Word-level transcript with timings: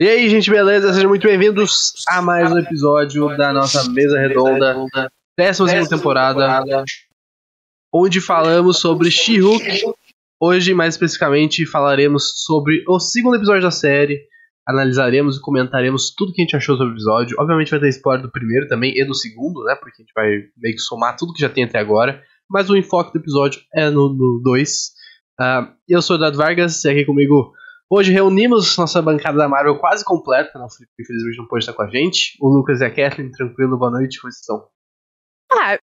E 0.00 0.08
aí, 0.08 0.30
gente, 0.30 0.50
beleza? 0.50 0.94
Sejam 0.94 1.10
muito 1.10 1.28
bem-vindos 1.28 1.92
a 2.08 2.22
mais 2.22 2.50
um 2.50 2.58
episódio 2.58 3.36
da 3.36 3.52
nossa 3.52 3.86
mesa 3.90 4.18
redonda, 4.18 4.88
décima 5.36 5.68
segunda 5.68 5.90
temporada, 5.90 6.64
onde 7.92 8.18
falamos 8.18 8.78
sobre 8.78 9.10
She-Hulk. 9.10 9.82
Hoje, 10.40 10.72
mais 10.72 10.94
especificamente, 10.94 11.66
falaremos 11.66 12.32
sobre 12.46 12.82
o 12.88 12.98
segundo 12.98 13.36
episódio 13.36 13.60
da 13.60 13.70
série, 13.70 14.22
analisaremos 14.66 15.36
e 15.36 15.42
comentaremos 15.42 16.14
tudo 16.16 16.32
que 16.32 16.40
a 16.40 16.44
gente 16.44 16.56
achou 16.56 16.78
sobre 16.78 16.94
o 16.94 16.96
episódio. 16.96 17.36
Obviamente 17.38 17.70
vai 17.70 17.80
ter 17.80 17.88
spoiler 17.90 18.22
do 18.22 18.32
primeiro 18.32 18.66
também 18.68 18.94
e 18.96 19.04
do 19.04 19.14
segundo, 19.14 19.62
né? 19.64 19.74
Porque 19.74 20.00
a 20.00 20.02
gente 20.02 20.12
vai 20.16 20.30
meio 20.56 20.76
que 20.76 20.80
somar 20.80 21.14
tudo 21.14 21.34
que 21.34 21.42
já 21.42 21.50
tem 21.50 21.64
até 21.64 21.78
agora. 21.78 22.22
Mas 22.48 22.70
o 22.70 22.76
enfoque 22.76 23.12
do 23.12 23.18
episódio 23.18 23.60
é 23.74 23.90
no 23.90 24.40
2. 24.42 24.70
Uh, 25.38 25.68
eu 25.86 26.00
sou 26.00 26.16
o 26.16 26.18
Eduardo 26.18 26.38
Vargas 26.38 26.82
e 26.86 26.88
aqui 26.88 27.04
comigo 27.04 27.52
hoje 27.90 28.12
reunimos 28.12 28.76
nossa 28.76 29.02
bancada 29.02 29.36
da 29.36 29.48
Marvel 29.48 29.78
quase 29.78 30.04
completa. 30.04 30.58
Não, 30.58 30.66
o 30.66 30.70
Felipe 30.70 30.92
infelizmente 31.00 31.38
não 31.38 31.46
pode 31.46 31.64
estar 31.64 31.72
com 31.72 31.82
a 31.82 31.88
gente. 31.88 32.38
O 32.40 32.48
Lucas 32.48 32.80
e 32.80 32.84
a 32.84 32.90
Kathleen, 32.90 33.32
tranquilo, 33.32 33.76
boa 33.76 33.90
noite, 33.90 34.20
como 34.20 34.30
estão? 34.30 34.68
Ah, 35.52 35.76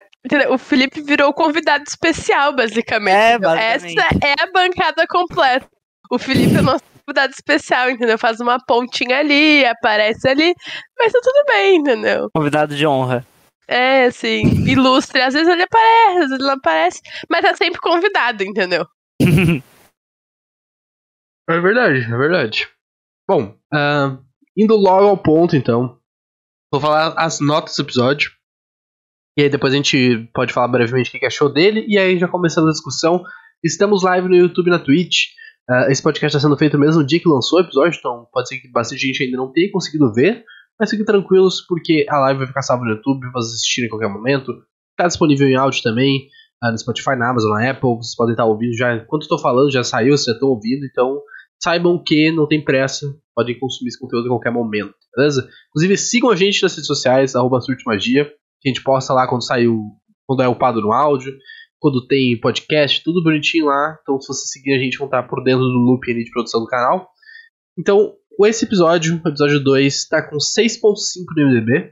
o 0.49 0.57
Felipe 0.57 1.01
virou 1.01 1.33
convidado 1.33 1.83
especial, 1.85 2.55
basicamente. 2.55 3.15
É, 3.15 3.37
basicamente. 3.37 3.99
Essa 3.99 4.25
é 4.25 4.33
a 4.41 4.51
bancada 4.51 5.05
completa. 5.07 5.67
O 6.09 6.17
Felipe 6.17 6.55
é 6.55 6.61
nosso 6.61 6.83
convidado 7.05 7.33
especial, 7.33 7.89
entendeu? 7.89 8.17
Faz 8.17 8.39
uma 8.39 8.57
pontinha 8.65 9.19
ali, 9.19 9.65
aparece 9.65 10.29
ali, 10.29 10.53
mas 10.97 11.11
tá 11.11 11.19
tudo 11.21 11.45
bem, 11.47 11.77
entendeu? 11.77 12.29
Convidado 12.33 12.73
de 12.73 12.87
honra. 12.87 13.25
É, 13.67 14.05
assim, 14.05 14.43
ilustre. 14.65 15.21
Às 15.21 15.33
vezes 15.33 15.49
ele 15.49 15.63
aparece, 15.63 16.11
às 16.11 16.15
vezes 16.15 16.31
ele 16.31 16.43
não 16.43 16.53
aparece, 16.53 17.01
mas 17.29 17.41
tá 17.41 17.53
sempre 17.53 17.81
convidado, 17.81 18.43
entendeu? 18.43 18.85
é 21.49 21.59
verdade, 21.59 21.99
é 21.99 22.17
verdade. 22.17 22.67
Bom, 23.27 23.55
uh, 23.73 24.23
indo 24.55 24.75
logo 24.75 25.07
ao 25.07 25.17
ponto, 25.17 25.55
então. 25.55 25.97
Vou 26.71 26.81
falar 26.81 27.13
as 27.17 27.39
notas 27.39 27.75
do 27.75 27.83
episódio. 27.83 28.31
E 29.37 29.43
aí 29.43 29.49
depois 29.49 29.71
a 29.71 29.75
gente 29.75 30.29
pode 30.33 30.51
falar 30.51 30.67
brevemente 30.67 31.15
o 31.15 31.19
que 31.19 31.25
achou 31.25 31.51
dele. 31.51 31.85
E 31.87 31.97
aí 31.97 32.17
já 32.17 32.27
começando 32.27 32.67
a 32.67 32.71
discussão. 32.71 33.23
Estamos 33.63 34.03
live 34.03 34.27
no 34.27 34.35
YouTube 34.35 34.67
e 34.67 34.71
na 34.71 34.79
Twitch. 34.79 35.27
Uh, 35.69 35.91
esse 35.91 36.01
podcast 36.01 36.35
está 36.35 36.47
sendo 36.47 36.57
feito 36.57 36.77
mesmo 36.77 37.01
no 37.01 37.07
dia 37.07 37.19
que 37.19 37.27
lançou 37.27 37.59
o 37.59 37.61
episódio, 37.61 37.97
então 37.99 38.25
pode 38.31 38.47
ser 38.47 38.57
que 38.57 38.71
bastante 38.71 39.05
gente 39.05 39.23
ainda 39.23 39.35
não 39.35 39.51
tenha 39.51 39.71
conseguido 39.71 40.13
ver. 40.13 40.43
Mas 40.79 40.89
fiquem 40.89 41.05
tranquilos, 41.05 41.61
porque 41.67 42.05
a 42.09 42.19
live 42.19 42.39
vai 42.39 42.47
ficar 42.47 42.61
salva 42.61 42.85
no 42.85 42.91
YouTube, 42.91 43.29
vocês 43.31 43.55
assistirem 43.55 43.87
em 43.87 43.89
qualquer 43.89 44.09
momento. 44.09 44.53
Está 44.91 45.07
disponível 45.07 45.47
em 45.47 45.55
áudio 45.55 45.81
também, 45.83 46.29
uh, 46.63 46.71
no 46.71 46.77
Spotify, 46.77 47.15
na 47.17 47.29
Amazon, 47.29 47.51
na 47.51 47.69
Apple. 47.69 47.97
Vocês 47.97 48.15
podem 48.15 48.33
estar 48.33 48.45
ouvindo 48.45 48.75
já. 48.75 48.95
Enquanto 48.95 49.23
estou 49.23 49.39
falando, 49.39 49.71
já 49.71 49.83
saiu, 49.83 50.15
vocês 50.15 50.25
já 50.25 50.33
estão 50.33 50.49
ouvindo. 50.49 50.85
Então 50.85 51.21
saibam 51.61 52.01
que 52.03 52.31
não 52.31 52.47
tem 52.47 52.63
pressa, 52.63 53.05
podem 53.35 53.57
consumir 53.59 53.89
esse 53.89 53.99
conteúdo 53.99 54.25
em 54.25 54.29
qualquer 54.29 54.51
momento, 54.51 54.93
beleza? 55.15 55.47
Inclusive 55.69 55.97
sigam 55.97 56.29
a 56.29 56.35
gente 56.35 56.61
nas 56.63 56.73
redes 56.73 56.87
sociais, 56.87 57.35
arroba 57.35 57.59
Magia, 57.85 58.25
que 58.61 58.69
a 58.69 58.73
gente 58.73 58.83
posta 58.83 59.13
lá 59.13 59.27
quando 59.27 59.45
saiu, 59.45 59.81
quando 60.25 60.43
é 60.43 60.47
upado 60.47 60.81
no 60.81 60.91
áudio, 60.91 61.33
quando 61.79 62.07
tem 62.07 62.39
podcast, 62.39 63.03
tudo 63.03 63.23
bonitinho 63.23 63.65
lá. 63.65 63.97
Então, 64.01 64.19
se 64.19 64.27
você 64.27 64.47
seguir 64.47 64.73
a 64.73 64.79
gente, 64.79 64.97
vão 64.97 65.07
estar 65.07 65.23
por 65.23 65.43
dentro 65.43 65.63
do 65.63 65.77
loop 65.77 66.05
de 66.05 66.31
produção 66.31 66.61
do 66.61 66.67
canal. 66.67 67.07
Então, 67.77 68.13
esse 68.45 68.65
episódio, 68.65 69.21
o 69.23 69.27
episódio 69.27 69.63
2, 69.63 69.95
está 69.95 70.27
com 70.27 70.37
6.5 70.37 70.93
no 71.35 71.47
MDB. 71.47 71.91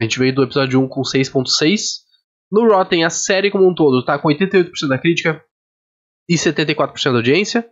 A 0.00 0.04
gente 0.04 0.18
veio 0.18 0.34
do 0.34 0.42
episódio 0.42 0.80
1 0.80 0.88
com 0.88 1.02
6.6. 1.02 2.04
No 2.50 2.68
Rotten, 2.68 3.04
a 3.04 3.10
série 3.10 3.50
como 3.50 3.68
um 3.68 3.74
todo 3.74 4.00
está 4.00 4.18
com 4.18 4.28
88% 4.28 4.70
da 4.88 4.98
crítica 4.98 5.42
e 6.28 6.34
74% 6.34 7.04
da 7.04 7.18
audiência. 7.18 7.66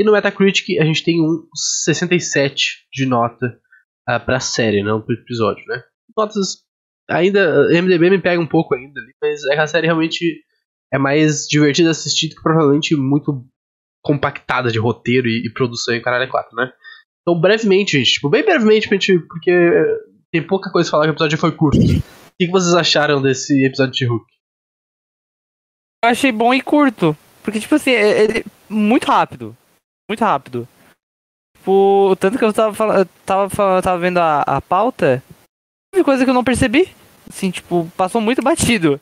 E 0.00 0.02
no 0.02 0.12
Metacritic, 0.12 0.80
a 0.80 0.84
gente 0.86 1.04
tem 1.04 1.20
um 1.20 1.46
67 1.54 2.86
de 2.90 3.04
nota 3.04 3.60
uh, 4.08 4.24
para 4.24 4.38
a 4.38 4.40
série, 4.40 4.82
não 4.82 5.02
para 5.02 5.14
o 5.14 5.18
episódio, 5.18 5.62
né? 5.66 5.82
Notas 6.16 6.64
ainda. 7.06 7.68
MDB 7.68 8.08
me 8.08 8.18
pega 8.18 8.40
um 8.40 8.46
pouco 8.46 8.74
ainda 8.74 8.98
ali, 8.98 9.12
mas 9.20 9.44
é 9.44 9.58
a 9.60 9.66
série 9.66 9.88
realmente 9.88 10.42
é 10.90 10.96
mais 10.96 11.46
divertida 11.46 11.90
assistir 11.90 12.30
do 12.30 12.36
que 12.36 12.42
provavelmente 12.42 12.96
muito 12.96 13.44
compactada 14.02 14.72
de 14.72 14.78
roteiro 14.78 15.28
e, 15.28 15.46
e 15.46 15.52
produção 15.52 15.94
e 15.94 16.00
caralho 16.00 16.24
é 16.24 16.28
4, 16.28 16.56
né? 16.56 16.72
Então, 17.20 17.38
brevemente, 17.38 17.98
gente, 17.98 18.12
tipo, 18.12 18.30
bem 18.30 18.42
brevemente, 18.42 18.88
gente, 18.88 19.18
porque 19.18 19.52
tem 20.32 20.46
pouca 20.46 20.70
coisa 20.70 20.88
a 20.88 20.90
falar 20.90 21.04
que 21.04 21.10
o 21.10 21.12
episódio 21.12 21.36
foi 21.36 21.52
curto. 21.52 21.78
O 21.78 22.02
que, 22.40 22.46
vocês 22.46 22.72
acharam 22.72 23.20
desse 23.20 23.66
episódio 23.66 23.92
de 23.92 24.06
Hulk? 24.06 24.24
Eu 26.02 26.10
achei 26.10 26.32
bom 26.32 26.54
e 26.54 26.62
curto. 26.62 27.14
Porque, 27.42 27.60
tipo 27.60 27.74
assim, 27.74 27.90
é, 27.90 28.24
ele 28.24 28.44
muito 28.66 29.04
rápido. 29.04 29.54
Muito 30.10 30.24
rápido. 30.24 30.66
Tipo, 31.56 32.16
tanto 32.18 32.36
que 32.36 32.44
eu 32.44 32.52
tava, 32.52 32.74
falando, 32.74 33.08
tava, 33.24 33.80
tava 33.80 33.98
vendo 33.98 34.18
a, 34.18 34.40
a 34.42 34.60
pauta, 34.60 35.22
teve 35.94 36.02
coisa 36.02 36.24
que 36.24 36.30
eu 36.30 36.34
não 36.34 36.42
percebi. 36.42 36.92
Assim, 37.28 37.48
tipo, 37.52 37.88
passou 37.96 38.20
muito 38.20 38.42
batido. 38.42 39.00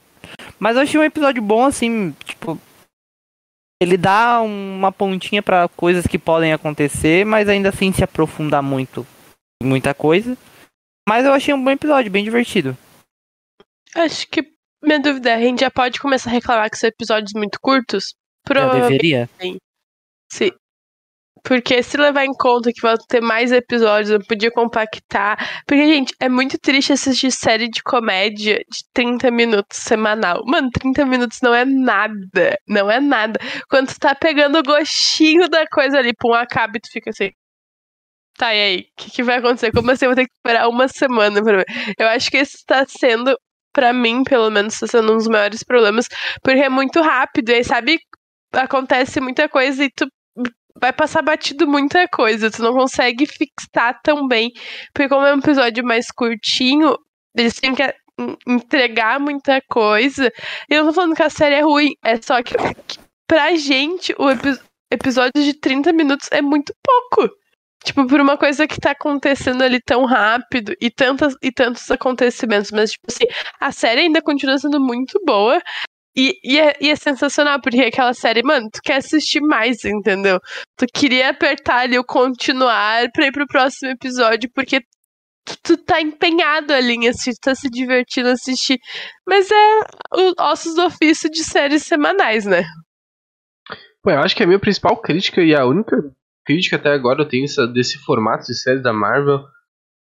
Mas 0.59 0.77
eu 0.77 0.83
achei 0.83 1.01
um 1.01 1.05
episódio 1.05 1.41
bom, 1.41 1.65
assim, 1.65 2.13
tipo. 2.27 2.61
Ele 3.81 3.97
dá 3.97 4.43
uma 4.43 4.93
pontinha 4.93 5.43
para 5.43 5.67
coisas 5.69 6.07
que 6.07 6.19
podem 6.19 6.53
acontecer, 6.53 7.25
mas 7.25 7.49
ainda 7.49 7.71
assim 7.71 7.91
se 7.91 8.05
aprofundar 8.05 8.63
muito 8.63 9.07
muita 9.63 9.95
coisa. 9.95 10.37
Mas 11.09 11.25
eu 11.25 11.33
achei 11.33 11.55
um 11.55 11.65
bom 11.65 11.71
episódio, 11.71 12.11
bem 12.11 12.23
divertido. 12.23 12.77
Acho 13.95 14.29
que 14.29 14.53
minha 14.85 15.01
dúvida 15.01 15.31
é, 15.31 15.35
a 15.37 15.41
gente 15.41 15.61
já 15.61 15.71
pode 15.71 16.01
começar 16.01 16.29
a 16.29 16.35
reclamar 16.35 16.69
que 16.69 16.77
são 16.77 16.87
episódios 16.87 17.33
muito 17.35 17.59
curtos? 17.59 18.15
Provavelmente. 18.45 18.91
deveria? 18.91 19.31
Sim. 20.31 20.51
Porque 21.45 21.83
se 21.83 21.97
levar 21.97 22.25
em 22.25 22.33
conta 22.33 22.73
que 22.73 22.81
vão 22.81 22.95
ter 23.09 23.21
mais 23.21 23.53
episódios, 23.53 24.11
eu 24.11 24.21
podia 24.27 24.51
compactar. 24.51 25.63
Porque, 25.67 25.87
gente, 25.87 26.15
é 26.21 26.29
muito 26.29 26.59
triste 26.59 26.93
assistir 26.93 27.31
série 27.31 27.69
de 27.69 27.83
comédia 27.83 28.59
de 28.59 28.85
30 28.93 29.31
minutos 29.31 29.79
semanal. 29.79 30.43
Mano, 30.47 30.71
30 30.71 31.05
minutos 31.07 31.39
não 31.43 31.55
é 31.55 31.65
nada. 31.65 32.59
Não 32.69 32.91
é 32.91 33.01
nada. 33.01 33.39
Quando 33.69 33.89
tu 33.89 33.99
tá 33.99 34.15
pegando 34.15 34.59
o 34.59 34.63
gostinho 34.63 35.49
da 35.49 35.67
coisa 35.67 35.99
ali, 35.99 36.13
pum, 36.19 36.35
acaba 36.35 36.77
e 36.77 36.81
tu 36.81 36.91
fica 36.91 37.11
assim. 37.11 37.31
Tá, 38.39 38.55
e 38.55 38.61
aí? 38.61 38.81
O 38.81 39.03
que, 39.03 39.11
que, 39.11 39.23
vai 39.23 39.39
acontecer? 39.39 39.73
Como 39.73 39.91
assim? 39.91 40.05
Eu 40.05 40.11
vou 40.11 40.17
ter 40.17 40.27
que 40.27 40.33
esperar 40.33 40.69
uma 40.69 40.87
semana 40.89 41.43
pra 41.43 41.57
ver. 41.59 41.67
Eu 41.99 42.07
acho 42.09 42.31
que 42.31 42.37
esse 42.37 42.65
tá 42.65 42.85
sendo, 42.87 43.37
para 43.73 43.93
mim, 43.93 44.23
pelo 44.23 44.49
menos, 44.51 44.79
tá 44.79 44.87
sendo 44.87 45.13
um 45.13 45.17
dos 45.17 45.27
maiores 45.27 45.65
problemas. 45.65 46.07
Porque 46.43 46.61
é 46.61 46.69
muito 46.69 47.01
rápido. 47.03 47.51
E 47.51 47.55
aí, 47.55 47.65
sabe, 47.65 47.99
acontece 48.53 49.21
muita 49.21 49.49
coisa 49.49 49.85
e 49.85 49.91
tu 49.91 50.07
vai 50.81 50.93
passar 50.93 51.23
batido 51.23 51.67
muita 51.67 52.07
coisa, 52.09 52.51
tu 52.51 52.63
não 52.63 52.73
consegue 52.73 53.27
fixar 53.27 54.01
tão 54.03 54.27
bem. 54.27 54.51
Porque 54.93 55.09
como 55.09 55.27
é 55.27 55.35
um 55.35 55.39
episódio 55.39 55.85
mais 55.85 56.11
curtinho, 56.11 56.97
eles 57.37 57.55
têm 57.55 57.75
que 57.75 57.83
entregar 58.47 59.21
muita 59.21 59.61
coisa. 59.69 60.33
Eu 60.69 60.85
não 60.85 60.91
tô 60.91 60.95
falando 60.95 61.15
que 61.15 61.23
a 61.23 61.31
série 61.31 61.57
é 61.57 61.61
ruim, 61.63 61.95
é 62.05 62.21
só 62.21 62.43
que 62.43 62.55
pra 63.27 63.55
gente 63.57 64.15
o 64.19 64.31
epi 64.31 64.59
episódio 64.91 65.43
de 65.43 65.53
30 65.53 65.93
minutos 65.93 66.29
é 66.33 66.41
muito 66.41 66.73
pouco. 66.83 67.31
Tipo, 67.85 68.07
por 68.07 68.21
uma 68.21 68.37
coisa 68.37 68.67
que 68.67 68.81
tá 68.81 68.91
acontecendo 68.91 69.63
ali 69.63 69.81
tão 69.81 70.05
rápido 70.05 70.75
e, 70.81 70.91
tantas, 70.91 71.35
e 71.43 71.53
tantos 71.53 71.91
acontecimentos. 71.91 72.71
Mas, 72.73 72.93
tipo 72.93 73.07
assim, 73.09 73.25
a 73.61 73.71
série 73.71 74.01
ainda 74.01 74.21
continua 74.21 74.59
sendo 74.59 74.81
muito 74.81 75.21
boa. 75.25 75.61
E, 76.19 76.37
e, 76.43 76.59
é, 76.59 76.77
e, 76.81 76.91
é, 76.91 76.97
sensacional, 76.97 77.61
porque 77.63 77.81
aquela 77.81 78.13
série, 78.13 78.43
mano, 78.43 78.69
tu 78.73 78.81
quer 78.83 78.97
assistir 78.97 79.41
mais, 79.41 79.85
entendeu? 79.85 80.41
Tu 80.77 80.85
queria 80.93 81.31
apertar 81.31 81.83
ali 81.83 81.97
o 81.97 82.03
continuar 82.03 83.09
pra 83.13 83.29
ir 83.29 83.33
pro 83.33 83.47
próximo 83.47 83.93
episódio, 83.93 84.51
porque 84.53 84.81
tu, 85.47 85.57
tu 85.63 85.77
tá 85.77 86.01
empenhado 86.01 86.73
ali 86.73 86.95
em 86.95 87.09
assistir, 87.09 87.39
tá 87.41 87.55
se 87.55 87.71
divertindo 87.71 88.31
assistir. 88.31 88.81
Mas 89.25 89.49
é 89.49 89.81
o 90.13 90.35
ossos 90.41 90.75
do 90.75 90.87
ofício 90.87 91.31
de 91.31 91.45
séries 91.45 91.85
semanais, 91.85 92.45
né? 92.45 92.65
Pô, 94.03 94.11
eu 94.11 94.19
acho 94.19 94.35
que 94.35 94.43
a 94.43 94.47
minha 94.47 94.59
principal 94.59 95.01
crítica 95.01 95.41
e 95.41 95.55
a 95.55 95.65
única 95.65 96.03
crítica 96.45 96.75
até 96.75 96.91
agora 96.91 97.23
eu 97.23 97.29
tenho 97.29 97.47
desse 97.73 97.97
formato 97.99 98.45
de 98.45 98.61
série 98.61 98.83
da 98.83 98.93
Marvel, 98.93 99.45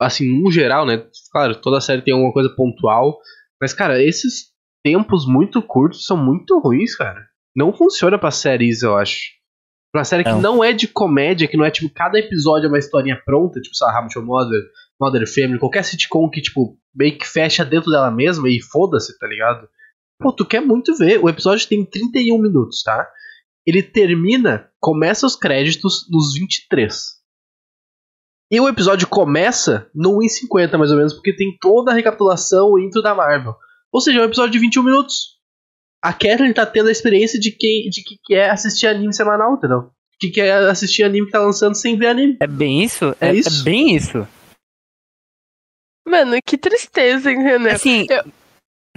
assim, 0.00 0.24
no 0.26 0.50
geral, 0.50 0.86
né? 0.86 1.06
Claro, 1.30 1.60
toda 1.60 1.82
série 1.82 2.00
tem 2.00 2.14
alguma 2.14 2.32
coisa 2.32 2.48
pontual, 2.56 3.18
mas, 3.60 3.74
cara, 3.74 4.02
esses 4.02 4.56
tempos 4.92 5.26
muito 5.26 5.60
curtos 5.60 6.06
são 6.06 6.16
muito 6.16 6.58
ruins, 6.58 6.94
cara. 6.96 7.26
Não 7.54 7.72
funciona 7.72 8.18
pra 8.18 8.30
séries, 8.30 8.82
eu 8.82 8.96
acho. 8.96 9.18
Pra 9.92 10.04
série 10.04 10.24
que 10.24 10.32
não 10.32 10.62
é 10.62 10.72
de 10.72 10.86
comédia, 10.86 11.48
que 11.48 11.56
não 11.56 11.64
é 11.64 11.70
tipo, 11.70 11.92
cada 11.92 12.18
episódio 12.18 12.66
é 12.66 12.68
uma 12.68 12.78
historinha 12.78 13.20
pronta, 13.24 13.60
tipo, 13.60 13.74
sei 13.74 13.86
lá, 13.86 14.00
How 14.00 14.22
Mother, 14.22 14.62
Mother 15.00 15.26
Family, 15.26 15.58
qualquer 15.58 15.82
sitcom 15.82 16.28
que, 16.28 16.42
tipo, 16.42 16.78
meio 16.94 17.16
que 17.16 17.26
fecha 17.26 17.64
dentro 17.64 17.90
dela 17.90 18.10
mesma 18.10 18.48
e 18.48 18.60
foda-se, 18.60 19.18
tá 19.18 19.26
ligado? 19.26 19.66
Pô, 20.20 20.32
tu 20.32 20.44
quer 20.44 20.60
muito 20.60 20.94
ver. 20.96 21.22
O 21.22 21.28
episódio 21.28 21.66
tem 21.68 21.84
31 21.84 22.38
minutos, 22.38 22.82
tá? 22.82 23.08
Ele 23.66 23.82
termina, 23.82 24.70
começa 24.80 25.26
os 25.26 25.36
créditos 25.36 26.06
nos 26.10 26.34
23. 26.34 27.18
E 28.50 28.60
o 28.60 28.68
episódio 28.68 29.06
começa 29.06 29.90
no 29.94 30.18
1,50 30.18 30.76
mais 30.76 30.90
ou 30.90 30.96
menos, 30.96 31.12
porque 31.14 31.34
tem 31.34 31.56
toda 31.60 31.92
a 31.92 31.94
recapitulação, 31.94 32.72
o 32.72 32.78
intro 32.78 33.02
da 33.02 33.14
Marvel. 33.14 33.54
Ou 33.92 34.00
seja, 34.00 34.18
é 34.18 34.22
um 34.22 34.26
episódio 34.26 34.52
de 34.52 34.58
21 34.58 34.82
minutos. 34.82 35.38
A 36.02 36.12
Kathleen 36.12 36.52
tá 36.52 36.64
tendo 36.66 36.88
a 36.88 36.92
experiência 36.92 37.38
de 37.40 37.50
quem 37.50 37.88
de 37.90 38.02
que 38.02 38.16
quer 38.24 38.50
assistir 38.50 38.86
anime 38.86 39.12
semanal, 39.14 39.54
entendeu? 39.54 39.90
Que 40.20 40.30
quer 40.30 40.52
assistir 40.68 41.02
anime 41.04 41.26
que 41.26 41.32
tá 41.32 41.40
lançando 41.40 41.74
sem 41.74 41.96
ver 41.96 42.08
anime. 42.08 42.36
É 42.40 42.46
bem 42.46 42.82
isso? 42.84 43.16
É, 43.20 43.28
é 43.28 43.34
isso? 43.34 43.60
É 43.60 43.64
bem 43.64 43.96
isso. 43.96 44.26
Mano, 46.06 46.36
que 46.44 46.56
tristeza, 46.56 47.30
entendeu? 47.30 47.72
Assim, 47.72 48.06
Eu- 48.08 48.24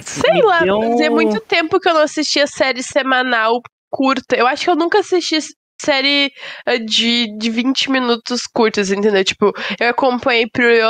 Sei 0.03 0.41
lá, 0.41 0.59
deu 0.61 0.81
fazia 0.81 1.11
um- 1.11 1.15
muito 1.15 1.39
tempo 1.41 1.79
que 1.79 1.87
eu 1.87 1.93
não 1.93 2.01
assistia 2.01 2.47
série 2.47 2.81
semanal 2.81 3.61
curta. 3.91 4.35
Eu 4.35 4.47
acho 4.47 4.63
que 4.63 4.69
eu 4.69 4.75
nunca 4.75 4.99
assisti 4.99 5.37
série 5.81 6.31
eh, 6.65 6.77
de, 6.77 7.27
de 7.37 7.49
20 7.49 7.89
minutos 7.91 8.41
curtas, 8.53 8.91
entendeu? 8.91 9.23
Tipo, 9.23 9.51
eu 9.79 9.89
acompanhei 9.89 10.47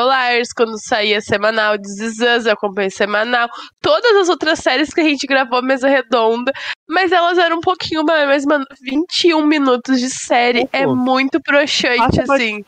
Liars 0.08 0.50
quando 0.56 0.78
saía 0.80 1.22
semanal, 1.22 1.78
Us, 2.22 2.46
eu 2.46 2.54
acompanhei 2.54 2.90
semanal. 2.92 3.50
Todas 3.82 4.16
as 4.18 4.30
outras 4.30 4.60
séries 4.60 4.94
que 4.94 5.02
a 5.02 5.04
gente 5.04 5.26
gravou 5.26 5.60
mesa 5.62 5.88
redonda, 5.88 6.52
mas 6.90 7.12
elas 7.12 7.38
eram 7.38 7.58
um 7.58 7.62
pouquinho 7.62 8.04
mais, 8.04 8.28
mas, 8.28 8.46
mano, 8.46 8.66
21 8.82 9.46
minutos 9.46 10.00
de 10.00 10.10
série 10.10 10.64
Pô, 10.68 10.70
é 10.74 10.86
muito 10.86 11.40
broxante, 11.40 12.22
pra- 12.24 12.36
assim. 12.36 12.64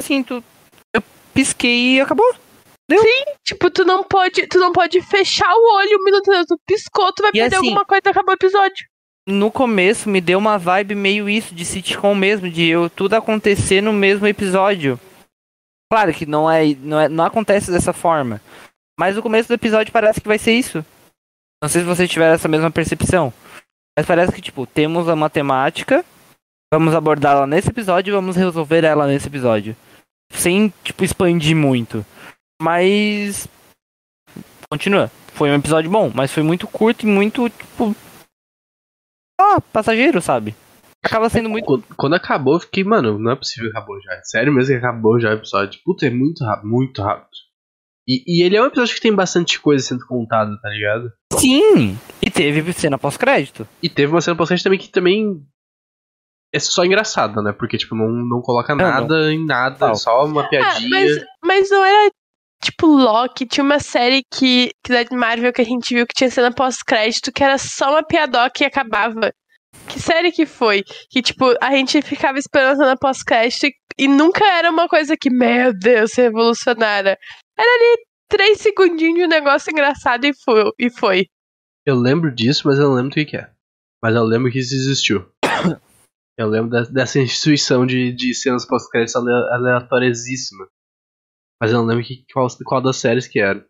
assim, 0.00 0.22
tu. 0.22 0.42
Eu 0.94 1.02
pisquei 1.32 1.96
e 1.96 2.00
acabou. 2.00 2.34
Tipo, 3.46 3.70
tu 3.70 3.84
não 3.84 4.02
pode, 4.02 4.46
tu 4.48 4.58
não 4.58 4.72
pode 4.72 5.00
fechar 5.02 5.48
o 5.54 5.76
olho 5.76 5.98
um 6.00 6.04
minuto, 6.04 6.24
tu 6.48 6.58
piscou, 6.66 7.12
tu 7.12 7.22
vai 7.22 7.30
E 7.30 7.38
perder 7.38 7.56
assim- 7.56 7.66
alguma 7.68 7.84
coisa 7.84 8.02
e 8.04 8.08
acabou 8.10 8.32
o 8.32 8.34
episódio. 8.34 8.86
No 9.30 9.50
começo 9.50 10.08
me 10.08 10.20
deu 10.20 10.38
uma 10.38 10.58
vibe 10.58 10.94
meio 10.94 11.28
isso, 11.28 11.54
de 11.54 11.64
sitcom 11.64 12.14
mesmo, 12.14 12.50
de 12.50 12.66
eu 12.66 12.90
tudo 12.90 13.14
acontecer 13.14 13.80
no 13.80 13.92
mesmo 13.92 14.26
episódio. 14.26 14.98
Claro 15.92 16.12
que 16.12 16.26
não 16.26 16.50
é, 16.50 16.74
não 16.74 17.00
é. 17.00 17.08
Não 17.08 17.24
acontece 17.24 17.70
dessa 17.70 17.92
forma. 17.92 18.40
Mas 18.98 19.16
o 19.16 19.22
começo 19.22 19.48
do 19.48 19.54
episódio 19.54 19.92
parece 19.92 20.20
que 20.20 20.28
vai 20.28 20.38
ser 20.38 20.52
isso. 20.52 20.84
Não 21.62 21.68
sei 21.68 21.82
se 21.82 21.86
vocês 21.86 22.08
tiveram 22.08 22.34
essa 22.34 22.48
mesma 22.48 22.70
percepção. 22.70 23.32
Mas 23.96 24.06
parece 24.06 24.32
que, 24.32 24.40
tipo, 24.40 24.66
temos 24.66 25.08
a 25.08 25.16
matemática, 25.16 26.04
vamos 26.72 26.94
abordá-la 26.94 27.46
nesse 27.46 27.70
episódio 27.70 28.12
e 28.12 28.14
vamos 28.14 28.36
resolver 28.36 28.84
ela 28.84 29.06
nesse 29.06 29.26
episódio. 29.26 29.76
Sem, 30.32 30.72
tipo, 30.84 31.04
expandir 31.04 31.56
muito. 31.56 32.04
Mas. 32.60 33.48
Continua. 34.70 35.10
Foi 35.34 35.50
um 35.50 35.56
episódio 35.56 35.90
bom, 35.90 36.10
mas 36.14 36.32
foi 36.32 36.42
muito 36.42 36.66
curto 36.68 37.04
e 37.04 37.10
muito, 37.10 37.48
tipo. 37.48 37.94
Ah, 39.40 39.60
passageiro, 39.72 40.20
sabe? 40.20 40.54
Acaba 41.02 41.30
sendo 41.30 41.48
muito. 41.48 41.64
Quando, 41.64 41.84
quando 41.96 42.14
acabou, 42.14 42.54
eu 42.54 42.60
fiquei, 42.60 42.84
mano, 42.84 43.18
não 43.18 43.32
é 43.32 43.36
possível 43.36 43.70
que 43.70 43.76
acabou 43.76 43.98
já. 44.02 44.20
Sério 44.22 44.52
mesmo 44.52 44.72
que 44.78 44.78
acabou 44.86 45.18
já 45.18 45.30
o 45.30 45.34
episódio. 45.34 45.80
Puta, 45.84 46.06
é 46.06 46.10
muito 46.10 46.44
rápido, 46.44 46.68
muito 46.68 47.00
rápido. 47.02 47.28
E, 48.06 48.22
e 48.26 48.42
ele 48.44 48.56
é 48.56 48.62
um 48.62 48.66
episódio 48.66 48.94
que 48.94 49.00
tem 49.00 49.14
bastante 49.14 49.58
coisa 49.60 49.82
sendo 49.84 50.06
contada, 50.06 50.50
tá 50.60 50.68
ligado? 50.68 51.10
Sim! 51.32 51.98
E 52.20 52.30
teve 52.30 52.72
cena 52.72 52.98
pós-crédito. 52.98 53.66
E 53.82 53.88
teve 53.88 54.12
uma 54.12 54.20
cena 54.20 54.36
pós 54.36 54.62
também 54.62 54.78
que 54.78 54.88
também 54.88 55.42
é 56.52 56.58
só 56.58 56.84
engraçada, 56.84 57.40
né? 57.40 57.52
Porque, 57.52 57.78
tipo, 57.78 57.94
não, 57.94 58.08
não 58.10 58.42
coloca 58.42 58.74
Não, 58.74 58.84
nada 58.84 59.32
em 59.32 59.44
nada, 59.46 59.86
Não. 59.86 59.92
é 59.92 59.94
só 59.94 60.24
uma 60.26 60.42
Ah, 60.42 60.48
piadinha. 60.48 60.90
mas, 60.90 61.24
mas 61.42 61.70
não 61.70 61.84
era 61.84 62.10
tipo 62.62 62.86
Loki, 62.86 63.46
tinha 63.46 63.64
uma 63.64 63.78
série 63.78 64.22
que, 64.32 64.70
que 64.84 64.92
da 64.92 65.16
Marvel 65.16 65.52
que 65.52 65.62
a 65.62 65.64
gente 65.64 65.94
viu 65.94 66.06
que 66.06 66.14
tinha 66.14 66.30
cena 66.30 66.52
pós-crédito, 66.52 67.32
que 67.32 67.42
era 67.42 67.58
só 67.58 67.90
uma 67.90 68.02
piadoca 68.02 68.62
e 68.62 68.66
acabava. 68.66 69.32
Que 69.88 69.98
série 69.98 70.32
que 70.32 70.46
foi? 70.46 70.82
Que, 71.10 71.22
tipo, 71.22 71.54
a 71.60 71.70
gente 71.70 72.02
ficava 72.02 72.38
esperando 72.38 72.72
a 72.72 72.76
cena 72.76 72.96
pós-crédito 72.96 73.66
e, 73.66 73.74
e 73.98 74.08
nunca 74.08 74.44
era 74.44 74.70
uma 74.70 74.88
coisa 74.88 75.16
que, 75.16 75.30
meu 75.30 75.72
Deus, 75.72 76.12
revolucionária. 76.14 77.16
Era 77.58 77.68
ali 77.68 78.04
três 78.28 78.60
segundinhos 78.60 79.18
de 79.18 79.24
um 79.24 79.28
negócio 79.28 79.70
engraçado 79.70 80.24
e 80.24 80.32
foi. 80.34 80.70
E 80.78 80.90
foi. 80.90 81.26
Eu 81.86 81.96
lembro 81.96 82.32
disso, 82.32 82.62
mas 82.66 82.78
eu 82.78 82.88
não 82.88 82.94
lembro 82.94 83.10
do 83.10 83.14
que, 83.14 83.24
que 83.24 83.36
é. 83.36 83.50
Mas 84.02 84.14
eu 84.14 84.22
lembro 84.22 84.50
que 84.50 84.58
isso 84.58 84.74
existiu. 84.74 85.26
eu 86.38 86.48
lembro 86.48 86.70
dessa 86.92 87.18
instituição 87.18 87.86
de, 87.86 88.12
de 88.12 88.34
cenas 88.34 88.66
pós-créditos 88.66 89.16
ale- 89.16 89.54
aleatoriosíssima. 89.54 90.66
Mas 91.60 91.70
eu 91.72 91.78
não 91.78 91.86
lembro 91.86 92.04
que, 92.04 92.24
qual, 92.32 92.46
qual 92.64 92.80
das 92.80 92.96
séries 92.96 93.28
que 93.28 93.38
era. 93.40 93.64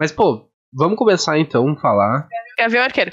Mas, 0.00 0.10
pô, 0.12 0.50
vamos 0.72 0.96
começar 0.98 1.38
então 1.38 1.68
a 1.68 1.80
falar. 1.80 2.28
Gavião 2.58 2.82
Arqueiro. 2.84 3.12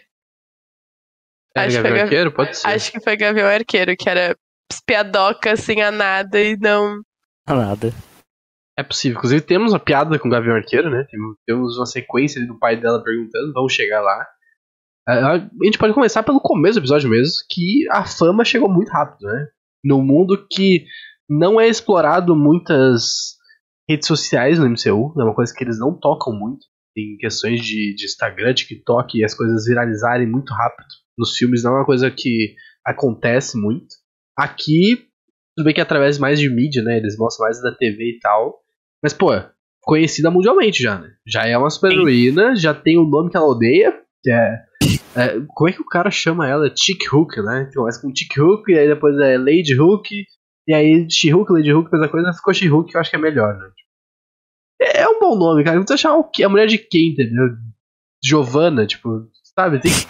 É, 1.56 1.62
Acho 1.62 1.70
que 1.70 1.84
Gavião 1.84 1.94
foi 1.96 2.02
Arqueiro? 2.02 2.32
Pode 2.32 2.58
ser. 2.58 2.68
Acho 2.68 2.92
que 2.92 3.00
foi 3.00 3.16
Gavião 3.16 3.48
Arqueiro, 3.48 3.96
que 3.96 4.10
era 4.10 4.36
piadoca 4.86 5.52
assim 5.52 5.82
a 5.82 5.92
nada 5.92 6.40
e 6.42 6.58
não. 6.58 7.02
Nada. 7.48 7.92
É 8.78 8.84
possível. 8.84 9.18
Inclusive, 9.18 9.42
temos 9.42 9.72
uma 9.72 9.80
piada 9.80 10.20
com 10.20 10.28
o 10.28 10.32
Gavião 10.32 10.56
Arqueiro, 10.56 10.90
né? 10.90 11.06
Temos- 11.46 11.78
uma 11.78 11.86
sequência 11.86 12.40
ali 12.40 12.48
do 12.48 12.60
pai 12.60 12.76
dela 12.76 13.02
perguntando, 13.04 13.54
vamos 13.54 13.72
chegar 13.74 14.02
lá. 14.02 14.28
A 15.08 15.34
a 15.36 15.38
gente 15.64 15.78
pode 15.78 15.94
começar 15.94 16.24
pelo 16.24 16.42
começo 16.42 16.74
do 16.80 16.82
episódio 16.82 17.10
mesmo, 17.10 17.34
que 17.50 17.88
a 17.92 18.04
fama 18.06 18.44
chegou 18.44 18.68
muito 18.68 18.90
rápido, 18.90 19.28
né? 19.28 19.48
Num 19.84 20.02
mundo 20.02 20.46
que 20.52 20.86
não 21.30 21.62
é 21.62 21.68
explorado 21.68 22.36
muitas 22.36 23.36
redes 23.90 24.08
sociais 24.08 24.60
no 24.60 24.70
MCU, 24.70 25.14
é 25.20 25.24
uma 25.24 25.36
coisa 25.36 25.54
que 25.54 25.64
eles 25.64 25.80
não 25.80 25.98
tocam 25.98 26.34
muito. 26.34 26.66
Em 26.98 27.18
questões 27.18 27.62
de, 27.62 27.94
de 27.94 28.06
Instagram, 28.06 28.54
TikTok 28.54 29.18
e 29.18 29.24
as 29.26 29.34
coisas 29.34 29.66
viralizarem 29.66 30.28
muito 30.28 30.54
rápido. 30.54 30.88
Nos 31.18 31.36
filmes 31.36 31.64
não 31.64 31.74
é 31.74 31.80
uma 31.80 31.86
coisa 31.86 32.10
que 32.10 32.56
acontece 32.86 33.60
muito. 33.60 33.96
Aqui, 34.38 35.06
tudo 35.56 35.66
bem 35.66 35.74
que 35.74 35.80
é 35.82 35.84
através 35.84 36.18
mais 36.18 36.40
de 36.40 36.50
mídia, 36.50 36.82
né? 36.84 36.98
Eles 36.98 37.18
mostram 37.18 37.46
mais 37.46 37.62
da 37.62 37.74
TV 37.74 38.12
e 38.12 38.20
tal. 38.20 38.60
Mas, 39.04 39.14
pô, 39.14 39.30
conhecida 39.82 40.32
mundialmente 40.32 40.82
já, 40.82 40.98
né? 40.98 41.12
Já 41.28 41.46
é 41.46 41.58
uma 41.58 41.70
super 41.70 41.92
heroína, 41.92 42.56
já 42.56 42.74
tem 42.74 42.98
o 42.98 43.06
nome 43.06 43.30
que 43.30 43.38
ela 43.38 43.48
odeia, 43.48 43.94
que 44.24 44.32
é. 44.32 44.64
é, 45.16 45.40
como 45.50 45.70
é 45.70 45.74
que 45.74 45.82
o 45.82 45.86
cara 45.86 46.10
chama 46.10 46.48
ela? 46.48 46.72
Chick 46.76 47.06
Hook, 47.14 47.38
né? 47.42 47.70
Começa 47.74 48.02
com 48.02 48.14
Chick 48.14 48.40
Hook, 48.40 48.70
e 48.72 48.78
aí 48.78 48.88
depois 48.88 49.18
é 49.20 49.38
Lady 49.38 49.80
Hook, 49.80 50.26
e 50.68 50.74
aí 50.74 51.08
She-Hook, 51.10 51.52
Lady 51.52 51.74
Hook, 51.74 51.86
depois 51.86 52.04
a 52.04 52.10
coisa 52.10 52.34
ficou 52.34 52.54
She-Hook, 52.54 52.90
que 52.90 52.98
eu 52.98 53.02
acho 53.02 53.10
que 53.10 53.16
é 53.16 53.20
melhor, 53.20 53.58
né? 53.58 53.70
É, 54.82 55.02
é 55.02 55.08
um 55.08 55.20
bom 55.20 55.36
nome, 55.36 55.64
cara. 55.64 55.78
Não 55.78 55.86
precisa 55.86 56.30
quê? 56.34 56.44
A 56.44 56.50
mulher 56.50 56.68
de 56.68 56.78
quem, 56.78 57.12
entendeu? 57.12 57.50
Giovanna, 58.24 58.86
tipo, 58.86 59.30
sabe? 59.58 59.80
Tem 59.80 59.92
que, 59.92 60.08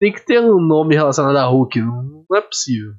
tem 0.00 0.12
que 0.12 0.24
ter 0.24 0.40
um 0.40 0.60
nome 0.60 0.94
relacionado 0.94 1.36
a 1.36 1.46
Hulk, 1.46 1.80
não, 1.80 2.26
é 2.34 2.40
possível. 2.40 2.92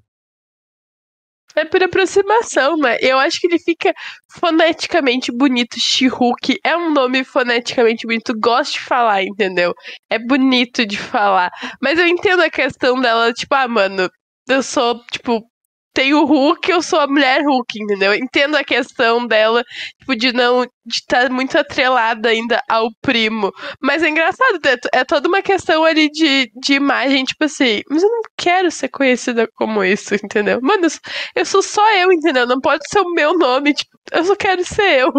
É 1.57 1.63
por 1.63 1.81
aproximação, 1.81 2.77
mas 2.77 3.01
eu 3.01 3.17
acho 3.17 3.39
que 3.39 3.47
ele 3.47 3.57
fica 3.57 3.93
foneticamente 4.29 5.31
bonito. 5.31 5.79
She-Hulk 5.79 6.59
é 6.61 6.75
um 6.75 6.91
nome 6.91 7.23
foneticamente 7.23 8.05
bonito. 8.05 8.37
Gosto 8.37 8.73
de 8.73 8.81
falar, 8.81 9.23
entendeu? 9.23 9.73
É 10.09 10.19
bonito 10.19 10.85
de 10.85 10.97
falar. 10.97 11.49
Mas 11.81 11.97
eu 11.97 12.07
entendo 12.07 12.41
a 12.41 12.49
questão 12.49 12.99
dela, 12.99 13.31
tipo, 13.31 13.55
ah, 13.55 13.69
mano, 13.69 14.09
eu 14.49 14.61
sou, 14.61 15.01
tipo, 15.05 15.49
tenho 15.95 16.19
o 16.21 16.25
Hulk, 16.25 16.69
eu 16.69 16.81
sou 16.81 16.99
a 16.99 17.07
mulher 17.07 17.41
Hulk, 17.43 17.81
entendeu? 17.81 18.13
Eu 18.13 18.19
entendo 18.19 18.55
a 18.55 18.63
questão 18.63 19.25
dela, 19.25 19.63
tipo, 19.99 20.15
de 20.15 20.31
não. 20.33 20.63
de 20.63 20.95
estar 20.97 21.29
muito 21.31 21.57
atrelada 21.57 22.29
ainda 22.29 22.61
ao 22.69 22.89
primo. 23.01 23.51
Mas 23.81 24.03
é 24.03 24.09
engraçado, 24.09 24.59
é, 24.93 24.99
é 24.99 25.03
toda 25.05 25.27
uma 25.27 25.41
questão 25.41 25.83
ali 25.83 26.09
de, 26.11 26.51
de 26.61 26.73
imagem, 26.75 27.23
tipo 27.23 27.43
assim, 27.45 27.81
mas 27.89 28.03
eu 28.03 28.09
não 28.09 28.21
quero 28.37 28.69
ser 28.69 28.89
conhecida 28.89 29.47
como 29.55 29.83
isso, 29.83 30.13
entendeu? 30.23 30.59
Mano, 30.61 30.83
eu 30.85 30.89
sou- 30.91 31.01
eu 31.35 31.45
sou 31.45 31.63
só 31.63 31.95
eu, 31.97 32.11
entendeu? 32.11 32.45
Não 32.45 32.59
pode 32.61 32.83
ser 32.87 32.99
o 32.99 33.11
meu 33.13 33.37
nome, 33.37 33.73
tipo, 33.73 33.89
eu 34.11 34.23
só 34.25 34.35
quero 34.35 34.63
ser 34.63 34.99
eu. 35.01 35.11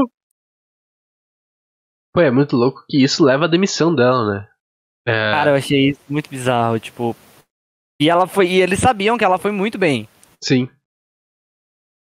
Pô, 2.12 2.20
é 2.20 2.30
muito 2.30 2.56
louco 2.56 2.84
que 2.88 3.02
isso 3.02 3.24
leva 3.24 3.44
à 3.44 3.48
demissão 3.48 3.94
dela, 3.94 4.24
né? 4.32 4.48
É, 5.08 5.30
Cara, 5.32 5.50
eu 5.50 5.54
achei 5.56 5.90
isso 5.90 6.00
muito 6.08 6.28
bizarro, 6.30 6.78
tipo. 6.80 7.14
E 8.00 8.08
ela 8.10 8.26
foi. 8.26 8.48
E 8.48 8.60
eles 8.60 8.78
sabiam 8.80 9.16
que 9.18 9.24
ela 9.24 9.38
foi 9.38 9.52
muito 9.52 9.78
bem. 9.78 10.08
sim. 10.42 10.68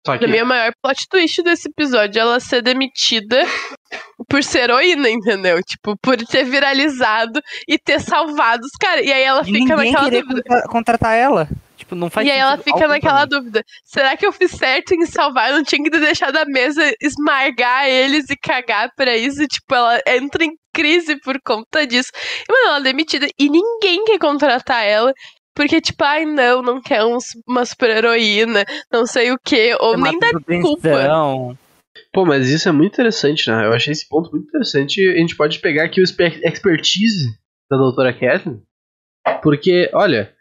Só 0.06 0.12
que. 0.16 0.20
Pra 0.20 0.28
mim, 0.28 0.42
maior 0.42 0.72
plot 0.82 1.06
twist 1.08 1.42
desse 1.42 1.68
episódio 1.68 2.18
é 2.18 2.22
ela 2.22 2.40
ser 2.40 2.62
demitida 2.62 3.40
por 4.28 4.42
ser 4.42 4.60
heroína, 4.64 5.08
entendeu? 5.10 5.62
Tipo, 5.62 5.96
por 6.00 6.16
ter 6.16 6.44
viralizado 6.44 7.40
e 7.68 7.78
ter 7.78 8.00
salvado 8.00 8.62
os 8.64 8.72
caras. 8.80 9.04
E 9.04 9.12
aí 9.12 9.22
ela 9.22 9.42
E 9.42 9.52
fica 9.52 9.76
naquela 9.76 10.08
dúvida. 10.10 10.42
contra- 10.42 10.68
contratar 10.68 11.14
ela. 11.16 11.48
Tipo, 11.76 11.94
não 11.94 12.10
faz 12.10 12.26
E 12.26 12.30
aí 12.30 12.38
ela 12.38 12.58
fica 12.58 12.88
naquela 12.88 13.24
dúvida. 13.24 13.62
Será 13.84 14.16
que 14.16 14.26
eu 14.26 14.32
fiz 14.32 14.50
certo 14.50 14.92
em 14.94 15.06
salvar? 15.06 15.50
Eu 15.50 15.56
não 15.58 15.64
tinha 15.64 15.82
que 15.82 15.90
ter 15.90 16.00
deixado 16.00 16.36
a 16.36 16.44
mesa 16.44 16.82
esmagar 17.00 17.86
eles 17.88 18.28
e 18.30 18.36
cagar 18.36 18.90
pra 18.96 19.16
isso. 19.16 19.46
Tipo, 19.46 19.74
ela 19.74 20.00
entra 20.08 20.44
em 20.44 20.50
crise 20.74 21.16
por 21.20 21.38
conta 21.44 21.86
disso. 21.86 22.10
E, 22.48 22.52
mano, 22.52 22.66
ela 22.68 22.78
é 22.78 22.82
demitida. 22.82 23.28
E 23.38 23.48
ninguém 23.48 24.04
quer 24.04 24.18
contratar 24.18 24.84
ela. 24.84 25.12
Porque, 25.58 25.80
tipo, 25.80 26.04
ai, 26.04 26.24
não, 26.24 26.62
não 26.62 26.80
quer 26.80 27.04
um- 27.04 27.18
uma 27.48 27.64
super-heroína, 27.66 28.64
não 28.92 29.04
sei 29.04 29.32
o 29.32 29.38
quê. 29.44 29.76
Ou 29.80 29.90
Chamar 29.90 30.10
nem 30.10 30.18
dá 30.20 30.30
culpa. 30.62 30.88
atenção. 30.88 31.58
Pô, 32.12 32.24
mas 32.24 32.48
isso 32.48 32.68
é 32.68 32.72
muito 32.72 32.92
interessante, 32.92 33.50
né? 33.50 33.66
Eu 33.66 33.72
achei 33.72 33.90
esse 33.92 34.08
ponto 34.08 34.30
muito 34.30 34.46
interessante. 34.46 35.00
A 35.08 35.16
gente 35.18 35.34
pode 35.36 35.58
pegar 35.58 35.82
aqui 35.84 36.00
o 36.00 36.04
exper- 36.04 36.40
expertise 36.44 37.36
da 37.68 37.76
doutora 37.76 38.12
Kathleen. 38.12 38.62
Porque, 39.42 39.90
olha, 39.92 40.32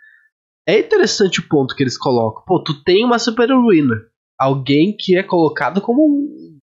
é 0.68 0.78
interessante 0.80 1.40
o 1.40 1.48
ponto 1.50 1.76
que 1.76 1.82
eles 1.82 1.98
colocam. 1.98 2.44
Pô, 2.46 2.62
tu 2.64 2.84
tem 2.84 3.04
uma 3.04 3.18
super 3.18 3.50
heroína. 3.50 3.96
Alguém 4.40 4.96
que 4.96 5.18
é 5.18 5.24
colocado 5.24 5.82
como 5.82 6.04
um 6.06 6.58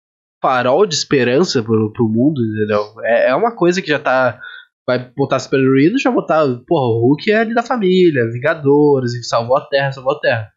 farol 0.41 0.85
de 0.85 0.93
esperança 0.95 1.63
pro, 1.63 1.93
pro 1.93 2.09
mundo, 2.09 2.41
entendeu? 2.41 2.83
É, 3.05 3.29
é 3.29 3.35
uma 3.35 3.55
coisa 3.55 3.81
que 3.81 3.87
já 3.87 3.97
tá. 3.97 4.41
Vai 4.87 5.11
botar 5.15 5.39
super 5.39 5.59
heroína, 5.59 5.97
já 5.99 6.11
botar. 6.11 6.45
Porra, 6.67 6.85
o 6.85 6.99
Hulk 7.07 7.31
é 7.31 7.37
ali 7.37 7.53
da 7.53 7.63
família, 7.63 8.29
Vingadores, 8.31 9.13
e 9.13 9.23
salvou 9.23 9.57
a 9.57 9.65
Terra, 9.67 9.91
salvou 9.91 10.13
a 10.13 10.19
Terra. 10.19 10.51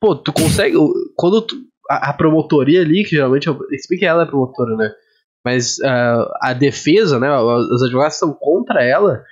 Pô, 0.00 0.14
tu 0.14 0.32
consegue. 0.32 0.76
Quando 1.16 1.42
tu, 1.42 1.56
a, 1.90 2.10
a 2.10 2.12
promotoria 2.12 2.82
ali, 2.82 3.02
que 3.04 3.10
geralmente. 3.10 3.50
bem 3.50 3.98
que 3.98 4.04
ela 4.04 4.24
é 4.24 4.26
promotora, 4.26 4.76
né? 4.76 4.92
Mas 5.44 5.78
uh, 5.78 6.28
a 6.42 6.52
defesa, 6.52 7.18
né? 7.18 7.30
Os 7.38 7.82
advogados 7.82 8.14
estão 8.14 8.32
contra 8.32 8.84
ela. 8.84 9.22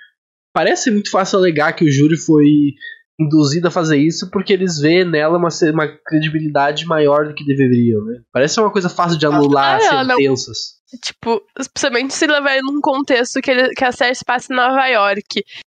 Parece 0.54 0.90
muito 0.90 1.10
fácil 1.10 1.38
alegar 1.38 1.72
que 1.72 1.84
o 1.84 1.90
júri 1.90 2.16
foi 2.16 2.74
induzido 3.18 3.68
a 3.68 3.70
fazer 3.70 3.96
isso 3.96 4.28
porque 4.30 4.52
eles 4.52 4.78
vêem 4.78 5.04
nela 5.04 5.38
uma, 5.38 5.48
uma 5.72 5.88
credibilidade 6.04 6.84
maior 6.84 7.28
do 7.28 7.34
que 7.34 7.44
deveriam, 7.44 8.04
né? 8.04 8.20
Parece 8.32 8.60
uma 8.60 8.70
coisa 8.70 8.88
fácil 8.88 9.18
de 9.18 9.26
anular 9.26 9.76
ah, 9.76 10.04
sentenças. 10.04 10.74
Não, 10.92 10.98
tipo, 11.00 11.42
especialmente 11.58 12.14
se 12.14 12.26
levar 12.26 12.60
num 12.62 12.80
contexto 12.80 13.40
que, 13.40 13.50
ele, 13.50 13.68
que 13.70 13.84
a 13.84 13.92
série 13.92 14.14
se 14.14 14.24
passa 14.24 14.52
em 14.52 14.56
Nova 14.56 14.86
York, 14.86 15.22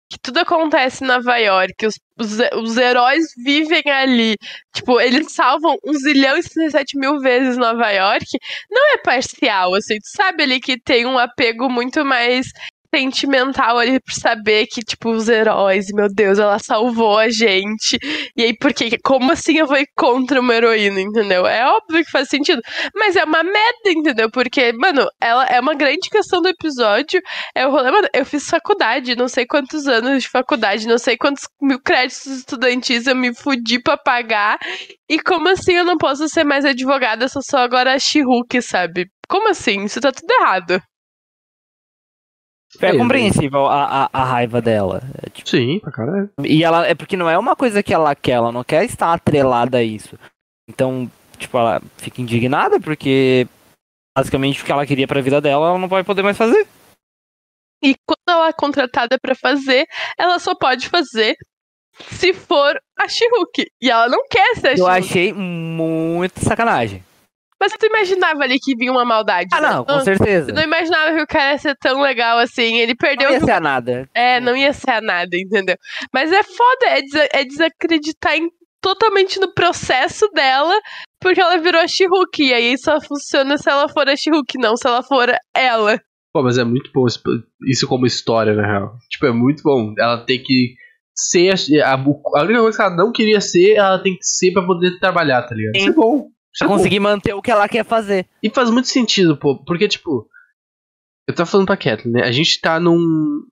que 0.09 0.19
tudo 0.21 0.39
acontece 0.39 1.03
em 1.03 1.07
Nova 1.07 1.37
York, 1.37 1.85
os, 1.85 1.95
os, 2.19 2.37
os 2.61 2.77
heróis 2.77 3.25
vivem 3.43 3.83
ali, 3.87 4.35
tipo, 4.73 4.99
eles 4.99 5.31
salvam 5.33 5.77
um 5.85 5.93
zilhão 5.93 6.37
e 6.37 6.43
67 6.43 6.97
mil 6.97 7.19
vezes 7.19 7.57
Nova 7.57 7.89
York, 7.89 8.25
não 8.69 8.93
é 8.93 8.97
parcial, 8.97 9.73
assim, 9.75 9.95
tu 9.95 10.07
sabe 10.15 10.43
ali 10.43 10.59
que 10.59 10.79
tem 10.79 11.05
um 11.05 11.17
apego 11.17 11.69
muito 11.69 12.05
mais 12.05 12.47
sentimental 12.93 13.77
ali 13.77 13.99
por 13.99 14.13
saber 14.13 14.67
que, 14.67 14.81
tipo, 14.81 15.11
os 15.11 15.27
heróis, 15.27 15.87
meu 15.93 16.07
Deus, 16.13 16.39
ela 16.39 16.59
salvou 16.59 17.17
a 17.17 17.29
gente. 17.29 17.97
E 18.35 18.43
aí, 18.43 18.57
por 18.57 18.73
quê? 18.73 18.97
Como 19.03 19.31
assim 19.31 19.57
eu 19.57 19.67
vou 19.67 19.77
ir 19.77 19.87
contra 19.95 20.39
uma 20.39 20.53
heroína, 20.53 21.01
entendeu? 21.01 21.45
É 21.45 21.65
óbvio 21.65 22.03
que 22.03 22.11
faz 22.11 22.29
sentido. 22.29 22.61
Mas 22.95 23.15
é 23.15 23.23
uma 23.23 23.43
merda, 23.43 23.89
entendeu? 23.89 24.29
Porque, 24.31 24.71
mano, 24.73 25.07
ela 25.21 25.45
é 25.45 25.59
uma 25.59 25.73
grande 25.75 26.09
questão 26.09 26.41
do 26.41 26.47
episódio. 26.47 27.21
É 27.55 27.67
o 27.67 27.71
rolê, 27.71 27.91
mano, 27.91 28.07
eu 28.13 28.25
fiz 28.25 28.49
faculdade, 28.49 29.15
não 29.15 29.27
sei 29.27 29.45
quantos 29.45 29.87
anos 29.87 30.23
de 30.23 30.29
faculdade, 30.29 30.87
não 30.87 30.97
sei 30.97 31.17
quantos 31.17 31.43
mil 31.61 31.79
créditos 31.81 32.25
estudantis 32.27 33.07
eu 33.07 33.15
me 33.15 33.33
fudi 33.33 33.81
pra 33.81 33.97
pagar. 33.97 34.57
E 35.09 35.19
como 35.19 35.49
assim 35.49 35.73
eu 35.73 35.85
não 35.85 35.97
posso 35.97 36.27
ser 36.29 36.43
mais 36.43 36.65
advogada, 36.65 37.27
sou 37.27 37.41
só 37.41 37.59
agora 37.59 37.93
a 37.93 37.99
She-Hulk, 37.99 38.61
sabe? 38.61 39.07
Como 39.27 39.49
assim? 39.49 39.83
Isso 39.83 39.99
tá 39.99 40.11
tudo 40.11 40.31
errado. 40.31 40.81
É 42.81 42.97
compreensível 42.97 43.65
a, 43.65 44.03
a, 44.05 44.09
a, 44.13 44.23
raiva 44.23 44.61
dela. 44.61 45.01
É, 45.21 45.29
tipo, 45.29 45.49
Sim, 45.49 45.79
pra 45.79 45.91
caralho. 45.91 46.29
E 46.43 46.63
ela 46.63 46.87
é 46.87 46.93
porque 46.93 47.17
não 47.17 47.29
é 47.29 47.37
uma 47.37 47.55
coisa 47.55 47.81
que 47.81 47.93
ela 47.93 48.15
quer, 48.15 48.33
ela 48.33 48.51
não 48.51 48.63
quer 48.63 48.83
estar 48.85 49.13
atrelada 49.13 49.77
a 49.77 49.83
isso. 49.83 50.17
Então, 50.69 51.09
tipo, 51.37 51.57
ela 51.57 51.81
fica 51.97 52.21
indignada 52.21 52.79
porque 52.79 53.47
basicamente 54.17 54.61
o 54.61 54.65
que 54.65 54.71
ela 54.71 54.85
queria 54.85 55.07
pra 55.07 55.21
vida 55.21 55.39
dela, 55.39 55.69
ela 55.69 55.79
não 55.79 55.87
vai 55.87 56.03
poder 56.03 56.23
mais 56.23 56.37
fazer. 56.37 56.67
E 57.83 57.95
quando 58.05 58.27
ela 58.27 58.49
é 58.49 58.53
contratada 58.53 59.17
para 59.21 59.35
fazer, 59.35 59.85
ela 60.17 60.39
só 60.39 60.55
pode 60.55 60.89
fazer 60.89 61.35
se 62.11 62.33
for 62.33 62.79
a 62.99 63.07
she 63.07 63.25
E 63.81 63.89
ela 63.89 64.07
não 64.07 64.23
quer 64.29 64.55
ser 64.55 64.67
a 64.69 64.75
Eu 64.75 64.87
achei 64.87 65.33
muito 65.33 66.39
sacanagem. 66.43 67.03
Mas 67.59 67.73
tu 67.73 67.85
imaginava 67.87 68.43
ali 68.43 68.59
que 68.59 68.75
vinha 68.75 68.91
uma 68.91 69.03
maldade. 69.03 69.49
Ah, 69.51 69.61
não, 69.61 69.83
com 69.83 69.99
certeza. 70.01 70.47
Tu 70.47 70.55
não 70.55 70.63
imaginava 70.63 71.15
que 71.15 71.21
o 71.23 71.27
cara 71.27 71.53
ia 71.53 71.57
ser 71.57 71.75
tão 71.77 72.01
legal 72.01 72.37
assim. 72.37 72.77
Ele 72.77 72.95
perdeu. 72.95 73.29
Não 73.29 73.35
ia 73.35 73.45
ser 73.45 73.51
a 73.51 73.59
nada. 73.59 74.09
É, 74.13 74.39
não 74.39 74.55
ia 74.55 74.73
ser 74.73 74.91
a 74.91 75.01
nada, 75.01 75.35
entendeu? 75.35 75.75
Mas 76.13 76.31
é 76.31 76.43
foda, 76.43 76.85
é, 76.85 77.01
des 77.01 77.15
é 77.33 77.43
desacreditar 77.43 78.35
em, 78.35 78.49
totalmente 78.81 79.39
no 79.39 79.53
processo 79.53 80.29
dela, 80.33 80.79
porque 81.19 81.41
ela 81.41 81.57
virou 81.57 81.81
a 81.81 81.87
she 81.87 82.05
E 82.39 82.53
aí 82.53 82.77
só 82.77 83.01
funciona 83.01 83.57
se 83.57 83.69
ela 83.69 83.89
for 83.89 84.07
a 84.07 84.15
she 84.15 84.29
não 84.55 84.77
se 84.77 84.87
ela 84.87 85.01
for 85.01 85.27
ela. 85.55 85.99
Pô, 86.33 86.43
mas 86.43 86.57
é 86.57 86.63
muito 86.63 86.91
bom 86.93 87.05
isso 87.67 87.87
como 87.87 88.05
história, 88.05 88.53
na 88.53 88.65
real. 88.65 88.95
Tipo, 89.09 89.25
é 89.25 89.31
muito 89.31 89.63
bom. 89.63 89.93
Ela 89.97 90.23
tem 90.23 90.41
que 90.43 90.75
ser. 91.15 91.51
A, 91.83 91.93
a, 91.93 92.43
única 92.43 92.59
coisa 92.59 92.77
que 92.77 92.83
ela 92.83 92.95
não 92.95 93.11
queria 93.11 93.41
ser, 93.41 93.73
ela 93.73 93.97
tem 93.97 94.13
que 94.15 94.23
ser 94.23 94.51
pra 94.51 94.63
poder 94.63 94.99
trabalhar, 94.99 95.41
tá 95.43 95.55
ligado? 95.55 95.75
Sim. 95.75 95.81
Isso 95.81 95.89
é 95.89 95.93
bom. 95.93 96.27
Pra 96.57 96.67
conseguir 96.67 96.99
manter 96.99 97.33
o 97.33 97.41
que 97.41 97.51
ela 97.51 97.67
quer 97.67 97.85
fazer. 97.85 98.27
E 98.41 98.49
faz 98.49 98.69
muito 98.69 98.87
sentido, 98.87 99.37
pô. 99.37 99.63
Porque, 99.63 99.87
tipo. 99.87 100.27
Eu 101.27 101.35
tava 101.35 101.49
falando 101.49 101.67
pra 101.67 101.77
Kathleen, 101.77 102.13
né? 102.13 102.23
A 102.23 102.31
gente 102.31 102.59
tá 102.59 102.79
num. 102.79 103.45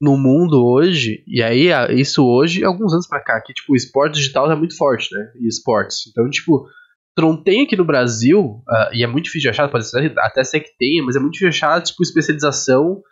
No 0.00 0.16
mundo 0.16 0.64
hoje, 0.64 1.24
e 1.26 1.42
aí 1.42 1.70
isso 2.00 2.24
hoje, 2.24 2.62
alguns 2.62 2.92
anos 2.92 3.08
pra 3.08 3.20
cá, 3.20 3.42
que 3.44 3.52
tipo, 3.52 3.72
o 3.72 3.76
esporte 3.76 4.14
digital 4.14 4.46
tá 4.46 4.54
muito 4.54 4.76
forte, 4.76 5.12
né? 5.12 5.32
E 5.40 5.48
esportes. 5.48 6.06
Então, 6.06 6.30
tipo, 6.30 6.68
tu 7.16 7.22
não 7.22 7.42
tem 7.42 7.64
aqui 7.64 7.74
no 7.74 7.84
Brasil, 7.84 8.40
uh, 8.40 8.94
e 8.94 9.02
é 9.02 9.08
muito 9.08 9.24
difícil 9.24 9.50
de 9.50 9.60
achar, 9.60 9.68
pode 9.68 9.90
ser, 9.90 10.14
até 10.20 10.44
ser 10.44 10.60
que 10.60 10.70
tenha, 10.78 11.02
mas 11.02 11.16
é 11.16 11.18
muito 11.18 11.32
difícil 11.32 11.50
de 11.50 11.56
achar, 11.56 11.82
tipo, 11.82 12.00
especialização 12.00 13.02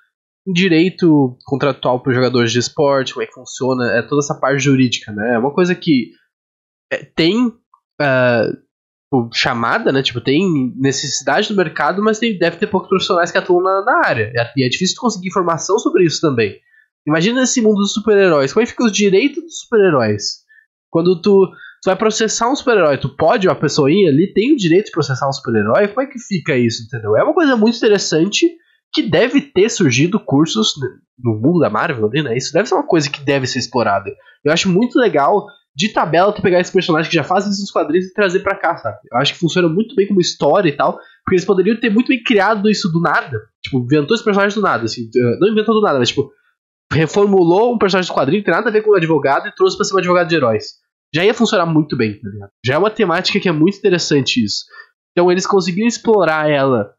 em 0.47 0.53
direito 0.53 1.37
contratual 1.45 2.01
para 2.01 2.13
jogadores 2.13 2.53
de 2.53 2.61
esporte, 2.61 3.13
como 3.13 3.25
é 3.25 3.27
que 3.27 3.35
funciona, 3.35 3.99
é 3.99 4.03
toda 4.03 4.21
essa 4.21 4.39
parte 4.39 4.63
jurídica, 4.63 5.11
né? 5.11 5.35
É 5.35 5.39
uma 5.39 5.53
coisa 5.53 5.75
que 5.75 6.13
é, 6.93 7.05
tem 7.05 7.49
uh, 7.49 8.66
tipo, 9.07 9.31
chamada, 9.33 9.93
né? 9.93 10.03
Tipo, 10.03 10.21
tem 10.21 10.73
necessidade 10.77 11.49
do 11.49 11.57
mercado, 11.57 12.03
mas 12.03 12.19
tem, 12.19 12.39
deve 12.39 12.57
ter 12.57 12.67
poucos 12.67 12.89
profissionais 12.89 13.31
que 13.31 13.39
atuam 13.39 13.63
na, 13.63 13.85
na 13.85 14.07
área. 14.07 14.33
E 14.57 14.63
é, 14.63 14.67
é 14.67 14.69
difícil 14.69 14.97
conseguir 14.99 15.29
informação 15.29 15.79
sobre 15.79 16.05
isso 16.05 16.21
também. 16.21 16.57
Imagina 17.07 17.43
esse 17.43 17.61
mundo 17.61 17.77
dos 17.77 17.93
super-heróis. 17.93 18.53
Como 18.53 18.63
é 18.63 18.67
que 18.67 18.73
fica 18.73 18.85
os 18.85 18.93
direitos 18.93 19.43
dos 19.43 19.61
super-heróis? 19.61 20.45
Quando 20.91 21.21
tu, 21.21 21.47
tu 21.47 21.87
vai 21.87 21.97
processar 21.97 22.51
um 22.51 22.57
super-herói, 22.57 22.99
tu 22.99 23.15
pode, 23.17 23.47
uma 23.47 23.55
pessoinha 23.55 24.11
ali, 24.11 24.33
tem 24.33 24.53
o 24.53 24.57
direito 24.57 24.87
de 24.87 24.93
processar 24.93 25.29
um 25.29 25.33
super-herói? 25.33 25.89
Como 25.89 26.01
é 26.01 26.07
que 26.07 26.19
fica 26.19 26.57
isso, 26.57 26.83
entendeu? 26.83 27.17
É 27.17 27.23
uma 27.23 27.35
coisa 27.35 27.57
muito 27.57 27.77
interessante 27.77 28.51
que 28.93 29.03
deve 29.03 29.41
ter 29.41 29.69
surgido 29.69 30.19
cursos 30.19 30.75
no 31.23 31.35
mundo 31.35 31.61
da 31.61 31.71
Marvel 31.71 32.09
né? 32.09 32.37
Isso 32.37 32.53
deve 32.53 32.69
ser 32.69 32.75
uma 32.75 32.87
coisa 32.87 33.11
que 33.11 33.21
deve 33.21 33.47
ser 33.47 33.59
explorada. 33.59 34.11
Eu 34.45 34.53
acho 34.53 34.69
muito 34.69 34.99
legal 34.99 35.47
de 35.77 35.91
tabela 35.91 36.33
tu 36.33 36.41
pegar 36.41 36.59
esse 36.59 36.73
personagem 36.73 37.11
que 37.11 37.15
já 37.15 37.23
faz 37.23 37.47
isso 37.47 37.61
nos 37.61 37.71
quadrinhos 37.71 38.07
e 38.07 38.15
trazer 38.15 38.41
para 38.41 38.57
cá, 38.57 38.79
sabe? 38.79 38.97
Eu 39.13 39.19
acho 39.19 39.35
que 39.35 39.39
funciona 39.39 39.69
muito 39.69 39.95
bem 39.95 40.07
como 40.07 40.21
história 40.21 40.71
e 40.71 40.73
tal, 40.73 40.95
porque 41.23 41.35
eles 41.35 41.45
poderiam 41.45 41.79
ter 41.79 41.91
muito 41.91 42.09
bem 42.09 42.23
criado 42.23 42.71
isso 42.71 42.91
do 42.91 42.99
nada. 42.99 43.39
Tipo, 43.63 43.81
inventou 43.81 44.15
esse 44.15 44.25
personagem 44.25 44.55
do 44.55 44.63
nada, 44.63 44.85
assim, 44.85 45.11
eh, 45.15 45.39
não 45.39 45.49
inventou 45.49 45.75
do 45.75 45.83
nada, 45.83 45.99
mas 45.99 46.09
tipo, 46.09 46.33
reformulou 46.91 47.75
um 47.75 47.79
personagem 47.79 48.11
do 48.11 48.15
quadrinho 48.15 48.41
que 48.41 48.47
tem 48.47 48.55
nada 48.55 48.71
a 48.71 48.73
ver 48.73 48.83
com 48.83 48.91
o 48.91 48.97
advogado 48.97 49.49
e 49.49 49.55
trouxe 49.55 49.77
pra 49.77 49.85
ser 49.85 49.95
um 49.95 49.99
advogado 49.99 50.29
de 50.29 50.37
heróis. 50.37 50.65
Já 51.15 51.25
ia 51.25 51.35
funcionar 51.35 51.67
muito 51.67 51.95
bem, 51.95 52.19
tá 52.19 52.29
ligado? 52.29 52.51
Já 52.65 52.75
é 52.75 52.79
uma 52.79 52.91
temática 52.91 53.39
que 53.39 53.49
é 53.49 53.53
muito 53.53 53.77
interessante 53.77 54.43
isso. 54.43 54.65
Então 55.13 55.31
eles 55.31 55.47
conseguiram 55.47 55.89
explorar 55.89 56.49
ela 56.51 56.91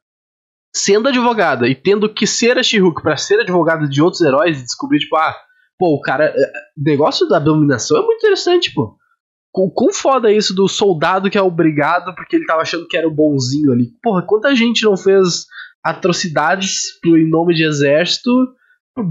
sendo 0.75 1.09
advogada 1.09 1.67
e 1.67 1.73
tendo 1.73 2.13
que 2.13 2.27
ser 2.27 2.59
a 2.59 2.63
She-Hulk 2.63 3.01
pra 3.01 3.17
ser 3.17 3.39
advogada 3.39 3.87
de 3.87 4.01
outros 4.01 4.21
heróis 4.21 4.59
e 4.59 4.63
descobrir, 4.63 4.99
tipo, 4.99 5.15
ah, 5.15 5.35
Pô, 5.77 5.95
o 5.95 6.01
cara. 6.01 6.33
É, 6.35 6.51
o 6.77 6.83
negócio 6.83 7.27
da 7.27 7.37
abominação 7.37 7.97
é 7.97 8.01
muito 8.01 8.19
interessante, 8.19 8.73
pô. 8.73 8.95
O 9.55 9.71
quão 9.71 9.91
foda 9.91 10.31
é 10.31 10.35
isso 10.35 10.53
do 10.53 10.67
soldado 10.67 11.29
que 11.29 11.37
é 11.37 11.41
obrigado 11.41 12.13
porque 12.13 12.35
ele 12.35 12.45
tava 12.45 12.61
achando 12.61 12.87
que 12.87 12.95
era 12.95 13.07
o 13.07 13.13
bonzinho 13.13 13.71
ali. 13.71 13.91
Porra, 14.03 14.21
quanta 14.21 14.55
gente 14.55 14.83
não 14.83 14.95
fez 14.95 15.45
atrocidades 15.83 16.99
em 17.05 17.29
nome 17.29 17.55
de 17.55 17.63
exército. 17.65 18.29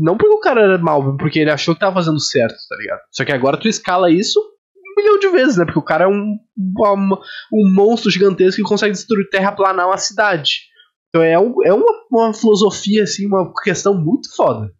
Não 0.00 0.16
porque 0.16 0.34
o 0.34 0.40
cara 0.40 0.62
era 0.62 0.78
mal, 0.78 1.16
porque 1.16 1.38
ele 1.38 1.50
achou 1.50 1.74
que 1.74 1.80
tava 1.80 1.94
fazendo 1.94 2.20
certo, 2.20 2.56
tá 2.68 2.76
ligado? 2.76 3.00
Só 3.12 3.24
que 3.24 3.32
agora 3.32 3.56
tu 3.56 3.68
escala 3.68 4.10
isso 4.10 4.40
um 4.40 5.00
milhão 5.00 5.18
de 5.18 5.28
vezes, 5.28 5.56
né? 5.56 5.64
Porque 5.64 5.78
o 5.78 5.84
cara 5.84 6.04
é 6.04 6.08
um, 6.08 6.38
um, 6.56 7.16
um 7.52 7.72
monstro 7.72 8.10
gigantesco 8.10 8.62
que 8.62 8.68
consegue 8.68 8.92
destruir 8.92 9.28
terraplanar 9.30 9.86
uma 9.86 9.98
cidade. 9.98 10.60
Então 11.08 11.22
é, 11.22 11.38
um, 11.38 11.54
é 11.64 11.72
uma, 11.72 11.92
uma 12.10 12.34
filosofia, 12.34 13.04
assim, 13.04 13.26
uma 13.26 13.52
questão 13.62 13.94
muito 13.94 14.34
foda. 14.34 14.70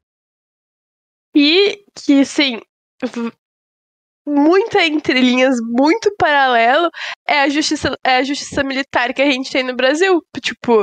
E 1.36 1.84
que, 1.94 2.20
assim, 2.20 2.58
muita 4.26 4.86
entrelinhas, 4.86 5.58
muito 5.62 6.10
paralelo, 6.18 6.88
é 7.28 7.40
a 7.40 7.48
justiça, 7.50 7.94
é 8.02 8.16
a 8.16 8.22
justiça 8.22 8.64
militar 8.64 9.12
que 9.12 9.20
a 9.20 9.30
gente 9.30 9.50
tem 9.50 9.62
no 9.62 9.76
Brasil. 9.76 10.22
Tipo, 10.42 10.82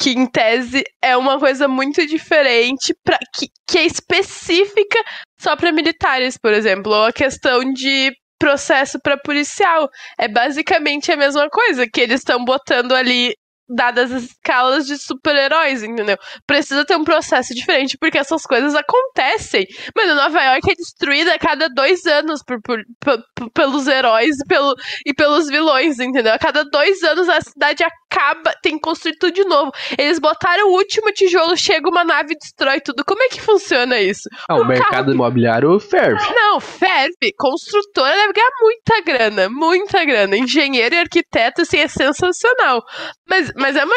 que 0.00 0.12
em 0.12 0.26
tese 0.26 0.82
é 1.02 1.14
uma 1.18 1.38
coisa 1.38 1.68
muito 1.68 2.06
diferente, 2.06 2.94
pra, 3.04 3.18
que, 3.36 3.48
que 3.68 3.78
é 3.78 3.84
específica 3.84 4.98
só 5.38 5.54
para 5.54 5.70
militares, 5.70 6.38
por 6.38 6.54
exemplo, 6.54 6.90
ou 6.90 7.04
a 7.04 7.12
questão 7.12 7.60
de 7.74 8.10
processo 8.38 8.98
para 9.02 9.18
policial. 9.18 9.86
É 10.18 10.26
basicamente 10.26 11.12
a 11.12 11.16
mesma 11.16 11.46
coisa, 11.50 11.86
que 11.86 12.00
eles 12.00 12.20
estão 12.20 12.42
botando 12.42 12.92
ali 12.92 13.34
dadas 13.74 14.12
as 14.12 14.24
escalas 14.24 14.86
de 14.86 14.98
super-heróis, 14.98 15.82
entendeu? 15.82 16.16
Precisa 16.46 16.84
ter 16.84 16.96
um 16.96 17.04
processo 17.04 17.54
diferente, 17.54 17.96
porque 17.98 18.18
essas 18.18 18.42
coisas 18.42 18.74
acontecem. 18.74 19.66
Mano, 19.96 20.14
Nova 20.14 20.42
York 20.42 20.70
é 20.70 20.74
destruída 20.74 21.34
a 21.34 21.38
cada 21.38 21.68
dois 21.68 22.04
anos 22.06 22.42
por, 22.42 22.60
por, 22.62 22.82
por, 23.00 23.50
pelos 23.52 23.86
heróis 23.86 24.36
e, 24.40 24.46
pelo, 24.46 24.74
e 25.06 25.14
pelos 25.14 25.48
vilões, 25.48 25.98
entendeu? 25.98 26.34
A 26.34 26.38
cada 26.38 26.64
dois 26.64 27.02
anos 27.02 27.28
a 27.28 27.40
cidade 27.40 27.84
acaba, 27.84 28.52
tem 28.62 28.74
que 28.74 28.80
construir 28.80 29.16
tudo 29.18 29.32
de 29.32 29.44
novo. 29.44 29.70
Eles 29.96 30.18
botaram 30.18 30.68
o 30.68 30.76
último 30.76 31.12
tijolo, 31.12 31.56
chega 31.56 31.88
uma 31.88 32.04
nave 32.04 32.34
e 32.34 32.38
destrói 32.38 32.80
tudo. 32.80 33.04
Como 33.04 33.22
é 33.22 33.28
que 33.28 33.40
funciona 33.40 33.98
isso? 34.00 34.28
Ah, 34.48 34.56
o 34.56 34.64
mercado 34.64 35.06
que... 35.06 35.12
imobiliário 35.12 35.78
ferve. 35.78 36.22
Não, 36.34 36.60
ferve. 36.60 37.32
Construtora 37.38 38.14
deve 38.14 38.32
ganhar 38.32 38.50
muita 38.60 39.00
grana, 39.02 39.48
muita 39.48 40.04
grana. 40.04 40.36
Engenheiro 40.36 40.94
e 40.94 40.98
arquiteto, 40.98 41.62
assim, 41.62 41.78
é 41.78 41.88
sensacional. 41.88 42.82
Mas, 43.28 43.52
mas 43.60 43.76
é 43.76 43.84
uma. 43.84 43.96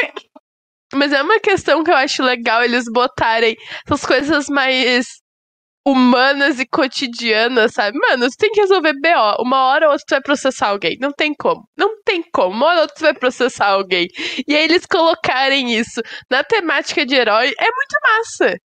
Mas 0.93 1.11
é 1.11 1.21
uma 1.23 1.39
questão 1.39 1.83
que 1.83 1.89
eu 1.89 1.95
acho 1.95 2.21
legal 2.21 2.63
eles 2.63 2.85
botarem 2.91 3.55
essas 3.85 4.05
coisas 4.05 4.47
mais 4.47 5.07
humanas 5.85 6.59
e 6.59 6.65
cotidianas, 6.67 7.73
sabe? 7.73 7.97
Mano, 7.97 8.29
você 8.29 8.37
tem 8.37 8.51
que 8.51 8.61
resolver 8.61 8.93
BO. 8.93 9.41
Uma 9.43 9.65
hora 9.65 9.87
ou 9.87 9.91
outra 9.93 10.05
tu 10.07 10.11
vai 10.11 10.21
processar 10.21 10.67
alguém. 10.69 10.97
Não 11.01 11.11
tem 11.11 11.33
como. 11.33 11.67
Não 11.77 12.01
tem 12.03 12.23
como. 12.31 12.55
Uma 12.55 12.67
hora 12.67 12.75
ou 12.75 12.81
outra 12.83 12.95
tu 12.95 13.01
vai 13.01 13.13
processar 13.13 13.67
alguém. 13.69 14.07
E 14.47 14.55
aí 14.55 14.63
eles 14.63 14.85
colocarem 14.85 15.73
isso 15.73 16.01
na 16.29 16.43
temática 16.43 17.05
de 17.05 17.15
herói 17.15 17.53
é 17.59 17.65
muito 17.71 17.97
massa. 18.03 18.55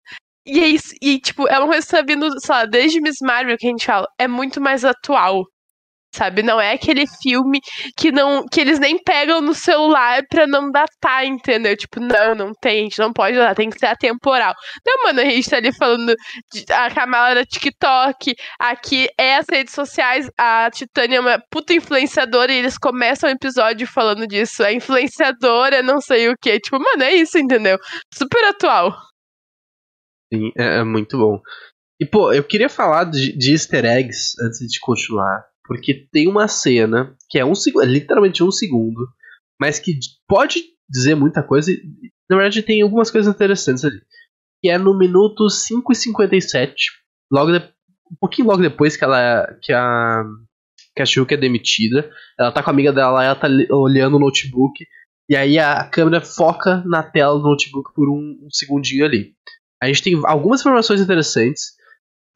E 0.47 0.61
é 0.61 0.69
isso, 0.69 0.95
e 1.03 1.19
tipo, 1.21 1.47
é 1.47 1.59
uma 1.59 1.69
coisa 1.69 1.87
que 1.87 1.93
tá 1.93 2.03
vindo, 2.03 2.27
sei 2.41 2.55
lá, 2.55 2.65
desde 2.65 3.01
Miss 3.03 3.17
Marvel 3.21 3.57
que 3.59 3.67
a 3.67 3.71
gente 3.71 3.85
fala, 3.85 4.07
é 4.19 4.27
muito 4.27 4.61
mais 4.63 4.83
atual 4.83 5.45
sabe? 6.19 6.43
Não 6.43 6.61
é 6.61 6.73
aquele 6.73 7.07
filme 7.07 7.61
que 7.97 8.11
não 8.11 8.45
que 8.47 8.61
eles 8.61 8.79
nem 8.79 8.99
pegam 8.99 9.41
no 9.41 9.55
celular 9.55 10.23
pra 10.29 10.47
não 10.47 10.71
datar, 10.71 11.25
entendeu? 11.25 11.77
Tipo, 11.77 12.01
não, 12.01 12.35
não 12.35 12.53
tem, 12.61 12.81
a 12.81 12.83
gente 12.83 12.99
não 12.99 13.13
pode 13.13 13.37
datar, 13.37 13.55
tem 13.55 13.71
que 13.71 13.79
ser 13.79 13.87
atemporal. 13.87 14.55
Então, 14.81 15.05
mano, 15.05 15.21
a 15.21 15.25
gente 15.25 15.49
tá 15.49 15.57
ali 15.57 15.73
falando 15.73 16.15
de, 16.53 16.65
a 16.73 16.91
Kamala 16.91 17.37
da 17.37 17.45
TikTok, 17.45 18.35
aqui 18.59 19.09
é 19.19 19.37
as 19.37 19.47
redes 19.51 19.73
sociais, 19.73 20.29
a 20.37 20.69
Titânia 20.71 21.19
é 21.19 21.21
uma 21.21 21.43
puta 21.51 21.73
influenciadora 21.73 22.53
e 22.53 22.59
eles 22.59 22.77
começam 22.77 23.31
o 23.31 23.33
episódio 23.33 23.87
falando 23.87 24.27
disso, 24.27 24.63
é 24.65 24.73
influenciadora, 24.73 25.83
não 25.83 26.01
sei 26.01 26.29
o 26.29 26.37
que, 26.41 26.59
tipo, 26.59 26.79
mano, 26.79 27.03
é 27.05 27.13
isso, 27.15 27.39
entendeu? 27.39 27.79
Super 28.13 28.45
atual. 28.45 28.93
Sim, 30.33 30.51
é, 30.59 30.81
é 30.81 30.85
muito 30.85 31.17
bom. 31.17 31.41
E, 32.01 32.07
pô, 32.07 32.33
eu 32.33 32.45
queria 32.45 32.69
falar 32.69 33.05
de, 33.05 33.37
de 33.37 33.53
easter 33.53 33.85
eggs 33.85 34.35
antes 34.41 34.59
de 34.59 34.79
continuar. 34.81 35.45
Porque 35.69 36.09
tem 36.11 36.27
uma 36.27 36.49
cena 36.49 37.15
que 37.29 37.39
é 37.39 37.45
um 37.45 37.55
segundo, 37.55 37.85
literalmente 37.85 38.43
um 38.43 38.51
segundo, 38.51 39.07
mas 39.61 39.79
que 39.79 39.99
pode 40.27 40.63
dizer 40.89 41.15
muita 41.15 41.43
coisa. 41.43 41.71
E, 41.71 41.83
na 42.29 42.37
verdade, 42.37 42.63
tem 42.63 42.81
algumas 42.81 43.11
coisas 43.11 43.33
interessantes 43.33 43.85
ali. 43.85 44.01
Que 44.63 44.71
é 44.71 44.79
no 44.79 44.97
minuto 44.97 45.49
5 45.49 45.93
e 45.93 45.95
57, 45.95 46.75
logo 47.31 47.53
de, 47.53 47.59
um 48.11 48.17
pouquinho 48.19 48.49
logo 48.49 48.63
depois 48.63 48.97
que 48.97 49.05
ela 49.05 49.47
que 49.63 49.73
a 49.73 50.25
que 50.97 51.03
a 51.03 51.35
é 51.35 51.37
demitida. 51.37 52.11
Ela 52.41 52.51
tá 52.51 52.63
com 52.63 52.71
a 52.71 52.73
amiga 52.73 52.93
dela, 52.93 53.23
ela 53.23 53.37
tá 53.37 53.47
olhando 53.71 54.17
o 54.17 54.21
notebook. 54.21 54.85
E 55.29 55.37
aí 55.37 55.59
a 55.59 55.85
câmera 55.85 56.23
foca 56.23 56.83
na 56.87 57.03
tela 57.03 57.39
do 57.39 57.45
notebook 57.45 57.93
por 57.95 58.09
um, 58.09 58.39
um 58.43 58.51
segundinho 58.51 59.05
ali. 59.05 59.35
A 59.83 59.87
gente 59.87 60.03
tem 60.03 60.21
algumas 60.25 60.61
informações 60.61 61.01
interessantes. 61.01 61.78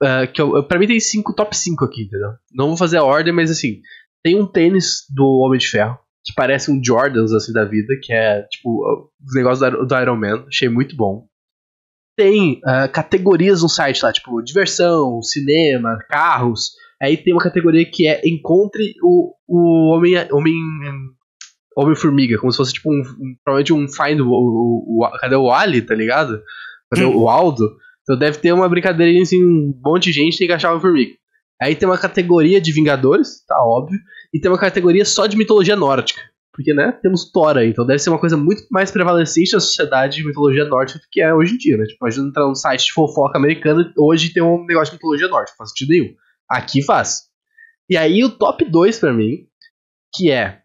Uh, 0.02 0.30
que 0.32 0.42
eu, 0.42 0.64
pra 0.64 0.78
mim 0.78 0.88
tem 0.88 0.98
cinco, 0.98 1.32
top 1.32 1.56
5 1.56 1.84
aqui, 1.84 2.02
entendeu? 2.02 2.30
Não 2.52 2.68
vou 2.68 2.76
fazer 2.76 2.96
a 2.96 3.04
ordem, 3.04 3.32
mas 3.32 3.52
assim, 3.52 3.80
tem 4.22 4.34
um 4.34 4.46
tênis 4.46 5.04
do 5.08 5.24
Homem 5.24 5.60
de 5.60 5.68
Ferro, 5.68 5.96
que 6.24 6.32
parece 6.34 6.70
um 6.72 6.80
Jordans 6.82 7.32
assim 7.32 7.52
da 7.52 7.64
vida, 7.64 7.94
que 8.02 8.12
é 8.12 8.42
tipo 8.42 9.10
os 9.24 9.34
negócios 9.34 9.70
do, 9.70 9.86
do 9.86 10.00
Iron 10.00 10.16
Man, 10.16 10.44
achei 10.48 10.68
muito 10.68 10.96
bom. 10.96 11.26
Tem 12.16 12.60
uh, 12.64 12.90
categorias 12.92 13.62
no 13.62 13.68
site 13.68 14.02
lá, 14.02 14.12
tipo 14.12 14.42
diversão, 14.42 15.22
cinema, 15.22 15.98
carros. 16.10 16.72
Aí 17.00 17.16
tem 17.16 17.32
uma 17.32 17.42
categoria 17.42 17.88
que 17.88 18.06
é 18.06 18.20
encontre 18.24 18.94
o, 19.02 19.34
o 19.48 19.94
Homem 19.94 20.14
Homem 20.32 20.54
Homem-Formiga, 21.76 22.38
como 22.38 22.52
se 22.52 22.58
fosse 22.58 22.74
tipo 22.74 22.92
um, 22.92 23.00
um 23.00 23.34
provavelmente 23.44 23.72
um 23.72 23.88
find 23.88 24.20
o, 24.20 24.28
o, 24.28 25.04
o, 25.04 25.10
cadê 25.18 25.36
o 25.36 25.50
Ali, 25.50 25.80
tá 25.80 25.94
ligado? 25.94 26.42
Cadê 26.90 27.06
hum. 27.06 27.16
o 27.16 27.28
Aldo? 27.28 27.64
Então 28.02 28.18
deve 28.18 28.38
ter 28.38 28.52
uma 28.52 28.68
brincadeirinha 28.68 29.22
assim, 29.22 29.42
um 29.42 29.80
monte 29.84 30.04
de 30.04 30.12
gente 30.12 30.38
tem 30.38 30.46
que 30.46 30.52
achar 30.52 30.72
uma 30.72 30.80
formiga. 30.80 31.12
Aí 31.60 31.76
tem 31.76 31.88
uma 31.88 31.98
categoria 31.98 32.60
de 32.60 32.72
Vingadores, 32.72 33.44
tá 33.46 33.56
óbvio, 33.64 33.98
e 34.34 34.40
tem 34.40 34.50
uma 34.50 34.58
categoria 34.58 35.04
só 35.04 35.26
de 35.26 35.36
mitologia 35.36 35.76
nórdica. 35.76 36.20
Porque, 36.52 36.74
né, 36.74 36.92
temos 37.00 37.30
Thor 37.30 37.56
aí, 37.56 37.70
então 37.70 37.86
deve 37.86 37.98
ser 37.98 38.10
uma 38.10 38.18
coisa 38.18 38.36
muito 38.36 38.64
mais 38.70 38.90
prevalecente 38.90 39.54
na 39.54 39.60
sociedade 39.60 40.16
de 40.16 40.26
mitologia 40.26 40.66
nórdica 40.66 40.98
do 40.98 41.06
que 41.10 41.22
é 41.22 41.32
hoje 41.32 41.54
em 41.54 41.58
dia, 41.58 41.78
né? 41.78 41.84
Tipo, 41.84 42.04
imagina 42.04 42.28
entrar 42.28 42.46
num 42.46 42.54
site 42.54 42.86
de 42.86 42.92
fofoca 42.92 43.38
americana 43.38 43.90
hoje 43.96 44.34
tem 44.34 44.42
um 44.42 44.66
negócio 44.66 44.92
de 44.92 44.96
mitologia 44.96 45.28
nórdica, 45.28 45.52
não 45.52 45.58
faz 45.58 45.70
sentido 45.70 45.88
nenhum. 45.90 46.14
Aqui 46.50 46.82
faz. 46.82 47.22
E 47.88 47.96
aí 47.96 48.22
o 48.22 48.30
top 48.30 48.66
2 48.66 48.98
para 48.98 49.14
mim, 49.14 49.46
que 50.14 50.30
é 50.30 50.60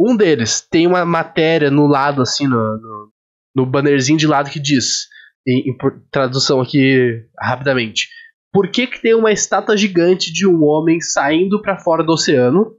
um 0.00 0.16
deles 0.16 0.60
tem 0.60 0.86
uma 0.86 1.04
matéria 1.04 1.70
no 1.70 1.86
lado, 1.86 2.22
assim, 2.22 2.46
no, 2.46 2.56
no, 2.56 3.12
no 3.54 3.66
bannerzinho 3.66 4.18
de 4.18 4.26
lado 4.26 4.50
que 4.50 4.58
diz 4.58 5.08
em, 5.46 5.70
em 5.70 5.76
tradução 6.10 6.60
aqui 6.60 7.24
rapidamente. 7.40 8.08
Por 8.52 8.70
que, 8.70 8.86
que 8.86 9.00
tem 9.00 9.14
uma 9.14 9.32
estátua 9.32 9.76
gigante 9.76 10.32
de 10.32 10.46
um 10.46 10.62
homem 10.62 11.00
saindo 11.00 11.60
para 11.62 11.78
fora 11.78 12.04
do 12.04 12.12
oceano? 12.12 12.76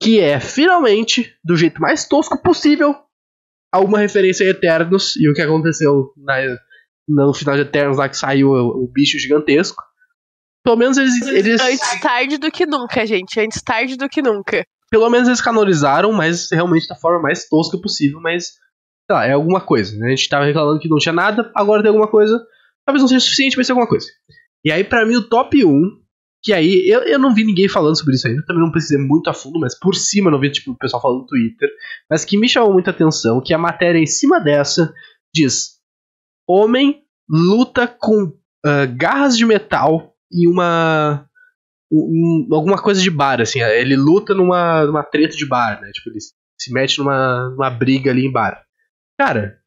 Que 0.00 0.20
é, 0.20 0.40
finalmente, 0.40 1.36
do 1.44 1.56
jeito 1.56 1.80
mais 1.80 2.08
tosco 2.08 2.40
possível, 2.40 2.96
alguma 3.70 3.98
referência 3.98 4.46
a 4.46 4.50
Eternos 4.50 5.14
e 5.16 5.28
o 5.28 5.34
que 5.34 5.42
aconteceu 5.42 6.12
na, 6.16 6.36
no 7.06 7.34
final 7.34 7.54
de 7.56 7.62
Eternos 7.62 7.98
lá 7.98 8.08
que 8.08 8.16
saiu 8.16 8.50
o, 8.50 8.84
o 8.84 8.88
bicho 8.90 9.18
gigantesco. 9.18 9.82
Pelo 10.64 10.76
menos 10.76 10.96
eles, 10.96 11.20
eles. 11.26 11.60
Antes 11.60 12.00
tarde 12.00 12.38
do 12.38 12.50
que 12.50 12.66
nunca, 12.66 13.06
gente. 13.06 13.40
Antes 13.40 13.62
tarde 13.62 13.96
do 13.96 14.08
que 14.08 14.22
nunca. 14.22 14.64
Pelo 14.90 15.08
menos 15.08 15.28
eles 15.28 15.40
canonizaram, 15.40 16.12
mas 16.12 16.50
realmente 16.50 16.88
da 16.88 16.96
forma 16.96 17.20
mais 17.20 17.48
tosca 17.48 17.78
possível, 17.80 18.20
mas 18.20 18.54
sei 19.10 19.16
lá, 19.16 19.26
é 19.26 19.32
alguma 19.32 19.60
coisa. 19.60 19.96
Né? 19.98 20.06
A 20.06 20.10
gente 20.10 20.28
tava 20.28 20.44
reclamando 20.44 20.78
que 20.78 20.88
não 20.88 20.98
tinha 20.98 21.12
nada, 21.12 21.50
agora 21.54 21.82
tem 21.82 21.88
alguma 21.88 22.08
coisa. 22.08 22.40
Talvez 22.86 23.02
não 23.02 23.08
seja 23.08 23.20
suficiente, 23.20 23.56
mas 23.56 23.66
tem 23.66 23.74
alguma 23.74 23.88
coisa. 23.88 24.06
E 24.64 24.70
aí, 24.70 24.84
para 24.84 25.04
mim, 25.04 25.16
o 25.16 25.28
top 25.28 25.64
1, 25.64 26.00
que 26.42 26.52
aí, 26.52 26.88
eu, 26.88 27.00
eu 27.00 27.18
não 27.18 27.34
vi 27.34 27.44
ninguém 27.44 27.68
falando 27.68 27.98
sobre 27.98 28.14
isso 28.14 28.28
ainda, 28.28 28.44
também 28.46 28.62
não 28.62 28.70
precisei 28.70 28.98
muito 28.98 29.28
a 29.28 29.34
fundo, 29.34 29.58
mas 29.58 29.78
por 29.78 29.94
cima 29.94 30.28
eu 30.28 30.32
não 30.32 30.40
vi, 30.40 30.50
tipo, 30.50 30.70
o 30.70 30.78
pessoal 30.78 31.02
falando 31.02 31.20
no 31.20 31.26
Twitter, 31.26 31.68
mas 32.08 32.24
que 32.24 32.38
me 32.38 32.48
chamou 32.48 32.72
muita 32.72 32.90
atenção, 32.90 33.42
que 33.44 33.52
a 33.52 33.58
matéria 33.58 33.98
em 33.98 34.06
cima 34.06 34.38
dessa 34.38 34.92
diz, 35.34 35.80
homem 36.48 37.02
luta 37.28 37.86
com 37.86 38.24
uh, 38.24 38.96
garras 38.96 39.36
de 39.36 39.44
metal 39.44 40.14
e 40.30 40.46
uma... 40.46 41.26
Um, 41.92 42.46
alguma 42.52 42.80
coisa 42.80 43.02
de 43.02 43.10
bar, 43.10 43.40
assim, 43.40 43.60
ele 43.60 43.96
luta 43.96 44.32
numa, 44.32 44.84
numa 44.84 45.02
treta 45.02 45.36
de 45.36 45.44
bar, 45.44 45.80
né, 45.80 45.90
tipo, 45.90 46.08
ele 46.08 46.20
se 46.20 46.72
mete 46.72 46.98
numa, 46.98 47.50
numa 47.50 47.70
briga 47.70 48.12
ali 48.12 48.24
em 48.24 48.30
bar. 48.30 48.64
Cara, 49.20 49.62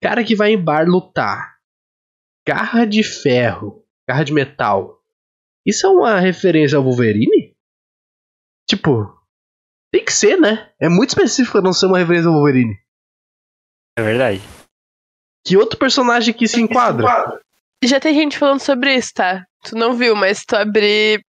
cara 0.00 0.22
que 0.22 0.36
vai 0.36 0.52
em 0.52 0.64
bar 0.64 0.86
lutar, 0.86 1.58
garra 2.46 2.84
de 2.84 3.02
ferro, 3.02 3.84
garra 4.08 4.22
de 4.22 4.32
metal, 4.32 5.02
isso 5.66 5.88
é 5.88 5.90
uma 5.90 6.20
referência 6.20 6.78
ao 6.78 6.84
Wolverine? 6.84 7.52
Tipo, 8.64 9.12
tem 9.92 10.04
que 10.04 10.12
ser, 10.12 10.38
né? 10.38 10.72
É 10.80 10.88
muito 10.88 11.08
específico 11.08 11.60
não 11.60 11.72
ser 11.72 11.86
uma 11.86 11.98
referência 11.98 12.28
ao 12.28 12.34
Wolverine. 12.34 12.78
É 13.98 14.02
verdade. 14.04 14.40
Que 15.44 15.56
outro 15.56 15.76
personagem 15.80 16.32
que 16.32 16.46
se 16.46 16.60
enquadra? 16.60 17.04
Já 17.82 17.98
tem 17.98 18.14
gente 18.14 18.38
falando 18.38 18.60
sobre 18.60 18.94
isso, 18.94 19.14
tá? 19.14 19.44
Tu 19.64 19.74
não 19.74 19.94
viu, 19.94 20.14
mas 20.14 20.44
tu 20.44 20.54
abrir 20.54 21.26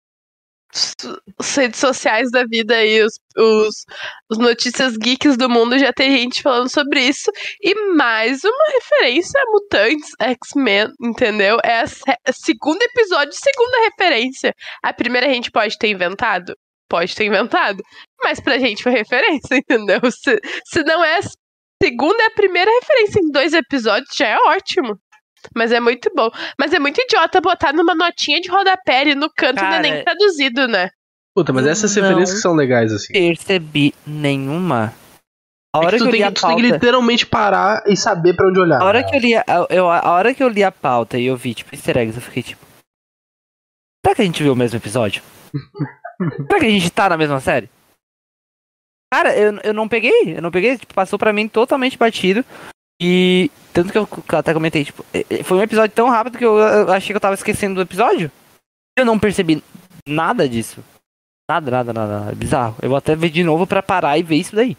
as 0.71 1.55
redes 1.55 1.79
sociais 1.79 2.29
da 2.31 2.45
vida 2.45 2.75
aí, 2.75 3.01
os, 3.01 3.19
os, 3.35 3.85
os, 4.29 4.37
notícias 4.37 4.95
geeks 4.97 5.35
do 5.35 5.49
mundo, 5.49 5.79
já 5.79 5.91
tem 5.91 6.15
gente 6.15 6.41
falando 6.41 6.69
sobre 6.69 7.01
isso. 7.01 7.31
E 7.61 7.73
mais 7.95 8.43
uma 8.43 8.65
referência 8.73 9.41
a 9.41 9.51
Mutantes, 9.51 10.11
X-Men, 10.19 10.93
entendeu? 11.01 11.57
É 11.63 11.81
a 11.81 11.87
segundo 12.31 12.81
episódio, 12.83 13.33
segunda 13.33 13.85
referência. 13.85 14.53
A 14.83 14.93
primeira 14.93 15.27
a 15.27 15.33
gente 15.33 15.51
pode 15.51 15.77
ter 15.77 15.89
inventado? 15.89 16.55
Pode 16.87 17.15
ter 17.15 17.25
inventado. 17.25 17.83
Mas 18.23 18.39
pra 18.39 18.59
gente 18.59 18.83
foi 18.83 18.91
referência, 18.91 19.55
entendeu? 19.57 19.99
Se, 20.11 20.39
se 20.65 20.83
não 20.83 21.03
é 21.03 21.17
a 21.17 21.21
segunda, 21.81 22.21
é 22.21 22.27
a 22.27 22.31
primeira 22.31 22.69
referência 22.79 23.19
em 23.19 23.31
dois 23.31 23.53
episódios, 23.53 24.15
já 24.15 24.27
é 24.27 24.37
ótimo. 24.37 24.99
Mas 25.55 25.71
é 25.71 25.79
muito 25.79 26.11
bom. 26.15 26.29
Mas 26.57 26.73
é 26.73 26.79
muito 26.79 26.99
idiota 27.01 27.41
botar 27.41 27.73
numa 27.73 27.95
notinha 27.95 28.39
de 28.41 28.49
rodapé 28.49 29.01
ali 29.01 29.15
no 29.15 29.29
canto, 29.29 29.55
Cara, 29.55 29.69
não 29.69 29.75
é 29.77 29.81
nem 29.81 30.03
traduzido, 30.03 30.67
né? 30.67 30.89
Puta, 31.35 31.53
mas 31.53 31.65
essas 31.65 31.93
referências 31.93 32.41
são 32.41 32.53
legais, 32.53 32.91
assim. 32.91 33.13
Percebi 33.13 33.93
nenhuma. 34.05 34.93
A 35.73 35.79
hora 35.79 35.95
é 35.95 35.99
que, 35.99 36.05
que, 36.05 36.05
tu, 36.05 36.11
tem, 36.11 36.21
que 36.21 36.31
tu 36.31 36.41
pauta... 36.41 36.55
tem, 36.55 36.65
que 36.65 36.71
literalmente 36.73 37.25
parar 37.25 37.83
e 37.87 37.95
saber 37.95 38.35
pra 38.35 38.47
onde 38.47 38.59
olhar. 38.59 38.81
A 38.81 38.85
hora, 38.85 39.03
que 39.03 39.15
eu 39.15 39.19
li 39.19 39.35
a, 39.35 39.45
eu, 39.69 39.89
a 39.89 40.11
hora 40.11 40.33
que 40.33 40.43
eu 40.43 40.49
li 40.49 40.63
a 40.63 40.71
pauta 40.71 41.17
e 41.17 41.27
eu 41.27 41.37
vi, 41.37 41.53
tipo, 41.53 41.73
easter 41.73 41.97
eggs, 41.97 42.17
eu 42.17 42.21
fiquei 42.21 42.41
tipo. 42.41 42.65
Será 44.03 44.15
que 44.15 44.21
a 44.21 44.25
gente 44.25 44.41
viu 44.41 44.53
o 44.53 44.55
mesmo 44.55 44.77
episódio? 44.77 45.21
Será 46.47 46.59
que 46.59 46.65
a 46.65 46.69
gente 46.69 46.89
tá 46.89 47.09
na 47.09 47.17
mesma 47.17 47.39
série? 47.39 47.69
Cara, 49.13 49.37
eu, 49.37 49.57
eu 49.63 49.73
não 49.73 49.87
peguei, 49.87 50.35
eu 50.37 50.41
não 50.41 50.51
peguei, 50.51 50.77
tipo, 50.77 50.93
passou 50.93 51.17
pra 51.17 51.33
mim 51.33 51.47
totalmente 51.47 51.97
batido. 51.97 52.43
E 53.01 53.49
tanto 53.73 53.91
que 53.91 53.97
eu 53.97 54.07
até 54.37 54.53
comentei, 54.53 54.83
tipo, 54.83 55.05
foi 55.45 55.57
um 55.57 55.63
episódio 55.63 55.95
tão 55.95 56.09
rápido 56.09 56.37
que 56.37 56.45
eu, 56.45 56.59
achei 56.91 57.13
que 57.13 57.15
eu 57.15 57.21
tava 57.21 57.35
esquecendo 57.35 57.75
do 57.75 57.81
episódio. 57.81 58.31
Eu 58.97 59.05
não 59.05 59.17
percebi 59.17 59.63
nada 60.05 60.49
disso. 60.49 60.83
Nada, 61.49 61.71
nada, 61.71 61.93
nada. 61.93 62.31
É 62.31 62.35
bizarro. 62.35 62.75
Eu 62.81 62.89
vou 62.89 62.97
até 62.97 63.15
ver 63.15 63.29
de 63.29 63.43
novo 63.43 63.65
pra 63.65 63.81
parar 63.81 64.17
e 64.17 64.23
ver 64.23 64.35
isso 64.35 64.55
daí. 64.55 64.77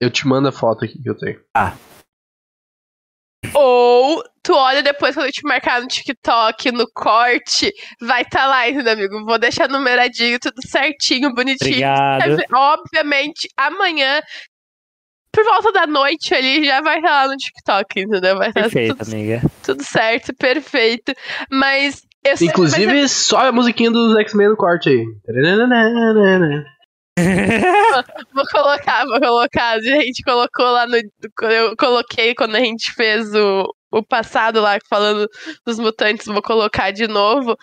Eu 0.00 0.10
te 0.10 0.26
mando 0.26 0.48
a 0.48 0.52
foto 0.52 0.84
aqui 0.84 1.00
que 1.00 1.08
eu 1.08 1.16
tenho. 1.16 1.40
Ah. 1.54 1.76
Ou 3.54 4.24
tu 4.42 4.54
olha 4.54 4.82
depois 4.82 5.14
quando 5.14 5.26
eu 5.26 5.32
te 5.32 5.44
marcar 5.44 5.80
no 5.80 5.86
TikTok, 5.86 6.72
no 6.72 6.90
corte, 6.92 7.72
vai 8.00 8.22
estar 8.22 8.40
tá 8.40 8.46
lá, 8.46 8.68
entendeu, 8.68 8.94
amigo? 8.94 9.24
Vou 9.24 9.38
deixar 9.38 9.68
numeradinho, 9.68 10.40
tudo 10.40 10.66
certinho, 10.66 11.32
bonitinho. 11.34 11.70
Obrigado. 11.70 12.42
Obviamente, 12.52 13.48
amanhã 13.56 14.20
por 15.34 15.44
volta 15.44 15.72
da 15.72 15.86
noite 15.86 16.32
ali 16.32 16.64
já 16.64 16.80
vai 16.80 16.98
estar 16.98 17.10
lá 17.10 17.28
no 17.28 17.36
TikTok, 17.36 18.00
entendeu? 18.00 18.36
Vai 18.38 18.52
perfeito, 18.52 18.96
tudo, 18.96 19.12
amiga. 19.12 19.42
Tudo 19.62 19.82
certo, 19.82 20.32
perfeito. 20.34 21.12
Mas 21.50 22.02
Eu 22.24 22.36
sei, 22.36 22.46
mas 22.46 22.54
Inclusive, 22.54 23.08
só 23.08 23.48
a 23.48 23.52
musiquinha 23.52 23.90
dos 23.90 24.16
X-Men 24.16 24.50
no 24.50 24.56
corte 24.56 24.88
aí. 24.88 25.04
Vou 28.32 28.44
colocar, 28.50 29.04
vou 29.06 29.20
colocar. 29.20 29.72
A 29.72 29.80
gente 29.80 30.22
colocou 30.22 30.66
lá 30.66 30.86
no. 30.86 30.96
Eu 31.42 31.76
coloquei 31.76 32.34
quando 32.34 32.56
a 32.56 32.60
gente 32.60 32.92
fez 32.92 33.32
o, 33.34 33.64
o 33.92 34.02
passado 34.02 34.60
lá, 34.60 34.78
falando 34.88 35.28
dos 35.64 35.78
mutantes, 35.78 36.26
vou 36.26 36.42
colocar 36.42 36.90
de 36.90 37.06
novo. 37.06 37.56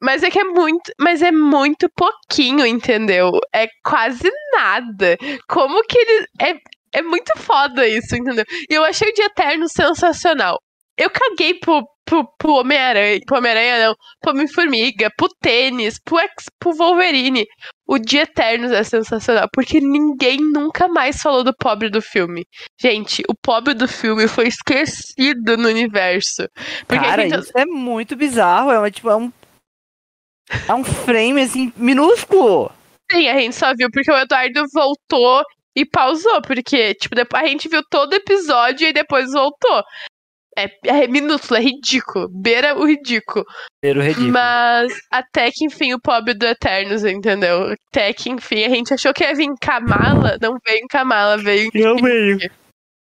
Mas 0.00 0.22
é 0.22 0.30
que 0.30 0.38
é 0.38 0.44
muito. 0.44 0.92
Mas 1.00 1.22
é 1.22 1.32
muito 1.32 1.88
pouquinho, 1.96 2.66
entendeu? 2.66 3.32
É 3.52 3.66
quase 3.82 4.30
nada. 4.52 5.16
Como 5.48 5.82
que 5.84 5.98
ele. 5.98 6.26
É, 6.40 6.54
é 6.92 7.02
muito 7.02 7.36
foda 7.38 7.86
isso, 7.86 8.16
entendeu? 8.16 8.44
E 8.70 8.74
eu 8.74 8.84
achei 8.84 9.08
o 9.10 9.14
Dia 9.14 9.26
Eterno 9.26 9.68
sensacional. 9.68 10.58
Eu 10.96 11.10
caguei 11.10 11.54
pro, 11.54 11.86
pro, 12.04 12.28
pro 12.36 12.54
Homem-Aranha. 12.54 13.20
Pro 13.24 13.38
Homem-Aranha, 13.38 13.86
não. 13.86 13.94
Pro 14.20 14.32
Homem-Formiga, 14.32 15.08
pro 15.16 15.28
tênis, 15.40 15.96
pro, 16.04 16.18
X, 16.18 16.46
pro 16.58 16.72
Wolverine. 16.74 17.46
O 17.86 17.98
Dia 17.98 18.22
Eternos 18.22 18.72
é 18.72 18.82
sensacional, 18.82 19.46
porque 19.52 19.80
ninguém 19.80 20.38
nunca 20.40 20.88
mais 20.88 21.18
falou 21.22 21.44
do 21.44 21.54
pobre 21.56 21.88
do 21.88 22.02
filme. 22.02 22.44
Gente, 22.80 23.22
o 23.28 23.34
pobre 23.40 23.74
do 23.74 23.86
filme 23.86 24.26
foi 24.26 24.48
esquecido 24.48 25.56
no 25.56 25.68
universo. 25.68 26.48
Porque 26.86 27.04
Cara, 27.04 27.22
gente- 27.22 27.38
isso 27.44 27.52
é 27.56 27.64
muito 27.64 28.16
bizarro. 28.16 28.72
É, 28.72 28.78
uma, 28.78 28.90
tipo, 28.90 29.08
é 29.08 29.16
um. 29.16 29.32
É 30.66 30.74
um 30.74 30.82
frame, 30.82 31.42
assim, 31.42 31.72
minúsculo. 31.76 32.72
Sim, 33.10 33.28
a 33.28 33.38
gente 33.38 33.54
só 33.54 33.72
viu 33.74 33.88
porque 33.92 34.10
o 34.10 34.18
Eduardo 34.18 34.64
voltou 34.72 35.44
e 35.78 35.86
pausou, 35.86 36.42
porque, 36.42 36.94
tipo, 36.94 37.14
depois 37.14 37.44
a 37.44 37.46
gente 37.46 37.68
viu 37.68 37.82
todo 37.88 38.12
o 38.12 38.16
episódio 38.16 38.88
e 38.88 38.92
depois 38.92 39.30
voltou. 39.30 39.84
É, 40.56 40.68
é 41.02 41.06
minúsculo, 41.06 41.60
é 41.60 41.62
ridículo. 41.62 42.28
Beira 42.28 42.76
o 42.76 42.84
ridículo. 42.84 43.46
Era 43.80 44.00
o 44.00 44.02
ridículo. 44.02 44.32
Mas 44.32 44.92
até 45.08 45.52
que 45.52 45.64
enfim 45.64 45.94
o 45.94 46.00
pobre 46.00 46.34
do 46.34 46.44
Eternos, 46.44 47.04
entendeu? 47.04 47.72
Até 47.90 48.12
que 48.12 48.28
enfim 48.28 48.64
a 48.64 48.68
gente 48.68 48.92
achou 48.92 49.14
que 49.14 49.22
ia 49.22 49.34
vir 49.36 49.44
em 49.44 49.54
Kamala, 49.54 50.36
não 50.42 50.58
veio 50.66 50.78
em 50.78 50.88
Kamala, 50.88 51.38
veio 51.38 51.68
em 51.68 51.70
Eu 51.78 51.94
meio. 51.94 52.38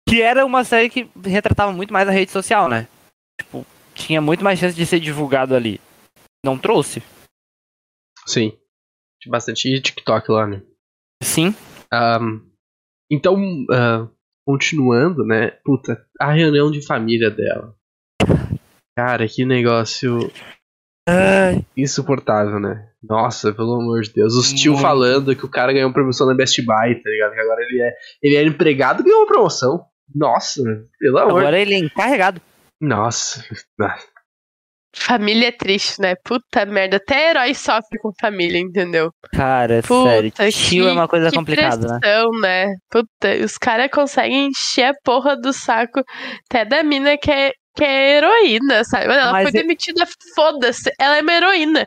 Que 0.08 0.20
era 0.20 0.44
uma 0.44 0.64
série 0.64 0.90
que 0.90 1.08
retratava 1.24 1.70
muito 1.70 1.92
mais 1.92 2.08
a 2.08 2.10
rede 2.12 2.32
social, 2.32 2.68
né? 2.68 2.88
Tipo, 3.40 3.64
tinha 3.94 4.20
muito 4.20 4.42
mais 4.42 4.58
chance 4.58 4.74
de 4.74 4.84
ser 4.84 4.98
divulgado 4.98 5.54
ali. 5.54 5.80
Não 6.44 6.58
trouxe? 6.58 7.04
Sim. 8.26 8.50
Tinha 9.22 9.30
bastante 9.30 9.80
TikTok 9.80 10.28
lá, 10.30 10.46
né? 10.46 10.60
Sim. 11.22 11.54
Ahn, 11.92 12.40
então, 13.10 13.36
ah, 13.70 14.08
continuando, 14.46 15.24
né? 15.24 15.52
Puta, 15.64 16.04
a 16.20 16.32
reunião 16.32 16.70
de 16.70 16.84
família 16.84 17.30
dela. 17.30 17.74
Cara, 18.96 19.26
que 19.26 19.44
negócio 19.44 20.30
Ai, 21.08 21.64
insuportável, 21.76 22.58
né? 22.58 22.88
Nossa, 23.02 23.52
pelo 23.52 23.74
amor 23.74 24.02
de 24.02 24.12
Deus. 24.12 24.34
Os 24.34 24.52
tio 24.52 24.76
falando 24.76 25.36
que 25.36 25.44
o 25.44 25.50
cara 25.50 25.72
ganhou 25.72 25.92
promoção 25.92 26.26
na 26.26 26.34
Best 26.34 26.60
Buy, 26.62 26.94
tá 26.94 27.10
ligado? 27.10 27.34
Que 27.34 27.40
agora 27.40 27.62
ele 27.62 27.82
é, 27.82 27.92
ele 28.22 28.36
era 28.36 28.48
empregado 28.48 29.00
e 29.00 29.04
ganhou 29.04 29.20
uma 29.20 29.26
promoção. 29.26 29.84
Nossa, 30.14 30.62
pelo 30.98 31.18
amor. 31.18 31.40
agora 31.40 31.58
ele 31.58 31.74
é 31.74 31.78
encarregado. 31.78 32.40
Nossa. 32.80 33.44
Família 34.96 35.48
é 35.48 35.52
triste, 35.52 36.00
né? 36.00 36.14
Puta 36.24 36.64
merda. 36.64 36.96
Até 36.98 37.30
herói 37.30 37.52
sofre 37.54 37.98
com 38.00 38.12
família, 38.20 38.58
entendeu? 38.58 39.10
Cara, 39.34 39.82
Puta, 39.82 40.10
sério. 40.10 40.30
Tio 40.52 40.84
que- 40.84 40.90
é 40.90 40.92
uma 40.92 41.08
coisa 41.08 41.30
complicada, 41.32 41.86
né? 41.94 41.98
pressão, 42.00 42.30
né? 42.40 42.66
Puta, 42.90 43.44
os 43.44 43.58
caras 43.58 43.90
conseguem 43.92 44.48
encher 44.48 44.84
a 44.84 44.94
porra 45.04 45.36
do 45.36 45.52
saco 45.52 46.00
até 46.48 46.64
da 46.64 46.82
mina 46.82 47.18
que 47.18 47.30
é, 47.30 47.50
que 47.76 47.82
é 47.84 48.18
heroína, 48.18 48.84
sabe? 48.84 49.06
Ela 49.06 49.32
Mas 49.32 49.50
foi 49.50 49.58
é- 49.58 49.62
demitida, 49.62 50.04
foda-se. 50.34 50.90
Ela 50.98 51.18
é 51.18 51.22
uma 51.22 51.32
heroína. 51.32 51.86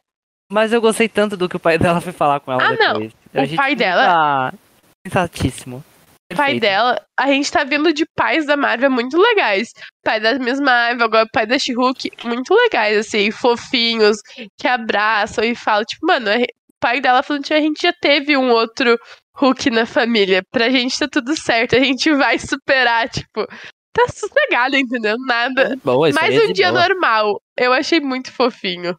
Mas 0.52 0.72
eu 0.74 0.80
gostei 0.82 1.08
tanto 1.10 1.36
do 1.38 1.48
que 1.50 1.56
o 1.56 1.60
pai 1.60 1.78
dela 1.78 2.00
foi 2.02 2.14
falar 2.14 2.40
com 2.42 2.52
ela 2.52 2.64
Ah, 2.64 2.72
não. 2.74 2.94
depois. 3.00 3.14
Eu 3.34 3.44
O 3.44 3.56
pai 3.56 3.76
dela- 3.76 4.52
muito 4.52 4.60
Sensatíssimo. 5.08 5.84
O 6.32 6.36
pai 6.36 6.60
Perfeito. 6.60 6.62
dela, 6.62 7.02
a 7.18 7.28
gente 7.28 7.50
tá 7.50 7.64
vindo 7.64 7.94
de 7.94 8.06
pais 8.16 8.46
da 8.46 8.58
Marvel 8.58 8.92
muito 8.92 9.18
legais. 9.18 9.70
Pai 10.04 10.20
da 10.20 10.38
Miss 10.38 10.60
Marvel, 10.60 11.06
agora 11.06 11.26
pai 11.32 11.46
da 11.46 11.58
She-Hulk, 11.58 12.12
muito 12.26 12.54
legais, 12.54 12.98
assim, 12.98 13.32
fofinhos, 13.32 14.18
que 14.60 14.68
abraçam 14.68 15.44
e 15.44 15.56
falam, 15.56 15.86
tipo, 15.86 16.06
mano, 16.06 16.30
o 16.30 16.46
pai 16.82 17.00
dela 17.00 17.24
falando 17.24 17.46
que 17.46 17.54
a 17.54 17.62
gente 17.62 17.82
já 17.82 17.94
teve 17.94 18.36
um 18.36 18.52
outro 18.52 18.98
Hulk 19.38 19.70
na 19.70 19.86
família. 19.86 20.42
Pra 20.52 20.70
gente 20.70 21.00
tá 21.00 21.08
tudo 21.10 21.34
certo, 21.36 21.76
a 21.78 21.80
gente 21.80 22.14
vai 22.14 22.38
superar, 22.38 23.08
tipo, 23.08 23.46
tá 23.94 24.08
sossegado, 24.10 24.76
entendeu? 24.76 25.16
Nada. 25.26 25.78
Boa, 25.84 26.10
Mais 26.12 26.36
é 26.36 26.44
um 26.44 26.52
dia 26.52 26.72
boa. 26.72 26.88
normal. 26.88 27.42
Eu 27.58 27.72
achei 27.72 28.02
muito 28.02 28.34
fofinho. 28.34 28.98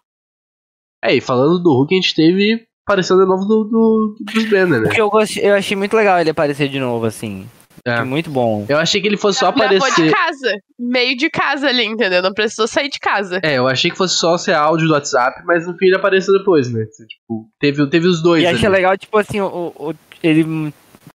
É, 1.05 1.15
e 1.15 1.21
falando 1.21 1.63
do 1.63 1.73
Hulk, 1.73 1.95
a 1.95 2.01
gente 2.01 2.15
teve 2.15 2.68
aparecendo 2.89 3.21
de 3.21 3.27
novo 3.29 3.45
do, 3.45 3.65
do, 3.65 4.17
dos 4.33 4.45
Banner, 4.47 4.81
né? 4.81 4.89
O 4.89 4.91
que 4.93 5.01
eu, 5.01 5.11
gostei, 5.11 5.45
eu 5.49 5.55
achei 5.55 5.77
muito 5.77 5.95
legal 5.95 6.19
ele 6.19 6.31
aparecer 6.31 6.69
de 6.69 6.81
novo, 6.81 7.05
assim. 7.05 7.47
É. 7.85 7.93
Achei 7.93 8.05
muito 8.05 8.31
bom. 8.31 8.67
Eu 8.69 8.77
achei 8.79 9.01
que 9.01 9.07
ele 9.07 9.17
fosse 9.17 9.39
só 9.39 9.53
Gravou 9.53 9.69
de 9.69 9.77
aparecer. 9.77 10.11
casa. 10.11 10.53
Meio 10.79 11.17
de 11.17 11.31
casa 11.31 11.69
ali, 11.69 11.85
entendeu? 11.85 12.21
Não 12.23 12.33
precisou 12.33 12.67
sair 12.67 12.89
de 12.89 12.99
casa. 12.99 13.41
É, 13.45 13.55
eu 13.59 13.69
achei 13.69 13.91
que 13.91 13.97
fosse 13.97 14.15
só 14.17 14.37
ser 14.37 14.55
áudio 14.55 14.89
do 14.89 14.95
WhatsApp, 14.95 15.43
mas 15.45 15.67
no 15.67 15.77
fim 15.77 15.87
ele 15.87 15.97
apareceu 15.97 16.37
depois, 16.37 16.73
né? 16.73 16.85
Tipo, 16.87 17.49
teve, 17.61 17.87
teve 17.89 18.09
os 18.09 18.21
dois. 18.23 18.43
E 18.43 18.47
achei 18.47 18.67
ali. 18.67 18.75
legal, 18.77 18.97
tipo 18.99 19.17
assim, 19.17 19.41
o, 19.41 19.73
o- 19.77 19.95
ele 20.23 20.73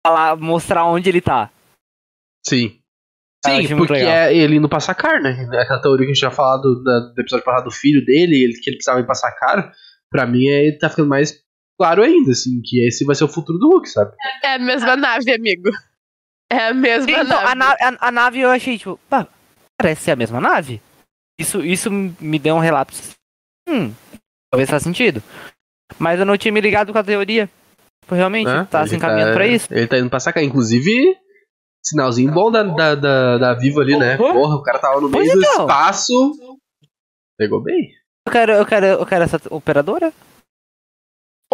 falar, 0.07 0.37
mostrar 0.37 0.85
onde 0.87 1.09
ele 1.09 1.21
tá. 1.21 1.51
Sim. 2.47 2.79
Sim, 3.45 3.53
achei 3.59 3.77
porque 3.77 3.95
é 3.95 4.35
ele 4.37 4.57
indo 4.57 4.69
passar 4.69 4.95
car, 4.95 5.21
né? 5.21 5.31
Aquela 5.59 5.81
teoria 5.83 6.07
que 6.07 6.13
a 6.13 6.15
gente 6.15 6.23
já 6.23 6.31
falado 6.31 6.81
da- 6.85 7.01
do 7.13 7.21
episódio 7.21 7.45
passado 7.45 7.65
do 7.65 7.71
filho 7.73 8.05
dele, 8.05 8.41
ele, 8.41 8.53
que 8.53 8.71
ele 8.71 8.77
precisava 8.77 9.01
ir 9.01 9.07
passar 9.07 9.33
car. 9.33 9.73
Pra 10.09 10.27
mim, 10.27 10.47
é, 10.49 10.71
tá 10.79 10.89
ficando 10.89 11.09
mais 11.09 11.35
claro 11.79 12.03
ainda, 12.03 12.33
assim, 12.33 12.61
que 12.65 12.87
esse 12.87 13.05
vai 13.05 13.15
ser 13.15 13.25
o 13.25 13.29
futuro 13.29 13.59
do 13.59 13.69
Hulk, 13.69 13.89
sabe? 13.89 14.13
É 14.45 14.55
a 14.55 14.59
mesma 14.59 14.97
nave, 14.97 15.33
amigo. 15.33 15.71
É 16.51 16.69
a 16.69 16.75
mesma 16.75 17.11
Então, 17.11 17.25
nave. 17.25 17.47
a, 17.47 17.55
na- 17.55 17.73
a- 17.73 18.09
a 18.09 18.11
nave 18.11 18.41
eu 18.41 18.51
achei, 18.51 18.77
tipo, 18.79 18.99
pá, 19.09 19.27
parece 19.81 20.03
ser 20.03 20.11
a 20.13 20.17
mesma 20.17 20.41
nave. 20.41 20.81
Isso, 21.41 21.65
isso 21.65 21.91
me 21.91 22.39
deu 22.39 22.55
um 22.55 22.61
relapso. 22.61 23.15
Hum, 23.69 23.93
talvez 24.51 24.69
faça 24.69 24.85
sentido. 24.85 25.23
Mas 25.99 26.21
eu 26.21 26.27
não 26.27 26.37
tinha 26.37 26.53
me 26.53 26.61
ligado 26.61 26.93
com 26.93 26.99
a 26.99 27.05
teoria. 27.05 27.49
Tipo, 28.05 28.15
realmente, 28.15 28.49
Né? 28.49 28.67
tá 28.71 28.81
Ele 28.81 28.89
se 28.91 28.97
encaminhando 28.97 29.33
pra 29.33 29.47
isso. 29.47 29.73
Ele 29.73 29.87
tá 29.87 29.99
indo 29.99 30.11
passar 30.11 30.33
car. 30.33 30.43
Inclusive, 30.43 31.17
sinalzinho 31.85 32.33
bom 32.33 32.51
da, 32.51 32.63
da, 32.63 32.95
da, 32.95 33.39
da 33.39 33.55
Vivo 33.55 33.81
ali, 33.81 33.97
né? 33.99 34.17
Uhum. 34.19 34.33
Porra, 34.33 34.57
o 34.57 34.63
cara 34.63 34.79
tava 34.79 35.01
no 35.01 35.09
meio 35.09 35.25
Pois 35.25 35.33
do 35.33 35.39
então. 35.39 35.61
espaço. 35.63 36.13
Pegou 37.39 37.63
bem. 37.63 37.91
Eu 38.27 38.33
quero, 38.33 38.53
eu 38.53 38.67
quero, 38.67 38.87
eu 38.87 39.07
quero 39.07 39.25
essa 39.25 39.41
operadora. 39.51 40.13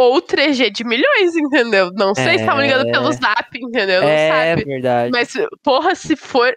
Ou 0.01 0.23
3G 0.23 0.71
de 0.71 0.85
milhões, 0.85 1.35
entendeu? 1.37 1.91
Não 1.95 2.15
sei 2.15 2.25
se 2.25 2.31
É. 2.31 2.35
estavam 2.37 2.63
ligando 2.63 2.91
pelo 2.91 3.11
zap, 3.13 3.49
entendeu? 3.59 4.01
Não 4.03 4.09
é 4.09 4.29
sabe. 4.55 4.65
verdade. 4.65 5.11
Mas, 5.11 5.33
porra, 5.63 5.95
se 5.95 6.15
for. 6.15 6.55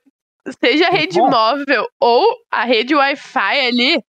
Seja 0.64 0.88
a 0.88 0.92
rede 0.92 1.20
Bom. 1.20 1.30
móvel 1.30 1.88
ou 2.00 2.26
a 2.52 2.64
rede 2.64 2.96
Wi-Fi 2.96 3.68
ali. 3.68 4.00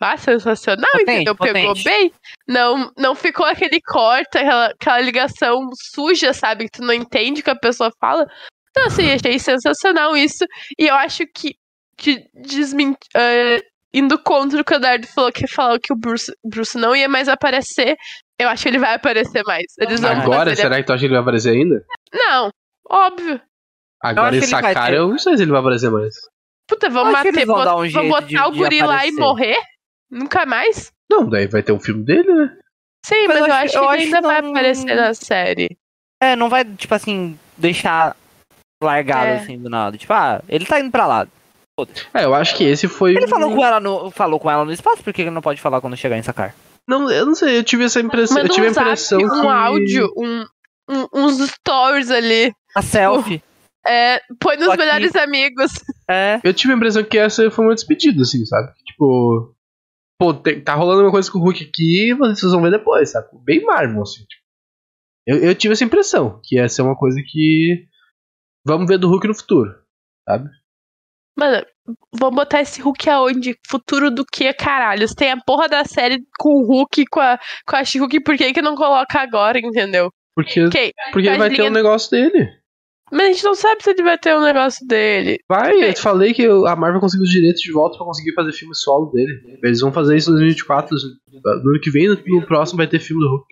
Ah, 0.00 0.16
sensacional, 0.16 0.90
Potente, 0.90 1.10
entendeu? 1.12 1.36
Pegou 1.36 1.68
potente. 1.74 1.84
bem. 1.84 2.12
Não, 2.48 2.90
não 2.98 3.14
ficou 3.14 3.46
aquele 3.46 3.80
corte, 3.80 4.36
aquela, 4.36 4.66
aquela 4.66 5.00
ligação 5.00 5.68
suja, 5.94 6.32
sabe? 6.32 6.64
Que 6.64 6.78
tu 6.80 6.82
não 6.82 6.92
entende 6.92 7.40
o 7.40 7.44
que 7.44 7.50
a 7.50 7.54
pessoa 7.56 7.90
fala. 8.00 8.26
Então, 8.70 8.86
assim, 8.86 9.12
achei 9.12 9.38
sensacional 9.38 10.16
isso. 10.16 10.44
E 10.78 10.88
eu 10.88 10.94
acho 10.96 11.24
que, 11.32 11.54
que 11.96 12.24
desmin- 12.34 12.96
eh, 13.14 13.60
indo 13.94 14.18
contra 14.18 14.60
o 14.60 14.64
que 14.64 14.72
o 14.72 14.76
Eduardo 14.76 15.06
falou, 15.06 15.30
que 15.30 15.46
falou 15.46 15.78
que 15.78 15.92
o 15.92 15.96
Bruce, 15.96 16.32
Bruce 16.42 16.76
não 16.76 16.96
ia 16.96 17.08
mais 17.08 17.28
aparecer, 17.28 17.94
eu 18.40 18.48
acho 18.48 18.62
que 18.62 18.68
ele 18.68 18.78
vai 18.78 18.94
aparecer 18.94 19.42
mais. 19.44 19.66
Eles 19.78 20.00
vão 20.00 20.10
Agora, 20.10 20.54
será 20.56 20.76
que 20.76 20.84
tu 20.84 20.92
acha 20.92 21.00
que 21.00 21.06
ele 21.06 21.14
vai 21.14 21.22
aparecer 21.22 21.50
ainda? 21.50 21.84
Não, 22.12 22.50
óbvio. 22.90 23.40
Agora 24.02 24.30
vai 24.38 24.40
sacar, 24.42 24.86
ter. 24.86 24.96
eu 24.96 25.08
não 25.08 25.18
sei 25.18 25.36
se 25.36 25.42
ele 25.42 25.52
vai 25.52 25.60
aparecer 25.60 25.90
mais. 25.90 26.14
Puta, 26.68 26.88
vamos 26.90 27.12
matar, 27.12 27.32
vão 27.32 27.46
bot- 27.56 27.64
dar 27.64 27.72
um 27.72 27.76
vamos 27.76 27.92
jeito 27.92 28.08
botar 28.08 28.26
de- 28.26 28.38
o 28.38 28.50
guri 28.52 28.82
lá 28.82 29.06
e 29.06 29.12
morrer? 29.12 29.56
Nunca 30.10 30.44
mais? 30.46 30.90
Não, 31.10 31.28
daí 31.28 31.46
vai 31.46 31.62
ter 31.62 31.72
um 31.72 31.80
filme 31.80 32.04
dele, 32.04 32.32
né? 32.32 32.58
Sim, 33.04 33.26
Mas 33.28 33.40
mas, 33.40 33.40
eu 33.40 33.46
eu 33.46 33.52
acho- 33.52 33.64
acho, 33.64 33.76
eu 33.76 33.80
que 33.82 33.86
acho 33.88 33.94
ele 33.96 34.04
ainda 34.04 34.20
vai 34.26 34.42
não- 34.42 34.50
aparecer 34.50 34.94
na 34.96 35.14
série. 35.14 35.76
É, 36.22 36.36
não 36.36 36.48
vai, 36.48 36.64
tipo 36.64 36.94
assim, 36.94 37.38
deixar 37.56 38.16
largado 38.82 39.26
É. 39.26 39.36
assim 39.36 39.58
do 39.58 39.68
nada. 39.68 39.96
Tipo, 39.96 40.12
ah, 40.12 40.40
ele 40.48 40.64
tá 40.64 40.78
indo 40.80 40.90
pra 40.90 41.06
lá. 41.06 41.26
É, 42.14 42.24
eu 42.24 42.34
acho 42.34 42.56
que 42.56 42.64
esse 42.64 42.86
foi. 42.86 43.16
Ele 43.16 43.26
falou 43.28 43.54
com 43.54 43.64
ela 43.64 43.80
no, 43.80 44.10
falou 44.10 44.38
com 44.38 44.50
ela 44.50 44.64
no 44.64 44.72
espaço, 44.72 45.02
por 45.02 45.12
que 45.12 45.22
ele 45.22 45.30
não 45.30 45.40
pode 45.42 45.60
falar 45.60 45.80
quando 45.80 45.96
chegar 45.96 46.16
em 46.16 46.22
Sakar? 46.22 46.54
Não, 46.88 47.10
eu 47.10 47.26
não 47.26 47.34
sei, 47.34 47.58
eu 47.58 47.64
tive 47.64 47.84
essa 47.84 48.00
impressão. 48.00 48.36
Manda 48.38 48.48
eu 48.48 48.52
tive 48.54 48.66
um 48.66 48.70
a 48.70 48.72
impressão 48.72 49.20
zap, 49.20 49.32
um 49.36 49.40
que... 49.40 49.46
áudio, 49.46 50.12
um, 50.16 50.44
um- 50.90 51.08
uns 51.14 51.38
stories 51.50 52.10
ali. 52.10 52.52
A 52.76 52.82
selfie. 52.82 53.42
É, 53.86 54.20
põe 54.40 54.56
nos 54.56 54.68
Aqui. 54.68 54.78
melhores 54.78 55.14
amigos. 55.16 55.72
É. 56.08 56.40
Eu 56.44 56.54
tive 56.54 56.72
a 56.72 56.76
impressão 56.76 57.02
que 57.04 57.18
essa 57.18 57.50
foi 57.50 57.64
uma 57.64 57.74
despedida, 57.74 58.22
assim, 58.22 58.44
sabe? 58.46 58.72
Tipo. 58.84 59.54
Pô, 60.18 60.32
tem- 60.34 60.62
tá 60.62 60.74
rolando 60.74 61.02
uma 61.02 61.10
coisa 61.10 61.30
com 61.30 61.38
o 61.38 61.42
Hulk 61.42 61.64
aqui, 61.68 62.14
vocês 62.14 62.52
vão 62.52 62.62
ver 62.62 62.70
depois, 62.70 63.10
sabe? 63.10 63.28
Bem 63.44 63.64
Marvel, 63.64 64.02
assim. 64.02 64.20
Tipo. 64.24 64.42
Eu, 65.26 65.36
eu 65.38 65.54
tive 65.54 65.72
essa 65.72 65.84
impressão, 65.84 66.40
que 66.44 66.56
ia 66.56 66.68
ser 66.68 66.82
uma 66.82 66.96
coisa 66.96 67.20
que. 67.26 67.86
Vamos 68.66 68.86
ver 68.86 68.98
do 68.98 69.08
Hulk 69.08 69.26
no 69.26 69.34
futuro, 69.34 69.74
sabe? 70.28 70.48
Mano, 71.36 71.66
vão 72.12 72.30
botar 72.30 72.60
esse 72.60 72.80
Hulk 72.80 73.08
aonde? 73.10 73.56
Futuro 73.68 74.10
do 74.10 74.24
que, 74.24 74.52
caralho? 74.52 75.06
Tem 75.14 75.30
a 75.30 75.36
porra 75.36 75.68
da 75.68 75.84
série 75.84 76.22
com 76.38 76.50
o 76.50 76.66
Hulk, 76.66 77.04
com 77.06 77.20
a, 77.20 77.38
com 77.66 77.76
a 77.76 77.84
She-Hulk, 77.84 78.20
por 78.20 78.36
que 78.36 78.52
que 78.52 78.62
não 78.62 78.74
coloca 78.74 79.20
agora, 79.20 79.58
entendeu? 79.58 80.10
Porque, 80.34 80.64
Ok, 80.64 80.92
porque 81.12 81.28
ele 81.28 81.38
vai 81.38 81.50
ter 81.50 81.62
um 81.62 81.70
negócio 81.70 82.10
dele. 82.10 82.62
Mas 83.12 83.26
a 83.26 83.32
gente 83.32 83.44
não 83.44 83.54
sabe 83.54 83.82
se 83.82 83.90
ele 83.90 84.02
vai 84.02 84.16
ter 84.16 84.34
um 84.34 84.40
negócio 84.40 84.86
dele. 84.86 85.38
Vai, 85.46 85.72
bem. 85.72 85.82
eu 85.82 85.92
te 85.92 86.00
falei 86.00 86.32
que 86.32 86.46
a 86.46 86.74
Marvel 86.74 86.98
conseguiu 86.98 87.24
os 87.24 87.30
direitos 87.30 87.60
de 87.60 87.70
volta 87.70 87.98
pra 87.98 88.06
conseguir 88.06 88.32
fazer 88.32 88.52
filme 88.52 88.74
solo 88.74 89.10
dele. 89.10 89.58
Eles 89.62 89.80
vão 89.80 89.92
fazer 89.92 90.16
isso 90.16 90.30
em 90.30 90.32
2024. 90.32 90.96
No 91.30 91.70
ano 91.70 91.80
que 91.82 91.90
vem, 91.90 92.08
no, 92.08 92.14
no 92.14 92.46
próximo, 92.46 92.78
vai 92.78 92.86
ter 92.86 93.00
filme 93.00 93.22
do 93.22 93.28
Hulk. 93.28 93.46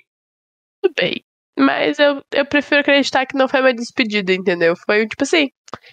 Tudo 0.82 0.94
bem. 0.98 1.22
Mas 1.58 1.98
eu, 1.98 2.22
eu 2.32 2.46
prefiro 2.46 2.80
acreditar 2.80 3.26
que 3.26 3.36
não 3.36 3.46
foi 3.46 3.60
uma 3.60 3.74
despedida, 3.74 4.32
entendeu? 4.32 4.74
Foi 4.86 5.06
tipo 5.06 5.22
assim. 5.22 5.50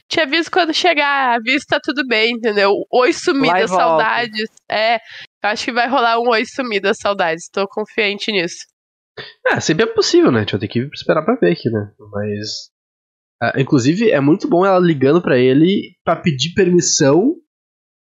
Tinha 0.09 0.25
visto 0.25 0.51
quando 0.51 0.73
chegar, 0.73 1.39
visto 1.41 1.67
tá 1.67 1.79
tudo 1.83 2.05
bem, 2.07 2.33
entendeu? 2.33 2.73
Oi 2.91 3.13
sumida, 3.13 3.67
saudades. 3.67 4.49
É, 4.69 4.95
eu 4.95 5.49
acho 5.49 5.65
que 5.65 5.71
vai 5.71 5.87
rolar 5.87 6.19
um 6.19 6.29
oi 6.29 6.45
sumida, 6.45 6.93
saudades. 6.93 7.49
Tô 7.51 7.67
confiante 7.67 8.31
nisso. 8.31 8.65
É, 9.47 9.59
sempre 9.59 9.83
é 9.83 9.93
possível, 9.93 10.31
né? 10.31 10.39
A 10.39 10.41
gente 10.41 10.51
vai 10.51 10.59
ter 10.61 10.67
que 10.67 10.79
esperar 10.93 11.23
pra 11.23 11.35
ver 11.35 11.51
aqui, 11.51 11.69
né? 11.69 11.91
Mas. 12.11 12.69
ah, 13.41 13.53
inclusive, 13.59 14.11
é 14.11 14.19
muito 14.19 14.47
bom 14.47 14.65
ela 14.65 14.79
ligando 14.79 15.21
pra 15.21 15.37
ele 15.37 15.95
pra 16.03 16.15
pedir 16.15 16.53
permissão. 16.53 17.35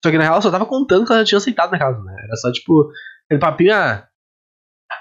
Só 0.03 0.11
que 0.11 0.17
na 0.17 0.23
real 0.23 0.33
ela 0.33 0.41
só 0.41 0.51
tava 0.51 0.65
contando 0.65 1.05
que 1.05 1.11
ela 1.11 1.21
já 1.21 1.25
tinha 1.25 1.37
aceitado 1.37 1.71
na 1.71 1.79
casa, 1.79 2.01
né? 2.03 2.13
Era 2.23 2.35
só 2.37 2.51
tipo. 2.51 2.89
Aquele 3.25 3.39
papinho, 3.39 3.73
ah. 3.73 4.07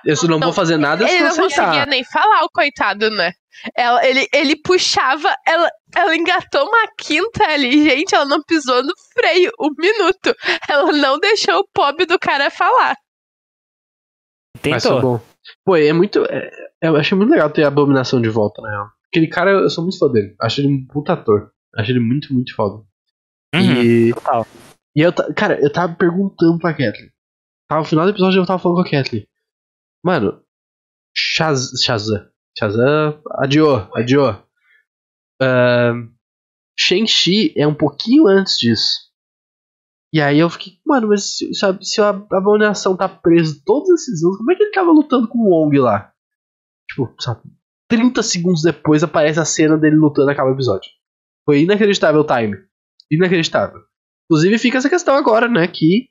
Eu 0.05 0.17
só 0.17 0.27
não, 0.27 0.39
Não, 0.39 0.47
vou 0.49 0.53
fazer 0.53 0.77
nada 0.77 1.07
se 1.07 1.15
Ele 1.15 1.25
não 1.25 1.37
conseguia 1.37 1.87
nem 1.87 2.05
falar, 2.05 2.45
o 2.45 2.51
coitado, 2.51 3.11
né? 3.11 3.33
Ela, 3.77 4.05
ele, 4.07 4.27
ele 4.33 4.57
puxava, 4.57 5.33
ela, 5.47 5.69
ela 5.95 6.17
engatou 6.17 6.67
uma 6.67 6.89
quinta 6.99 7.45
ali, 7.45 7.89
gente, 7.89 8.15
ela 8.15 8.25
não 8.25 8.43
pisou 8.43 8.83
no 8.83 8.93
freio 9.15 9.53
um 9.61 9.71
minuto. 9.79 10.35
Ela 10.69 10.91
não 10.93 11.19
deixou 11.19 11.61
o 11.61 11.69
pobre 11.73 12.07
do 12.07 12.19
cara 12.19 12.51
falar. 12.51 12.97
Mas 14.65 14.83
foi 14.83 14.93
Tentou. 14.93 15.01
bom. 15.01 15.21
Pô, 15.65 15.77
é 15.77 15.93
muito. 15.93 16.25
é- 16.25 16.51
eu 16.81 16.97
achei 16.97 17.17
muito 17.17 17.31
legal 17.31 17.51
ter 17.51 17.65
a 17.65 17.69
abominação 17.69 18.21
de 18.21 18.29
volta, 18.29 18.61
na 18.63 18.71
real. 18.71 18.87
Aquele 19.09 19.29
cara, 19.29 19.51
eu 19.51 19.71
sou 19.71 19.85
muito 19.85 19.99
fã 19.99 20.09
dele. 20.09 20.35
Acho 20.41 20.61
ele 20.61 20.69
um 20.69 20.87
puta 20.87 21.13
ator. 21.13 21.53
Acho 21.77 21.91
ele 21.93 22.01
muito, 22.01 22.33
muito 22.33 22.55
foda. 22.55 22.83
Uhum, 23.55 23.83
E. 23.83 24.15
total. 24.15 24.47
E 24.97 25.01
eu, 25.01 25.13
cara, 25.35 25.61
eu 25.61 25.71
tava 25.73 25.95
perguntando 25.95 26.59
pra 26.59 26.73
Kathleen. 26.73 27.11
Tava 27.69 27.83
no 27.83 27.87
final 27.87 28.05
do 28.05 28.11
episódio 28.11 28.41
eu 28.41 28.47
tava 28.47 28.59
falando 28.59 28.83
com 28.83 28.89
a 28.89 28.91
Kathleen. 28.91 29.27
Mano, 30.05 30.43
Shaz, 31.15 31.71
Shazam. 31.85 32.29
Shazam 32.59 33.23
adiou, 33.39 33.89
adiou. 33.95 34.43
Ahn, 35.41 36.09
Shang-Chi 36.79 37.55
é 37.57 37.67
um 37.67 37.75
pouquinho 37.75 38.27
antes 38.27 38.57
disso. 38.59 39.13
E 40.13 40.21
aí 40.21 40.39
eu 40.39 40.51
fiquei, 40.51 40.75
mano, 40.85 41.09
mas 41.09 41.39
se, 41.39 41.51
se 41.55 42.01
a, 42.01 42.09
abominação 42.11 42.97
tá 42.97 43.09
preso 43.09 43.63
todos 43.65 43.89
esses 43.91 44.23
anos, 44.23 44.37
como 44.37 44.53
é 44.53 44.55
que 44.55 44.63
ele 44.63 44.73
tava 44.73 44.91
lutando 44.91 45.27
com 45.27 45.39
o 45.39 45.51
Wong 45.51 45.79
lá? 45.79 46.13
Tipo, 46.91 47.15
sabe, 47.19 47.41
30 47.89 48.23
segundos 48.23 48.63
depois 48.63 49.03
aparece 49.03 49.41
a 49.41 49.45
cena 49.45 49.79
dele 49.79 49.97
lutando 49.97 50.31
acaba 50.31 50.51
o 50.51 50.55
episódio. 50.55 50.91
Foi 51.47 51.63
inacreditável 51.63 52.21
o 52.21 52.27
time. 52.27 52.59
Inacreditável. 53.11 53.81
Inclusive 54.27 54.59
fica 54.59 54.79
essa 54.79 54.91
questão 54.91 55.15
agora, 55.15 55.49
né? 55.49 55.67
Que. 55.67 56.09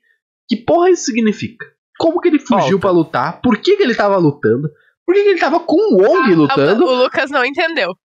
Que 0.48 0.56
porra 0.56 0.90
isso 0.90 1.04
significa? 1.04 1.64
Como 1.98 2.20
que 2.20 2.28
ele 2.28 2.38
fugiu 2.38 2.78
pra 2.80 2.90
lutar? 2.90 3.40
Por 3.40 3.58
que, 3.58 3.76
que 3.76 3.82
ele 3.82 3.94
tava 3.94 4.16
lutando? 4.16 4.68
Por 5.06 5.14
que, 5.14 5.22
que 5.22 5.28
ele 5.30 5.40
tava 5.40 5.60
com 5.60 5.76
o 5.94 5.96
Wong 6.02 6.34
lutando? 6.34 6.84
O 6.86 6.94
Lucas 6.94 7.30
não 7.30 7.44
entendeu. 7.44 7.96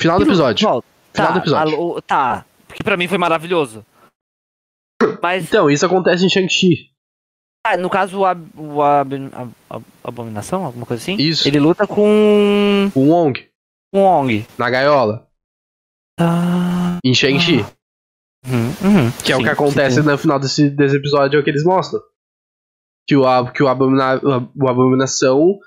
Final 0.00 0.18
do 0.18 0.24
episódio. 0.24 0.66
Volta. 0.68 0.88
Final 1.14 1.26
Tá, 1.28 1.32
do 1.34 1.38
episódio. 1.40 1.74
alô, 1.76 2.02
tá. 2.02 2.44
Porque 2.66 2.82
pra 2.82 2.96
mim 2.96 3.08
foi 3.08 3.18
maravilhoso. 3.18 3.84
Mas, 5.22 5.44
Então, 5.44 5.70
isso 5.70 5.84
acontece 5.84 6.24
em 6.24 6.28
Shang-Chi. 6.28 6.90
ah, 7.66 7.76
no 7.76 7.90
caso, 7.90 8.20
o, 8.20 8.24
ab, 8.24 8.42
o 8.56 8.82
ab, 8.82 9.14
ab- 9.32 9.52
ab- 9.68 9.84
Abominação, 10.04 10.64
alguma 10.64 10.86
coisa 10.86 11.02
assim? 11.02 11.16
Isso. 11.16 11.46
Ele 11.46 11.58
luta 11.60 11.86
com 11.86 12.90
O 12.94 13.00
Wong, 13.00 13.48
com 13.92 14.00
Wong. 14.02 14.46
na 14.58 14.70
gaiola. 14.70 15.28
Ah. 16.18 16.98
Em 17.04 17.14
Shang-Chi. 17.14 17.64
Uhum, 18.46 18.68
uhum. 18.82 19.10
Que 19.24 19.32
é 19.32 19.36
o 19.36 19.38
Sim, 19.38 19.44
que 19.44 19.50
acontece 19.50 20.02
sim, 20.02 20.08
no 20.08 20.16
final 20.18 20.38
desse, 20.38 20.70
desse 20.70 20.96
episódio, 20.96 21.36
é 21.36 21.40
o 21.40 21.44
que 21.44 21.50
eles 21.50 21.64
mostram. 21.64 22.00
Que 23.06 23.16
o, 23.16 23.52
que 23.52 23.62
o, 23.62 23.68
abomina, 23.68 24.20
o 24.22 24.68
Abominação 24.68 25.58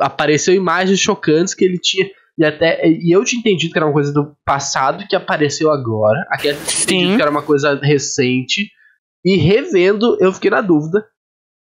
apareceu 0.00 0.54
imagens 0.54 0.98
chocantes 1.00 1.54
que 1.54 1.64
ele 1.64 1.78
tinha. 1.78 2.08
E 2.38 2.44
até. 2.44 2.86
E 2.88 3.14
eu 3.14 3.24
tinha 3.24 3.40
entendido 3.40 3.72
que 3.72 3.78
era 3.78 3.86
uma 3.86 3.92
coisa 3.92 4.12
do 4.12 4.34
passado 4.44 5.06
que 5.06 5.14
apareceu 5.14 5.70
agora. 5.70 6.24
Aqui 6.30 6.48
eu 6.48 6.52
entendido 6.54 6.70
Sim. 7.10 7.16
que 7.16 7.22
era 7.22 7.30
uma 7.30 7.42
coisa 7.42 7.78
recente. 7.82 8.70
E 9.24 9.36
revendo, 9.36 10.16
eu 10.20 10.32
fiquei 10.32 10.50
na 10.50 10.60
dúvida. 10.60 11.04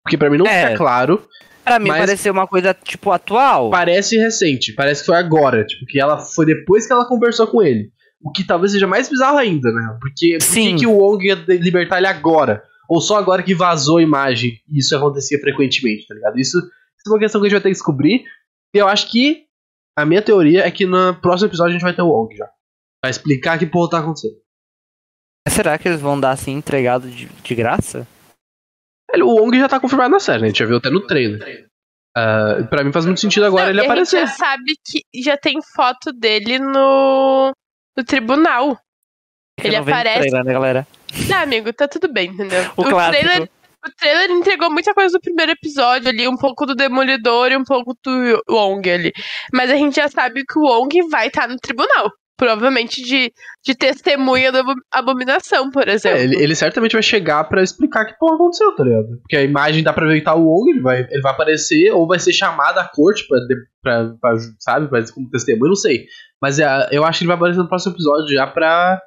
Porque 0.03 0.17
pra 0.17 0.29
mim 0.29 0.37
não 0.37 0.47
É. 0.47 0.67
fica 0.67 0.77
claro. 0.77 1.27
Pra 1.63 1.77
mim 1.77 1.89
pareceu 1.89 2.31
uma 2.31 2.47
coisa, 2.47 2.73
tipo, 2.73 3.11
atual. 3.11 3.69
Parece 3.69 4.17
recente, 4.17 4.73
parece 4.73 5.01
que 5.01 5.07
foi 5.07 5.17
agora. 5.17 5.65
Tipo, 5.65 5.85
que 5.85 5.99
ela 5.99 6.17
foi 6.17 6.45
depois 6.45 6.87
que 6.87 6.93
ela 6.93 7.05
conversou 7.07 7.47
com 7.47 7.61
ele. 7.61 7.91
O 8.21 8.31
que 8.31 8.43
talvez 8.43 8.73
seja 8.73 8.85
mais 8.87 9.07
bizarro 9.09 9.37
ainda, 9.37 9.71
né? 9.71 9.97
Porque 10.01 10.33
por 10.33 10.39
que, 10.39 10.41
Sim. 10.41 10.75
que 10.75 10.85
o 10.85 10.97
Wong 10.97 11.25
ia 11.25 11.35
libertar 11.35 11.97
ele 11.97 12.07
agora? 12.07 12.63
Ou 12.89 12.99
só 12.99 13.17
agora 13.17 13.43
que 13.43 13.55
vazou 13.55 13.97
a 13.97 14.03
imagem 14.03 14.59
e 14.67 14.79
isso 14.79 14.95
acontecia 14.95 15.39
frequentemente, 15.39 16.07
tá 16.07 16.15
ligado? 16.15 16.37
Isso, 16.39 16.57
isso 16.57 17.07
é 17.07 17.09
uma 17.09 17.19
questão 17.19 17.39
que 17.39 17.47
a 17.47 17.49
gente 17.49 17.55
vai 17.57 17.61
ter 17.61 17.69
que 17.69 17.75
descobrir. 17.75 18.25
E 18.73 18.77
eu 18.77 18.87
acho 18.87 19.09
que 19.09 19.45
a 19.97 20.05
minha 20.05 20.21
teoria 20.21 20.65
é 20.65 20.71
que 20.71 20.85
no 20.85 21.13
próximo 21.21 21.49
episódio 21.49 21.69
a 21.69 21.73
gente 21.73 21.83
vai 21.83 21.93
ter 21.95 22.01
o 22.01 22.07
Wong 22.09 22.35
já. 22.35 22.49
Vai 23.03 23.11
explicar 23.11 23.57
que 23.57 23.65
porra 23.65 23.91
tá 23.91 23.99
acontecendo. 23.99 24.35
Será 25.47 25.77
que 25.77 25.87
eles 25.87 26.01
vão 26.01 26.19
dar 26.19 26.31
assim, 26.31 26.51
entregado 26.51 27.09
de, 27.09 27.25
de 27.27 27.55
graça? 27.55 28.07
O 29.15 29.41
Wong 29.41 29.57
já 29.57 29.67
tá 29.69 29.79
confirmado 29.79 30.11
na 30.11 30.19
série, 30.19 30.41
né? 30.41 30.47
A 30.47 30.49
gente 30.49 30.59
já 30.59 30.65
viu 30.65 30.77
até 30.77 30.89
no 30.89 31.05
trailer. 31.07 31.67
Ah, 32.15 32.63
pra 32.69 32.83
mim 32.83 32.91
faz 32.91 33.05
muito 33.05 33.21
sentido 33.21 33.45
agora 33.45 33.65
Não, 33.65 33.69
ele 33.69 33.77
e 33.77 33.81
a 33.81 33.83
gente 33.83 33.91
aparecer. 33.91 34.19
já 34.21 34.27
sabe 34.27 34.73
que 34.85 35.21
já 35.23 35.37
tem 35.37 35.59
foto 35.75 36.11
dele 36.11 36.59
no, 36.59 37.51
no 37.97 38.03
tribunal. 38.03 38.79
Ele 39.61 39.75
não 39.75 39.83
aparece- 39.83 40.19
trailer, 40.19 40.43
né, 40.43 40.53
galera? 40.53 40.87
Tá, 41.27 41.41
amigo, 41.41 41.73
tá 41.73 41.87
tudo 41.87 42.11
bem, 42.11 42.29
entendeu? 42.29 42.63
O 42.77 42.83
clássico. 42.83 43.25
trailer, 43.25 43.49
o 43.85 43.91
trailer 43.97 44.31
entregou 44.31 44.69
muita 44.69 44.93
coisa 44.93 45.17
do 45.17 45.21
primeiro 45.21 45.51
episódio 45.51 46.07
ali, 46.09 46.27
um 46.27 46.37
pouco 46.37 46.65
do 46.65 46.75
Demolidor 46.75 47.51
e 47.51 47.57
um 47.57 47.63
pouco 47.63 47.95
do 48.03 48.43
Wong 48.49 48.89
ali. 48.89 49.11
Mas 49.53 49.69
a 49.69 49.75
gente 49.75 49.95
já 49.95 50.07
sabe 50.07 50.43
que 50.45 50.57
o 50.57 50.63
Wong 50.63 51.09
vai 51.09 51.27
estar 51.27 51.47
no 51.47 51.57
tribunal. 51.57 52.11
Provavelmente 52.39 53.03
de, 53.03 53.31
de 53.65 53.75
testemunha 53.75 54.51
da 54.51 54.61
abo- 54.61 54.73
abominação, 54.91 55.69
por 55.69 55.87
exemplo. 55.87 56.17
É, 56.17 56.23
ele, 56.23 56.41
ele 56.41 56.55
certamente 56.55 56.93
vai 56.93 57.03
chegar 57.03 57.43
pra 57.43 57.61
explicar 57.61 58.05
que 58.05 58.17
porra 58.17 58.35
aconteceu, 58.35 58.73
tá 58.75 58.83
ligado? 58.83 59.19
Porque 59.21 59.35
a 59.35 59.43
imagem 59.43 59.83
dá 59.83 59.91
pra 59.93 60.07
ver 60.07 60.19
que 60.19 60.25
tá 60.25 60.33
o 60.33 60.45
Wong, 60.45 60.71
ele 60.71 60.79
vai, 60.81 61.01
ele 61.09 61.21
vai 61.21 61.31
aparecer, 61.33 61.91
ou 61.91 62.07
vai 62.07 62.17
ser 62.17 62.31
chamado 62.33 62.77
à 62.79 62.85
corte 62.87 63.27
pra, 63.27 63.39
pra, 63.83 64.13
pra, 64.21 64.35
sabe, 64.59 64.87
pra, 64.87 65.03
como 65.11 65.29
testemunha, 65.29 65.67
não 65.69 65.75
sei. 65.75 66.05
Mas 66.41 66.57
é, 66.59 66.65
eu 66.91 67.03
acho 67.03 67.19
que 67.19 67.23
ele 67.25 67.27
vai 67.27 67.35
aparecer 67.37 67.59
no 67.59 67.67
próximo 67.67 67.93
episódio 67.93 68.33
já 68.33 68.47
pra, 68.47 68.99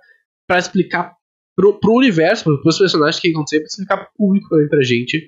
pra 0.46 0.58
explicar 0.58 1.12
pro, 1.56 1.80
pro 1.80 1.94
universo, 1.94 2.44
pro- 2.44 2.60
pros 2.62 2.78
personagens 2.78 3.18
que 3.18 3.30
aconteceu, 3.30 3.60
pra 3.60 3.66
explicar 3.66 3.96
pro 3.96 4.08
público 4.16 4.48
também, 4.50 4.68
pra 4.68 4.82
gente, 4.82 5.26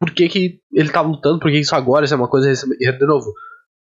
por 0.00 0.10
que, 0.12 0.28
que 0.28 0.58
ele 0.72 0.90
tá 0.90 1.00
lutando, 1.00 1.38
por 1.38 1.50
que 1.50 1.58
isso 1.58 1.74
agora, 1.76 2.04
isso 2.04 2.14
é 2.14 2.16
uma 2.16 2.28
coisa, 2.28 2.52
de 2.52 3.06
novo, 3.06 3.32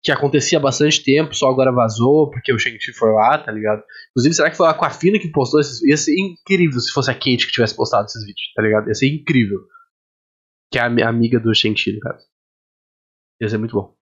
que 0.03 0.11
acontecia 0.11 0.59
há 0.59 0.61
bastante 0.61 1.03
tempo, 1.05 1.33
só 1.35 1.49
agora 1.49 1.71
vazou, 1.73 2.29
porque 2.31 2.53
o 2.53 2.59
Shang-Chi 2.59 2.93
foi 2.93 3.13
lá, 3.13 3.39
tá 3.39 3.53
ligado? 3.53 3.83
Inclusive, 4.11 4.35
será 4.35 4.51
que 4.51 4.57
foi 4.57 4.67
a 4.67 4.71
Aquafina 4.71 5.19
que 5.19 5.31
postou 5.31 5.61
esses. 5.61 5.81
Ia 5.83 5.97
ser 5.97 6.15
incrível 6.19 6.81
se 6.81 6.93
fosse 6.93 7.11
a 7.11 7.15
Kate 7.15 7.47
que 7.47 7.53
tivesse 7.53 7.77
postado 7.77 8.07
esses 8.07 8.21
vídeos, 8.25 8.53
tá 8.57 8.63
ligado? 8.63 8.89
Ia 8.89 8.95
ser 8.95 9.07
incrível. 9.15 9.61
Que 10.73 10.79
é 10.79 10.83
a 10.83 10.87
ami- 10.87 11.03
amiga 11.03 11.39
do 11.39 11.55
Shang-Chi, 11.55 11.93
no 11.93 12.01
caso. 12.01 12.27
Ia 13.41 13.49
ser 13.49 13.59
muito 13.59 13.75
bom. 13.75 13.95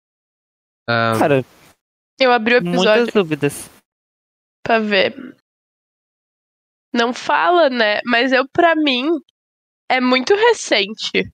Ah, 0.88 1.13
Cara, 1.19 1.45
Eu 2.19 2.31
abri 2.31 2.53
o 2.55 2.57
episódio 2.57 2.83
muitas 3.03 3.13
dúvidas. 3.13 3.69
pra 4.63 4.79
ver. 4.79 5.35
Não 6.93 7.13
fala, 7.13 7.69
né? 7.69 7.99
Mas 8.05 8.31
eu, 8.31 8.47
pra 8.49 8.75
mim, 8.75 9.07
é 9.89 9.99
muito 10.01 10.33
recente. 10.33 11.29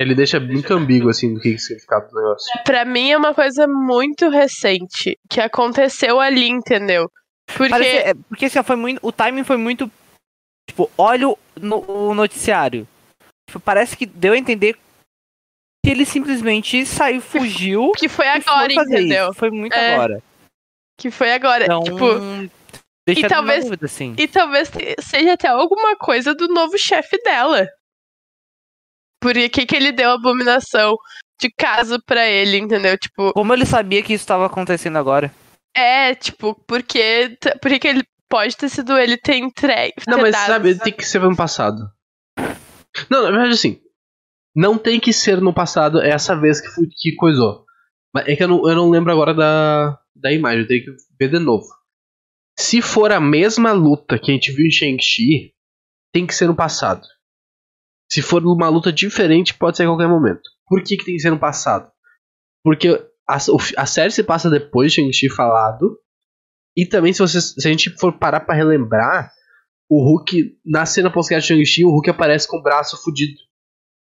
Ele 0.00 0.14
deixa 0.14 0.38
muito 0.38 0.72
ambíguo, 0.72 1.08
assim, 1.10 1.34
do 1.34 1.40
que 1.40 1.52
é 1.52 1.54
o 1.54 1.58
significado 1.58 2.08
do 2.08 2.14
negócio. 2.14 2.46
Pra 2.64 2.84
mim 2.84 3.10
é 3.10 3.16
uma 3.16 3.34
coisa 3.34 3.66
muito 3.66 4.28
recente 4.28 5.18
que 5.28 5.40
aconteceu 5.40 6.20
ali, 6.20 6.48
entendeu? 6.48 7.10
Porque 7.56 7.70
Parece, 7.70 7.96
é, 7.96 8.14
porque 8.28 8.44
assim, 8.46 8.62
foi 8.62 8.76
muito, 8.76 9.00
o 9.06 9.10
timing 9.10 9.44
foi 9.44 9.56
muito. 9.56 9.90
Tipo, 10.68 10.90
olha 10.98 11.28
o, 11.30 11.38
no- 11.60 11.84
o 11.90 12.14
noticiário. 12.14 12.86
Tipo, 13.48 13.58
parece 13.60 13.96
que 13.96 14.04
deu 14.04 14.34
a 14.34 14.38
entender 14.38 14.74
que 15.84 15.90
ele 15.90 16.04
simplesmente 16.04 16.84
saiu, 16.84 17.20
fugiu. 17.22 17.92
que 17.96 18.08
foi 18.08 18.28
agora, 18.28 18.70
entendeu? 18.72 19.30
Isso. 19.30 19.34
Foi 19.38 19.50
muito 19.50 19.72
É. 19.74 19.94
agora. 19.94 20.22
Que 21.00 21.10
foi 21.10 21.32
agora. 21.32 21.64
Então, 21.64 21.82
Tipo, 21.82 22.04
deixa 23.08 23.26
e 23.26 23.28
talvez- 23.28 23.64
dúvida, 23.64 23.86
assim. 23.86 24.14
e 24.18 24.28
talvez 24.28 24.70
seja 25.00 25.32
até 25.32 25.48
alguma 25.48 25.96
coisa 25.96 26.34
do 26.34 26.48
novo 26.48 26.76
chefe 26.76 27.16
dela. 27.22 27.66
Por 29.20 29.34
que 29.34 29.66
que 29.66 29.76
ele 29.76 29.92
deu 29.92 30.10
a 30.10 30.14
abominação 30.14 30.96
de 31.40 31.50
caso 31.56 31.98
pra 32.06 32.26
ele, 32.26 32.58
entendeu? 32.58 32.96
Tipo, 32.98 33.32
Como 33.32 33.52
ele 33.52 33.66
sabia 33.66 34.02
que 34.02 34.12
isso 34.14 34.22
estava 34.22 34.46
acontecendo 34.46 34.96
agora? 34.98 35.32
é, 35.76 36.14
tipo, 36.14 36.54
porque, 36.66 37.36
t- 37.40 37.56
por 37.60 37.70
que 37.70 37.78
que 37.78 37.88
ele 37.88 38.02
pode 38.28 38.56
ter 38.56 38.68
sido 38.68 38.98
ele 38.98 39.16
ter 39.16 39.36
entregue. 39.36 39.94
Não, 40.08 40.16
ter 40.16 40.22
mas 40.22 40.32
dado, 40.32 40.46
sabe, 40.46 40.74
tem 40.78 40.92
que 40.92 41.04
ser 41.06 41.20
no 41.20 41.36
passado. 41.36 41.78
Não, 43.08 43.22
na 43.22 43.30
verdade, 43.30 43.52
assim. 43.54 43.80
Não 44.56 44.76
tem 44.76 44.98
que 44.98 45.12
ser 45.12 45.40
no 45.40 45.54
passado 45.54 46.00
essa 46.00 46.34
vez 46.34 46.60
que, 46.60 46.68
fui, 46.68 46.88
que 46.90 47.14
coisou. 47.14 47.64
Mas 48.12 48.26
é 48.26 48.34
que 48.34 48.42
eu 48.42 48.48
não, 48.48 48.68
eu 48.68 48.74
não 48.74 48.90
lembro 48.90 49.12
agora 49.12 49.32
da, 49.32 49.96
da 50.16 50.32
imagem, 50.32 50.62
eu 50.62 50.66
tenho 50.66 50.84
que 50.84 50.90
ver 51.18 51.28
de 51.30 51.38
novo. 51.38 51.66
Se 52.58 52.82
for 52.82 53.12
a 53.12 53.20
mesma 53.20 53.70
luta 53.72 54.18
que 54.18 54.32
a 54.32 54.34
gente 54.34 54.50
viu 54.50 54.66
em 54.66 54.70
Shang-Chi, 54.70 55.52
tem 56.12 56.26
que 56.26 56.34
ser 56.34 56.48
no 56.48 56.56
passado. 56.56 57.06
Se 58.10 58.22
for 58.22 58.42
uma 58.44 58.68
luta 58.68 58.92
diferente, 58.92 59.54
pode 59.54 59.76
ser 59.76 59.84
em 59.84 59.86
qualquer 59.86 60.08
momento. 60.08 60.42
Por 60.66 60.82
que, 60.82 60.96
que 60.96 61.04
tem 61.04 61.14
que 61.14 61.20
ser 61.20 61.30
no 61.30 61.38
passado? 61.38 61.90
Porque 62.64 62.88
a, 63.28 63.36
a 63.76 63.86
série 63.86 64.10
se 64.10 64.22
passa 64.22 64.48
depois 64.50 64.92
de 64.92 65.00
Shang-Chi 65.02 65.28
falado. 65.28 65.98
E 66.76 66.86
também, 66.86 67.12
se, 67.12 67.18
você, 67.20 67.40
se 67.40 67.66
a 67.66 67.70
gente 67.70 67.90
for 67.90 68.12
parar 68.18 68.40
pra 68.40 68.54
relembrar, 68.54 69.30
o 69.90 70.02
Hulk, 70.02 70.56
na 70.64 70.86
cena 70.86 71.10
pós-crédito 71.10 71.46
de 71.48 71.54
Shang-Chi, 71.54 71.84
o 71.84 71.90
Hulk 71.90 72.10
aparece 72.10 72.46
com 72.46 72.58
o 72.58 72.62
braço 72.62 73.02
fudido. 73.02 73.38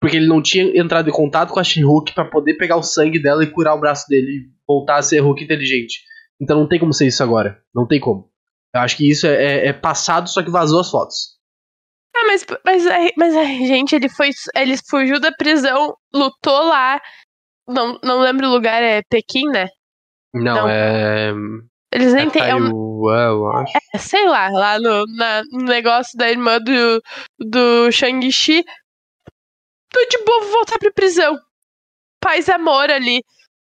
Porque 0.01 0.17
ele 0.17 0.27
não 0.27 0.43
tinha 0.43 0.65
entrado 0.79 1.09
em 1.09 1.13
contato 1.13 1.53
com 1.53 1.61
a 1.61 1.65
She-Hulk 1.65 2.15
pra 2.15 2.25
poder 2.27 2.55
pegar 2.55 2.77
o 2.77 2.83
sangue 2.83 3.23
dela 3.23 3.43
e 3.43 3.51
curar 3.51 3.75
o 3.75 3.81
braço 3.81 4.07
dele 4.09 4.31
e 4.31 4.51
voltar 4.67 4.97
a 4.97 5.03
ser 5.03 5.21
Hulk 5.21 5.43
inteligente. 5.45 6.03
Então 6.41 6.59
não 6.59 6.69
tem 6.69 6.79
como 6.79 6.93
ser 6.93 7.07
isso 7.07 7.23
agora. 7.23 7.59
Não 7.75 7.87
tem 7.87 8.01
como. 8.01 8.29
Eu 8.75 8.81
acho 8.81 8.97
que 8.97 9.09
isso 9.11 9.27
é, 9.27 9.35
é- 9.35 9.67
é 9.69 9.73
passado, 9.73 10.29
só 10.29 10.43
que 10.43 10.51
vazou 10.51 10.81
as 10.81 10.91
fotos. 10.91 11.34
Ah, 12.25 12.27
mas, 12.27 12.47
mas, 12.65 12.87
a- 12.87 13.11
mas 13.19 13.37
a 13.37 13.45
gente, 13.45 13.95
ele 13.95 14.09
foi. 14.09 14.31
Ele 14.57 14.77
fugiu 14.89 15.21
da 15.21 15.31
prisão, 15.33 15.95
lutou 16.13 16.65
lá. 16.65 17.01
Não, 17.69 17.99
não 18.03 18.21
lembro 18.21 18.47
o 18.49 18.51
lugar, 18.51 18.83
é 18.83 19.03
Pequim, 19.09 19.47
né? 19.49 19.69
Não, 20.33 20.55
Não. 20.55 20.69
é. 20.69 21.33
Eles 21.93 22.13
nem 22.15 22.27
é 22.27 22.31
têm. 22.31 22.43
É 22.43 22.55
um, 22.57 22.61
Taiwan, 22.71 23.27
eu 23.29 23.51
acho. 23.53 23.73
é, 23.95 23.99
sei 23.99 24.27
lá, 24.27 24.49
lá 24.49 24.79
no, 24.79 25.05
na- 25.17 25.43
no 25.53 25.65
negócio 25.65 26.17
da 26.19 26.29
irmã 26.31 26.59
do, 26.61 27.03
do 27.39 27.91
Shang-Chi. 27.93 28.65
Tô 29.93 30.05
de 30.11 30.25
boa, 30.25 30.41
vou 30.43 30.51
voltar 30.53 30.79
pra 30.79 30.91
prisão. 30.93 31.39
Paz 32.21 32.49
e 32.49 32.53
amor 32.53 32.91
ali. 32.91 33.23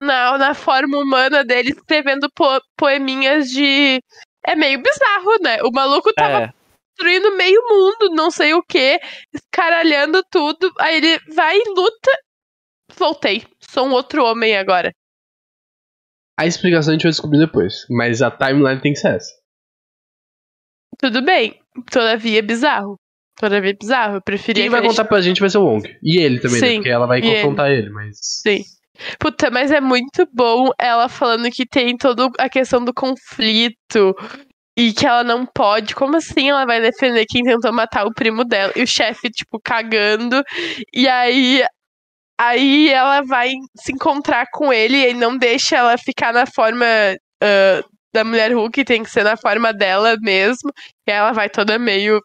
Na, 0.00 0.38
na 0.38 0.54
forma 0.54 0.96
humana 0.98 1.44
dele, 1.44 1.70
escrevendo 1.70 2.28
po- 2.34 2.60
poeminhas 2.76 3.48
de. 3.50 4.00
É 4.46 4.54
meio 4.56 4.80
bizarro, 4.80 5.36
né? 5.42 5.58
O 5.62 5.70
maluco 5.72 6.12
tava 6.14 6.44
É. 6.44 6.52
destruindo 6.98 7.36
meio 7.36 7.62
mundo, 7.68 8.14
não 8.14 8.30
sei 8.30 8.52
o 8.54 8.62
que, 8.62 9.00
escaralhando 9.32 10.22
tudo. 10.30 10.72
Aí 10.80 10.96
ele 10.96 11.18
vai 11.34 11.56
e 11.56 11.68
luta. 11.70 12.10
Voltei. 12.96 13.44
Sou 13.60 13.86
um 13.86 13.92
outro 13.92 14.24
homem 14.24 14.56
agora. 14.56 14.92
A 16.38 16.46
explicação 16.46 16.90
a 16.90 16.94
gente 16.94 17.02
vai 17.04 17.12
descobrir 17.12 17.38
depois. 17.38 17.86
Mas 17.88 18.20
a 18.22 18.30
timeline 18.30 18.80
tem 18.80 18.92
que 18.92 18.98
ser 18.98 19.16
essa. 19.16 19.32
Tudo 20.98 21.22
bem. 21.22 21.60
Todavia 21.90 22.40
é 22.40 22.42
bizarro. 22.42 22.96
Todavia 23.38 23.70
é 23.70 23.76
bizarro. 23.76 24.16
Eu 24.16 24.22
preferia 24.22 24.64
Quem 24.64 24.70
que 24.70 24.76
vai 24.76 24.86
contar 24.86 25.04
pra 25.04 25.20
gente 25.20 25.40
vai 25.40 25.48
ser 25.48 25.58
o 25.58 25.64
Wong. 25.64 25.96
E 26.02 26.20
ele 26.20 26.40
também, 26.40 26.60
né? 26.60 26.66
Sim, 26.68 26.76
Porque 26.76 26.90
ela 26.90 27.06
vai 27.06 27.20
e 27.20 27.24
ele. 27.24 27.36
confrontar 27.36 27.70
ele, 27.70 27.90
mas. 27.90 28.18
Sim. 28.20 28.64
Puta, 29.20 29.48
mas 29.48 29.70
é 29.70 29.80
muito 29.80 30.28
bom 30.32 30.70
ela 30.76 31.08
falando 31.08 31.48
que 31.52 31.64
tem 31.64 31.96
toda 31.96 32.28
a 32.36 32.48
questão 32.48 32.84
do 32.84 32.92
conflito 32.92 34.12
e 34.78 34.92
que 34.92 35.04
ela 35.04 35.24
não 35.24 35.44
pode. 35.44 35.92
Como 35.94 36.16
assim 36.16 36.50
ela 36.50 36.64
vai 36.64 36.80
defender 36.80 37.26
quem 37.26 37.42
tentou 37.42 37.72
matar 37.72 38.06
o 38.06 38.14
primo 38.14 38.44
dela? 38.44 38.72
E 38.76 38.82
o 38.82 38.86
chefe, 38.86 39.28
tipo, 39.28 39.60
cagando. 39.60 40.42
E 40.94 41.08
aí. 41.08 41.64
Aí 42.40 42.88
ela 42.90 43.22
vai 43.22 43.50
se 43.76 43.92
encontrar 43.92 44.46
com 44.52 44.72
ele 44.72 45.10
e 45.10 45.14
não 45.14 45.36
deixa 45.36 45.76
ela 45.76 45.98
ficar 45.98 46.32
na 46.32 46.46
forma 46.46 46.86
ah, 47.42 47.82
da 48.14 48.24
mulher 48.24 48.52
Hulk, 48.54 48.84
tem 48.84 49.02
que 49.02 49.10
ser 49.10 49.24
na 49.24 49.36
forma 49.36 49.72
dela 49.72 50.16
mesmo. 50.20 50.70
E 51.06 51.10
ela 51.10 51.32
vai 51.32 51.50
toda 51.50 51.78
meio. 51.78 52.20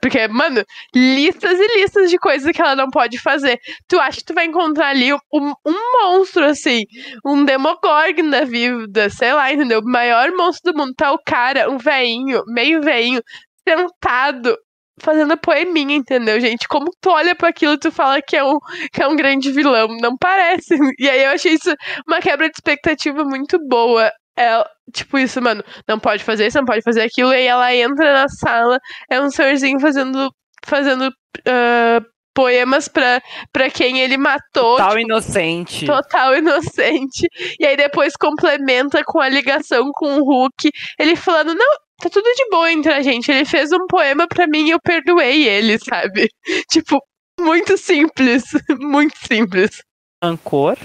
Porque, 0.00 0.28
mano, 0.28 0.64
listas 0.94 1.58
e 1.58 1.80
listas 1.80 2.10
de 2.10 2.18
coisas 2.18 2.50
que 2.52 2.60
ela 2.60 2.76
não 2.76 2.88
pode 2.90 3.18
fazer 3.18 3.58
tu 3.88 3.98
acha 3.98 4.18
que 4.18 4.24
tu 4.24 4.34
vai 4.34 4.46
encontrar 4.46 4.88
ali 4.88 5.12
um, 5.12 5.52
um 5.66 5.74
monstro, 6.02 6.44
assim, 6.44 6.84
um 7.24 7.44
Demogorgon 7.44 8.30
da 8.30 8.44
vida, 8.44 9.08
sei 9.10 9.32
lá, 9.32 9.52
entendeu? 9.52 9.80
O 9.80 9.90
maior 9.90 10.30
monstro 10.32 10.72
do 10.72 10.78
mundo. 10.78 10.94
Tá 10.94 11.12
o 11.12 11.18
cara, 11.24 11.70
um 11.70 11.78
veinho, 11.78 12.42
meio 12.46 12.80
veinho, 12.82 13.22
sentado, 13.68 14.56
fazendo 15.00 15.36
poeminha, 15.36 15.96
entendeu, 15.96 16.40
gente? 16.40 16.68
Como 16.68 16.90
tu 17.00 17.10
olha 17.10 17.34
para 17.34 17.48
aquilo 17.48 17.78
tu 17.78 17.90
fala 17.92 18.20
que 18.22 18.36
é, 18.36 18.44
um, 18.44 18.58
que 18.92 19.02
é 19.02 19.08
um 19.08 19.16
grande 19.16 19.52
vilão? 19.52 19.88
Não 20.00 20.16
parece. 20.16 20.76
E 20.98 21.08
aí 21.08 21.24
eu 21.24 21.30
achei 21.30 21.54
isso 21.54 21.74
uma 22.06 22.20
quebra 22.20 22.48
de 22.48 22.54
expectativa 22.56 23.24
muito 23.24 23.58
boa. 23.68 24.10
É, 24.38 24.62
tipo 24.92 25.18
isso, 25.18 25.40
mano, 25.40 25.64
não 25.88 25.98
pode 25.98 26.22
fazer 26.22 26.46
isso, 26.46 26.58
não 26.58 26.64
pode 26.64 26.82
fazer 26.82 27.02
aquilo. 27.02 27.32
E 27.32 27.36
aí 27.36 27.46
ela 27.46 27.74
entra 27.74 28.12
na 28.12 28.28
sala, 28.28 28.78
é 29.10 29.20
um 29.20 29.30
senhorzinho 29.30 29.80
fazendo, 29.80 30.30
fazendo 30.64 31.10
ah, 31.46 32.00
poemas 32.36 32.86
pra, 32.86 33.22
pra 33.50 33.70
quem 33.70 34.00
ele 34.00 34.18
matou. 34.18 34.76
Tal 34.76 34.90
tipo, 34.90 35.00
inocente. 35.00 35.86
total 35.86 36.36
inocente. 36.36 37.26
E 37.58 37.64
aí 37.64 37.76
depois 37.76 38.14
complementa 38.14 39.02
com 39.02 39.20
a 39.20 39.28
ligação 39.28 39.90
com 39.94 40.18
o 40.18 40.24
Hulk. 40.24 40.70
Ele 40.98 41.16
falando, 41.16 41.54
não, 41.54 41.76
tá 41.98 42.10
tudo 42.10 42.30
de 42.34 42.50
boa 42.50 42.70
entre 42.70 42.92
a 42.92 43.00
gente. 43.00 43.30
Ele 43.32 43.46
fez 43.46 43.72
um 43.72 43.86
poema 43.86 44.28
pra 44.28 44.46
mim 44.46 44.66
e 44.66 44.70
eu 44.70 44.80
perdoei 44.80 45.48
ele, 45.48 45.78
sabe? 45.82 46.28
Tipo, 46.70 47.02
muito 47.40 47.76
simples. 47.78 48.44
Muito 48.78 49.16
simples. 49.26 49.82
Rancor. 50.22 50.76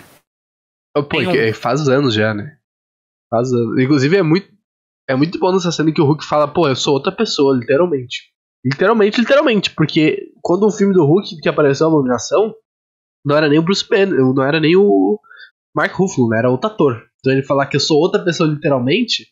Pô, 0.93 1.19
um- 1.19 1.53
faz 1.53 1.87
anos 1.87 2.13
já, 2.13 2.33
né? 2.33 2.57
Faz 3.31 3.51
anos. 3.51 3.79
Inclusive 3.79 4.17
é 4.17 4.21
muito. 4.21 4.51
É 5.09 5.15
muito 5.15 5.39
bom 5.39 5.51
nessa 5.51 5.71
cena 5.71 5.91
que 5.91 6.01
o 6.01 6.05
Hulk 6.05 6.23
fala, 6.23 6.47
pô, 6.47 6.67
eu 6.67 6.75
sou 6.75 6.93
outra 6.93 7.11
pessoa, 7.11 7.57
literalmente. 7.57 8.31
Literalmente, 8.63 9.19
literalmente. 9.19 9.71
Porque 9.71 10.31
quando 10.41 10.63
o 10.63 10.71
filme 10.71 10.93
do 10.93 11.03
Hulk 11.03 11.37
que 11.41 11.49
apareceu 11.49 11.87
a 11.87 11.89
abominação, 11.89 12.53
não 13.25 13.35
era 13.35 13.49
nem 13.49 13.59
o 13.59 13.63
Bruce 13.63 13.87
Banner, 13.87 14.19
não 14.19 14.43
era 14.43 14.59
nem 14.59 14.75
o 14.75 15.19
Mark 15.75 15.93
Ruffalo, 15.93 16.29
né? 16.29 16.37
Era 16.37 16.49
outro 16.49 16.69
ator. 16.69 17.03
Então 17.19 17.33
ele 17.33 17.43
falar 17.43 17.65
que 17.65 17.75
eu 17.75 17.79
sou 17.79 17.97
outra 17.97 18.23
pessoa 18.23 18.49
literalmente, 18.49 19.27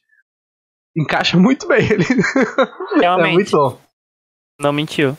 encaixa 0.97 1.37
muito 1.37 1.67
bem. 1.67 1.85
Ele... 1.91 2.03
é 2.97 2.99
Realmente. 2.99 3.33
muito 3.33 3.51
bom. 3.51 3.81
Não 4.59 4.73
mentiu. 4.73 5.17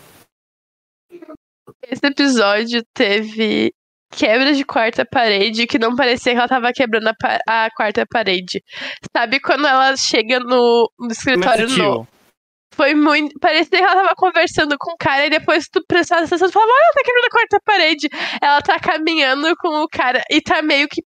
Esse 1.83 2.07
episódio 2.07 2.85
teve 2.95 3.73
quebra 4.11 4.53
de 4.53 4.65
quarta 4.65 5.05
parede 5.05 5.67
que 5.67 5.79
não 5.79 5.95
parecia 5.95 6.33
que 6.33 6.39
ela 6.39 6.49
tava 6.49 6.73
quebrando 6.73 7.09
a, 7.09 7.15
pa- 7.15 7.39
a 7.47 7.69
quarta 7.77 8.05
parede. 8.11 8.63
Sabe 9.17 9.41
quando 9.41 9.67
ela 9.67 9.97
chega 9.97 10.41
no, 10.41 10.91
no 10.99 11.11
escritório 11.13 11.67
novo? 11.85 12.09
Foi 12.75 12.95
muito. 12.95 13.39
Parecia 13.41 13.79
que 13.79 13.85
ela 13.85 13.95
tava 13.95 14.15
conversando 14.17 14.77
com 14.79 14.93
o 14.93 14.97
cara 14.97 15.27
e 15.27 15.31
depois 15.31 15.67
tu 15.71 15.83
prestava 15.87 16.25
atenção 16.25 16.49
e 16.49 16.53
falava, 16.53 16.71
olha, 16.73 16.83
ela 16.85 16.93
tá 16.93 17.03
quebrando 17.05 17.25
a 17.25 17.31
quarta 17.31 17.61
parede. 17.65 18.09
Ela 18.41 18.63
tá 18.63 18.79
caminhando 18.79 19.55
com 19.57 19.83
o 19.83 19.89
cara 19.89 20.23
e 20.31 20.41
tá 20.41 20.63
meio 20.63 20.89
que. 20.89 21.03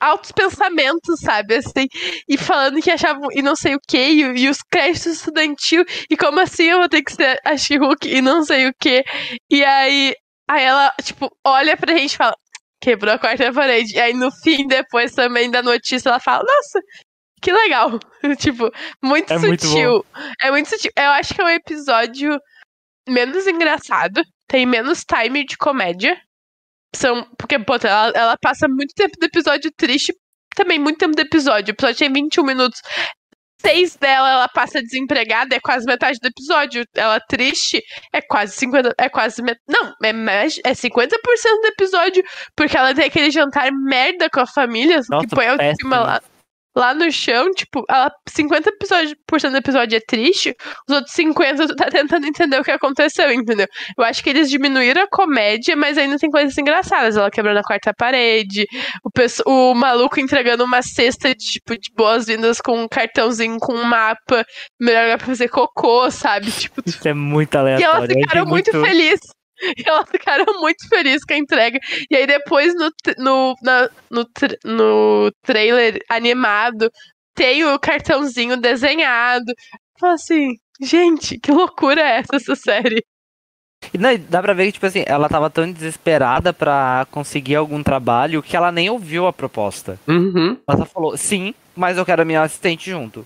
Altos 0.00 0.30
pensamentos, 0.30 1.18
sabe? 1.20 1.56
Assim, 1.56 1.88
e 2.28 2.38
falando 2.38 2.80
que 2.80 2.90
achavam 2.90 3.28
e 3.32 3.42
não 3.42 3.56
sei 3.56 3.74
o 3.74 3.80
que, 3.86 3.98
e, 3.98 4.20
e 4.44 4.48
os 4.48 4.58
créditos 4.62 5.06
estudantil, 5.06 5.84
e 6.08 6.16
como 6.16 6.38
assim 6.38 6.64
eu 6.66 6.78
vou 6.78 6.88
ter 6.88 7.02
que 7.02 7.12
ser 7.12 7.40
a 7.44 7.56
She-Hulk 7.56 8.06
e 8.08 8.22
não 8.22 8.44
sei 8.44 8.68
o 8.68 8.72
que. 8.80 9.02
E 9.50 9.64
aí, 9.64 10.14
aí 10.48 10.62
ela, 10.64 10.92
tipo, 11.02 11.30
olha 11.44 11.76
pra 11.76 11.96
gente 11.96 12.14
e 12.14 12.16
fala, 12.16 12.36
quebrou 12.80 13.14
a 13.14 13.18
quarta 13.18 13.52
parede. 13.52 13.94
E 13.94 14.00
aí 14.00 14.14
no 14.14 14.30
fim, 14.30 14.66
depois 14.66 15.12
também 15.12 15.50
da 15.50 15.62
notícia, 15.62 16.08
ela 16.08 16.20
fala, 16.20 16.44
nossa, 16.44 16.80
que 17.42 17.52
legal. 17.52 17.98
tipo, 18.38 18.70
muito 19.02 19.32
É 19.32 19.38
muito 19.38 19.66
sutil. 19.66 20.04
é 20.40 20.50
muito 20.50 20.68
sutil. 20.68 20.90
Eu 20.96 21.10
acho 21.10 21.34
que 21.34 21.40
é 21.40 21.44
um 21.44 21.48
episódio 21.48 22.38
menos 23.08 23.46
engraçado, 23.46 24.22
tem 24.48 24.66
menos 24.66 25.04
time 25.04 25.44
de 25.44 25.56
comédia. 25.56 26.20
São, 26.94 27.24
porque, 27.36 27.58
pô, 27.58 27.74
ela, 27.82 28.12
ela 28.14 28.36
passa 28.40 28.66
muito 28.68 28.94
tempo 28.94 29.12
do 29.20 29.26
episódio 29.26 29.70
triste, 29.76 30.14
também 30.54 30.78
muito 30.78 30.98
tempo 30.98 31.14
do 31.14 31.20
episódio. 31.20 31.72
O 31.72 31.74
episódio 31.74 31.98
tem 31.98 32.12
21 32.12 32.44
minutos. 32.44 32.80
Seis 33.60 33.96
dela, 33.96 34.30
ela 34.30 34.48
passa 34.48 34.82
desempregada, 34.82 35.56
é 35.56 35.60
quase 35.60 35.86
metade 35.86 36.18
do 36.20 36.28
episódio. 36.28 36.84
Ela 36.94 37.18
triste, 37.20 37.82
é 38.12 38.20
quase 38.20 38.54
50. 38.56 38.94
É 38.98 39.08
quase. 39.08 39.42
met- 39.42 39.58
Não, 39.68 39.94
é, 40.02 40.12
mais, 40.12 40.60
é 40.64 40.72
50% 40.74 41.60
do 41.62 41.66
episódio, 41.68 42.22
porque 42.54 42.76
ela 42.76 42.94
tem 42.94 43.06
aquele 43.06 43.30
jantar 43.30 43.70
merda 43.72 44.28
com 44.30 44.40
a 44.40 44.46
família, 44.46 45.00
Nossa, 45.08 45.26
que 45.26 45.34
põe 45.34 45.46
a 45.46 45.52
autoestima 45.52 45.98
lá, 46.00 46.20
lá 46.76 46.92
no 46.94 47.10
chão. 47.10 47.50
Tipo, 47.52 47.84
ela, 47.88 48.10
50% 48.28 48.66
episódio- 48.68 49.16
por 49.26 49.40
cento 49.40 49.52
do 49.52 49.58
episódio 49.58 49.96
é 49.96 50.00
triste, 50.00 50.54
os 50.88 50.94
outros 50.94 51.14
50% 51.14 51.66
tu 51.68 51.76
tá 51.76 51.86
tentando 51.90 52.26
entender 52.26 52.60
o 52.60 52.64
que 52.64 52.70
aconteceu, 52.70 53.32
entendeu? 53.32 53.66
Eu 53.98 54.04
acho 54.04 54.22
que 54.22 54.30
eles 54.30 54.50
diminuíram 54.50 55.02
a 55.02 55.08
comédia, 55.08 55.74
mas 55.76 55.96
ainda 55.98 56.18
tem 56.18 56.30
coisas 56.30 56.56
engraçadas. 56.58 57.16
Ela 57.16 57.30
quebrando 57.30 57.58
a 57.58 57.62
quarta 57.62 57.92
parede, 57.96 58.66
o, 59.04 59.10
o 59.70 59.74
maluco 59.74 60.20
entregando 60.20 60.64
uma 60.64 60.82
cesta 60.82 61.34
de, 61.34 61.44
tipo, 61.52 61.76
de 61.78 61.90
boas-vindas 61.96 62.60
com 62.60 62.82
um 62.82 62.88
cartãozinho 62.88 63.58
com 63.58 63.72
um 63.74 63.84
mapa, 63.84 64.44
melhor 64.80 65.16
pra 65.16 65.26
fazer 65.26 65.48
cocô, 65.48 66.10
sabe? 66.10 66.50
Tipo, 66.52 66.82
Isso 66.84 67.06
é 67.08 67.14
muito 67.14 67.54
e 67.54 67.58
aleatório. 67.58 67.84
elas 67.86 67.98
Eu 67.98 68.04
achei 68.10 68.22
ficaram 68.22 68.46
muito, 68.46 68.70
felizes. 68.70 69.35
E 69.76 69.88
elas 69.88 70.08
ficaram 70.10 70.60
muito 70.60 70.88
felizes 70.88 71.24
com 71.24 71.34
a 71.34 71.38
entrega. 71.38 71.78
E 72.10 72.16
aí 72.16 72.26
depois 72.26 72.74
no, 72.74 72.90
no, 73.18 73.54
na- 73.62 73.90
no, 74.10 74.26
no 74.64 75.32
trailer 75.42 75.98
animado 76.08 76.90
tem 77.34 77.64
o 77.64 77.78
cartãozinho 77.78 78.56
desenhado. 78.56 79.52
Fala 79.98 80.14
assim, 80.14 80.54
gente, 80.80 81.38
que 81.38 81.50
loucura 81.52 82.00
é 82.00 82.18
essa, 82.18 82.36
essa 82.36 82.54
série? 82.54 83.04
E 83.92 83.98
não, 83.98 84.10
e 84.10 84.18
dá 84.18 84.42
pra 84.42 84.54
ver 84.54 84.66
que, 84.66 84.72
tipo 84.72 84.86
assim, 84.86 85.04
ela 85.06 85.28
tava 85.28 85.50
tão 85.50 85.70
desesperada 85.70 86.52
pra 86.52 87.06
conseguir 87.10 87.56
algum 87.56 87.82
trabalho 87.82 88.42
que 88.42 88.56
ela 88.56 88.72
nem 88.72 88.88
ouviu 88.90 89.26
a 89.26 89.32
proposta. 89.32 89.98
Uhum. 90.08 90.58
Ela 90.66 90.78
só 90.78 90.86
falou, 90.86 91.16
sim, 91.16 91.54
mas 91.74 91.96
eu 91.98 92.04
quero 92.04 92.22
a 92.22 92.24
minha 92.24 92.42
assistente 92.42 92.90
junto. 92.90 93.20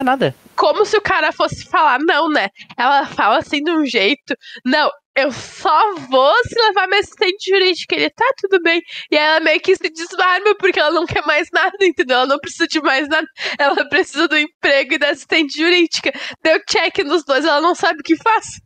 Não 0.00 0.02
é 0.02 0.04
nada. 0.04 0.34
Como 0.56 0.84
se 0.84 0.96
o 0.96 1.02
cara 1.02 1.32
fosse 1.32 1.64
falar, 1.68 1.98
não, 2.00 2.28
né? 2.28 2.48
Ela 2.76 3.06
fala 3.06 3.38
assim 3.38 3.62
de 3.62 3.70
um 3.70 3.84
jeito, 3.86 4.34
não, 4.64 4.90
eu 5.16 5.30
só 5.30 5.94
vou 6.10 6.34
se 6.44 6.54
levar 6.60 6.88
minha 6.88 7.00
assistente 7.00 7.50
jurídica. 7.50 7.94
Ele, 7.94 8.10
tá, 8.10 8.24
tudo 8.40 8.60
bem. 8.62 8.82
E 9.10 9.16
ela 9.16 9.40
meio 9.40 9.60
que 9.60 9.76
se 9.76 9.88
desarma 9.90 10.54
porque 10.58 10.80
ela 10.80 10.90
não 10.90 11.06
quer 11.06 11.24
mais 11.24 11.48
nada, 11.52 11.76
entendeu? 11.82 12.16
Ela 12.16 12.26
não 12.26 12.38
precisa 12.38 12.66
de 12.66 12.80
mais 12.80 13.08
nada. 13.08 13.26
Ela 13.58 13.88
precisa 13.88 14.26
do 14.26 14.36
emprego 14.36 14.94
e 14.94 14.98
da 14.98 15.10
assistente 15.10 15.56
jurídica. 15.56 16.12
Deu 16.42 16.60
check 16.68 16.98
nos 17.04 17.24
dois, 17.24 17.44
ela 17.44 17.60
não 17.60 17.74
sabe 17.74 18.00
o 18.00 18.02
que 18.02 18.16
faz. 18.16 18.60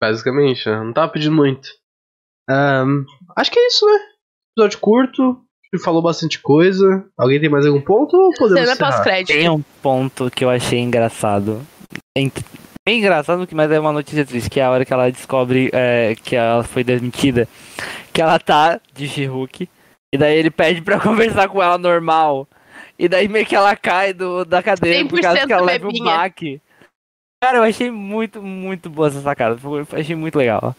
Basicamente, 0.00 0.68
né? 0.68 0.76
não 0.82 0.92
tava 0.92 1.12
pedindo 1.12 1.34
muito. 1.34 1.68
Ahn, 2.48 3.04
acho 3.36 3.50
que 3.50 3.58
é 3.58 3.66
isso, 3.66 3.84
né? 3.86 3.98
Episódio 4.56 4.78
curto. 4.80 5.22
A 5.22 5.76
gente 5.76 5.84
falou 5.84 6.00
bastante 6.00 6.40
coisa. 6.40 7.04
Alguém 7.18 7.40
tem 7.40 7.50
mais 7.50 7.66
algum 7.66 7.80
ponto 7.80 8.16
ou 8.16 8.32
podemos 8.38 8.70
Cena 8.70 8.76
pós-crédito. 8.76 9.36
Tem 9.36 9.48
um 9.50 9.62
ponto 9.82 10.30
que 10.30 10.44
eu 10.44 10.48
achei 10.50 10.78
engraçado. 10.78 11.60
Ent- 12.16 12.42
Bem 12.88 13.00
engraçado, 13.00 13.46
mas 13.52 13.70
é 13.70 13.78
uma 13.78 13.92
notícia 13.92 14.24
triste, 14.24 14.48
que 14.48 14.58
é 14.58 14.64
a 14.64 14.70
hora 14.70 14.82
que 14.82 14.90
ela 14.90 15.12
descobre 15.12 15.68
é, 15.74 16.14
que 16.24 16.34
ela 16.34 16.64
foi 16.64 16.82
desmentida. 16.82 17.46
Que 18.14 18.22
ela 18.22 18.38
tá 18.38 18.80
de 18.94 19.06
She-Hulk. 19.06 19.68
E 20.10 20.16
daí 20.16 20.38
ele 20.38 20.50
pede 20.50 20.80
pra 20.80 20.96
conversar 20.98 21.50
com 21.50 21.62
ela 21.62 21.76
normal. 21.76 22.48
E 22.98 23.06
daí 23.06 23.28
meio 23.28 23.44
que 23.44 23.54
ela 23.54 23.76
cai 23.76 24.14
do, 24.14 24.42
da 24.42 24.62
cadeira 24.62 25.06
por 25.06 25.20
causa 25.20 25.40
100% 25.42 25.46
que 25.46 25.52
ela 25.52 25.66
leva 25.66 25.86
um 25.86 25.92
bebinha. 25.92 26.16
baque. 26.16 26.62
Cara, 27.44 27.58
eu 27.58 27.62
achei 27.64 27.90
muito, 27.90 28.42
muito 28.42 28.88
boa 28.88 29.08
essa 29.08 29.20
sacada. 29.20 29.58
Foi- 29.58 29.84
Achei 29.92 30.16
muito 30.16 30.38
legal. 30.38 30.74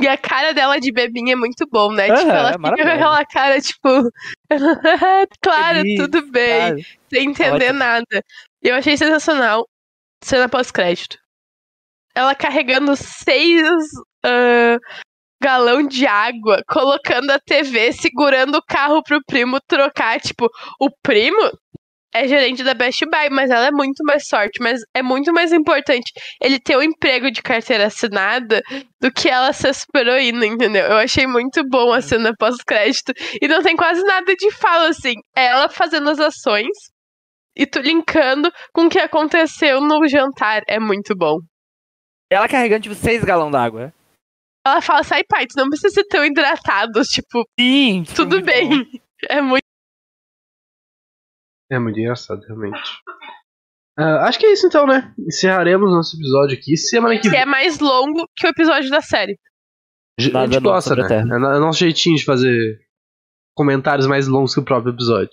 E 0.00 0.08
a 0.08 0.16
cara 0.16 0.54
dela 0.54 0.80
de 0.80 0.90
bebinha 0.90 1.34
é 1.34 1.36
muito 1.36 1.68
bom, 1.70 1.92
né? 1.92 2.04
Tipo, 2.04 2.30
ela 2.30 2.48
é 2.48 2.52
fica 2.54 2.70
com 2.74 2.88
aquela 2.88 3.24
cara, 3.26 3.60
tipo, 3.60 4.10
claro, 5.42 5.80
Feliz, 5.80 6.00
tudo 6.00 6.22
bem, 6.30 6.86
sem 7.12 7.28
entender 7.28 7.66
Ótimo. 7.66 7.78
nada. 7.80 8.24
E 8.64 8.68
eu 8.70 8.76
achei 8.76 8.96
sensacional. 8.96 9.68
Cena 10.24 10.48
pós-crédito. 10.48 11.19
Ela 12.14 12.34
carregando 12.34 12.94
seis 12.96 13.62
ah, 14.24 14.76
galão 15.42 15.86
de 15.86 16.06
água, 16.06 16.62
colocando 16.68 17.30
a 17.30 17.38
TV, 17.38 17.92
segurando 17.92 18.56
o 18.56 18.62
carro 18.62 19.02
pro 19.02 19.22
primo 19.26 19.58
trocar. 19.66 20.20
Tipo, 20.20 20.48
o 20.78 20.90
primo 21.02 21.50
é 22.12 22.26
gerente 22.26 22.62
da 22.62 22.74
Best 22.74 23.06
Buy, 23.06 23.30
mas 23.30 23.50
ela 23.50 23.68
é 23.68 23.70
muito 23.70 24.04
mais 24.04 24.26
sorte. 24.26 24.60
Mas 24.60 24.80
é 24.94 25.02
muito 25.02 25.32
mais 25.32 25.52
importante 25.52 26.12
ele 26.42 26.58
ter 26.58 26.76
um 26.76 26.82
emprego 26.82 27.30
de 27.30 27.40
carteira 27.40 27.86
assinada 27.86 28.60
do 29.00 29.10
que 29.10 29.28
ela 29.28 29.52
ser 29.52 29.72
super-heroína, 29.74 30.44
entendeu? 30.44 30.84
Eu 30.84 30.98
achei 30.98 31.26
muito 31.26 31.62
bom 31.68 31.92
a 31.92 32.02
cena 32.02 32.34
pós-crédito. 32.38 33.12
E 33.40 33.48
não 33.48 33.62
tem 33.62 33.76
quase 33.76 34.02
nada 34.02 34.34
de 34.34 34.50
fala, 34.52 34.88
assim. 34.88 35.14
É 35.34 35.46
ela 35.46 35.68
fazendo 35.68 36.10
as 36.10 36.20
ações 36.20 36.76
e 37.56 37.66
tu 37.66 37.80
linkando 37.80 38.50
com 38.72 38.86
o 38.86 38.90
que 38.90 38.98
aconteceu 38.98 39.80
no 39.80 40.06
jantar. 40.06 40.62
É 40.68 40.78
muito 40.78 41.16
bom. 41.16 41.38
Ela 42.32 42.48
carregando, 42.48 42.82
tipo, 42.82 42.94
seis 42.94 43.24
galões 43.24 43.52
d'água. 43.52 43.92
Ela 44.66 44.80
fala, 44.82 45.02
sai 45.02 45.24
pai, 45.24 45.46
tu 45.46 45.54
não 45.56 45.68
precisa 45.68 45.92
ser 45.92 46.04
tão 46.04 46.24
hidratado, 46.24 47.00
tipo, 47.02 47.44
Sim, 47.58 48.04
tudo 48.14 48.40
bem. 48.42 48.68
bom. 48.84 48.90
É 49.28 49.40
muito. 49.40 49.64
É 51.70 51.78
muito 51.78 51.98
engraçado, 51.98 52.40
realmente. 52.46 52.80
Ah, 53.98 54.26
acho 54.28 54.38
que 54.38 54.46
é 54.46 54.52
isso 54.52 54.66
então, 54.66 54.86
né? 54.86 55.14
Encerraremos 55.18 55.90
nosso 55.90 56.16
episódio 56.16 56.56
aqui. 56.58 56.76
Semana 56.76 57.14
que 57.16 57.22
Que 57.22 57.28
vem. 57.30 57.40
é 57.40 57.44
mais 57.46 57.78
longo 57.80 58.26
que 58.36 58.46
o 58.46 58.50
episódio 58.50 58.90
da 58.90 59.00
série. 59.00 59.38
A 60.18 60.22
gente 60.22 60.32
Nada 60.32 60.46
novo 60.60 60.74
gosta, 60.74 60.94
né? 60.96 61.02
É 61.18 61.24
no- 61.24 61.46
é 61.46 61.56
o 61.56 61.60
nosso 61.60 61.78
jeitinho 61.80 62.16
de 62.16 62.24
fazer 62.24 62.80
comentários 63.56 64.06
mais 64.06 64.26
longos 64.26 64.54
que 64.54 64.60
o 64.60 64.64
próprio 64.64 64.92
episódio. 64.92 65.30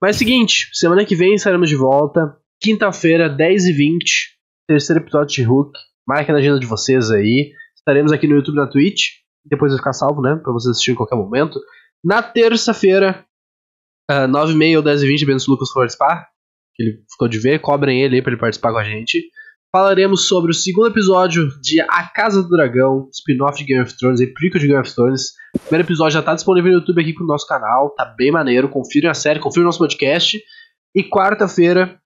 Mas 0.00 0.14
é 0.14 0.16
o 0.16 0.18
seguinte, 0.18 0.68
semana 0.74 1.04
que 1.04 1.16
vem 1.16 1.34
estaremos 1.34 1.68
de 1.68 1.76
volta. 1.76 2.38
Quinta-feira, 2.62 3.28
10h20. 3.28 4.36
Terceiro 4.68 5.02
episódio 5.02 5.34
de 5.34 5.42
Hulk. 5.42 5.78
Marque 6.08 6.32
na 6.32 6.38
agenda 6.38 6.58
de 6.58 6.66
vocês 6.66 7.10
aí. 7.10 7.52
Estaremos 7.76 8.12
aqui 8.12 8.26
no 8.26 8.36
YouTube 8.36 8.56
na 8.56 8.66
Twitch. 8.66 9.08
Depois 9.44 9.72
vai 9.72 9.78
ficar 9.78 9.92
salvo, 9.92 10.22
né? 10.22 10.36
Pra 10.36 10.52
vocês 10.52 10.70
assistirem 10.70 10.94
em 10.94 10.96
qualquer 10.96 11.16
momento. 11.16 11.60
Na 12.02 12.22
terça-feira, 12.22 13.26
ah, 14.10 14.26
9h30 14.26 14.76
ou 14.78 14.82
10h20, 14.82 15.20
dependendo 15.20 15.40
se 15.40 15.50
o 15.50 15.52
Lucas 15.52 15.70
for 15.70 15.86
ele 16.78 17.02
ficou 17.10 17.28
de 17.28 17.38
ver. 17.38 17.60
Cobrem 17.60 18.02
ele 18.02 18.16
aí 18.16 18.22
pra 18.22 18.32
ele 18.32 18.40
participar 18.40 18.72
com 18.72 18.78
a 18.78 18.84
gente. 18.84 19.22
Falaremos 19.70 20.26
sobre 20.26 20.50
o 20.50 20.54
segundo 20.54 20.88
episódio 20.88 21.48
de 21.60 21.78
A 21.82 22.08
Casa 22.08 22.42
do 22.42 22.48
Dragão, 22.48 23.08
spin-off 23.12 23.58
de 23.58 23.64
Game 23.64 23.82
of 23.82 23.94
Thrones, 23.98 24.20
e 24.20 24.26
prequel 24.32 24.60
de 24.62 24.66
Game 24.66 24.80
of 24.80 24.94
Thrones. 24.94 25.32
O 25.54 25.58
primeiro 25.58 25.86
episódio 25.86 26.14
já 26.14 26.22
tá 26.22 26.34
disponível 26.34 26.72
no 26.72 26.78
YouTube 26.78 27.02
aqui 27.02 27.12
pro 27.12 27.26
nosso 27.26 27.46
canal, 27.46 27.90
tá 27.90 28.06
bem 28.16 28.30
maneiro. 28.30 28.68
Confiram 28.70 29.10
a 29.10 29.14
série, 29.14 29.40
confiram 29.40 29.64
o 29.64 29.66
nosso 29.66 29.78
podcast. 29.78 30.40
E 30.94 31.04
quarta-feira 31.04 32.00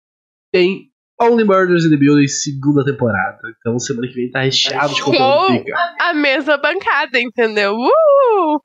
tem 0.52 0.91
Only 1.20 1.44
Murders 1.44 1.84
in 1.84 1.90
the 1.90 1.96
Building, 1.96 2.26
segunda 2.28 2.84
temporada. 2.84 3.38
Então 3.58 3.78
semana 3.78 4.08
que 4.08 4.14
vem 4.14 4.30
tá 4.30 4.40
recheado 4.42 4.92
de 4.94 5.02
conteúdo. 5.02 5.64
A 6.00 6.12
mesma 6.14 6.56
bancada, 6.56 7.20
entendeu? 7.20 7.74
Uh! 7.76 8.60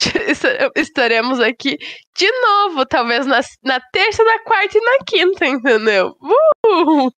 Est- 0.26 0.70
Estaremos 0.76 1.38
aqui 1.40 1.76
de 2.16 2.30
novo, 2.40 2.84
talvez 2.86 3.26
na, 3.26 3.40
na 3.62 3.78
terça, 3.92 4.24
na 4.24 4.38
quarta 4.42 4.76
e 4.76 4.80
na 4.80 4.98
quinta, 5.06 5.46
entendeu? 5.46 6.16
Uh! 6.20 7.10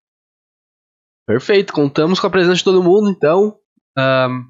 Perfeito, 1.27 1.73
contamos 1.73 2.19
com 2.19 2.27
a 2.27 2.31
presença 2.31 2.57
de 2.57 2.65
todo 2.65 2.83
mundo, 2.83 3.11
então. 3.11 3.57
ahn, 3.97 4.43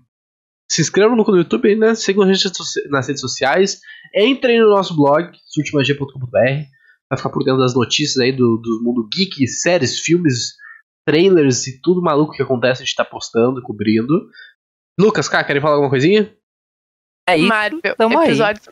se 0.70 0.80
inscrevam 0.80 1.16
no, 1.16 1.36
YouTube 1.36 1.74
né? 1.76 1.94
Sigam 1.96 2.22
a 2.22 2.32
gente 2.32 2.48
nas 2.88 3.08
redes 3.08 3.20
sociais. 3.20 3.80
Entrem 4.14 4.60
no 4.60 4.70
nosso 4.70 4.96
blog, 4.96 5.30
surtimagia.com.br. 5.46 6.64
Vai 7.10 7.16
ficar 7.16 7.30
por 7.30 7.42
dentro 7.44 7.60
das 7.60 7.74
notícias 7.74 8.18
aí 8.18 8.32
do, 8.32 8.56
do 8.56 8.82
mundo 8.82 9.08
geek, 9.12 9.46
séries, 9.48 9.98
filmes, 9.98 10.54
trailers 11.04 11.66
e 11.66 11.80
tudo 11.80 12.02
maluco 12.02 12.32
que 12.32 12.42
acontece, 12.42 12.82
a 12.82 12.84
gente 12.84 12.94
tá 12.94 13.04
postando, 13.04 13.62
cobrindo. 13.62 14.30
Lucas, 14.98 15.28
cara, 15.28 15.44
querem 15.44 15.60
falar 15.60 15.74
alguma 15.74 15.90
coisinha? 15.90 16.34
É 17.28 17.36
isso, 17.36 17.48
Marvel, 17.48 17.80
episódios, 18.22 18.68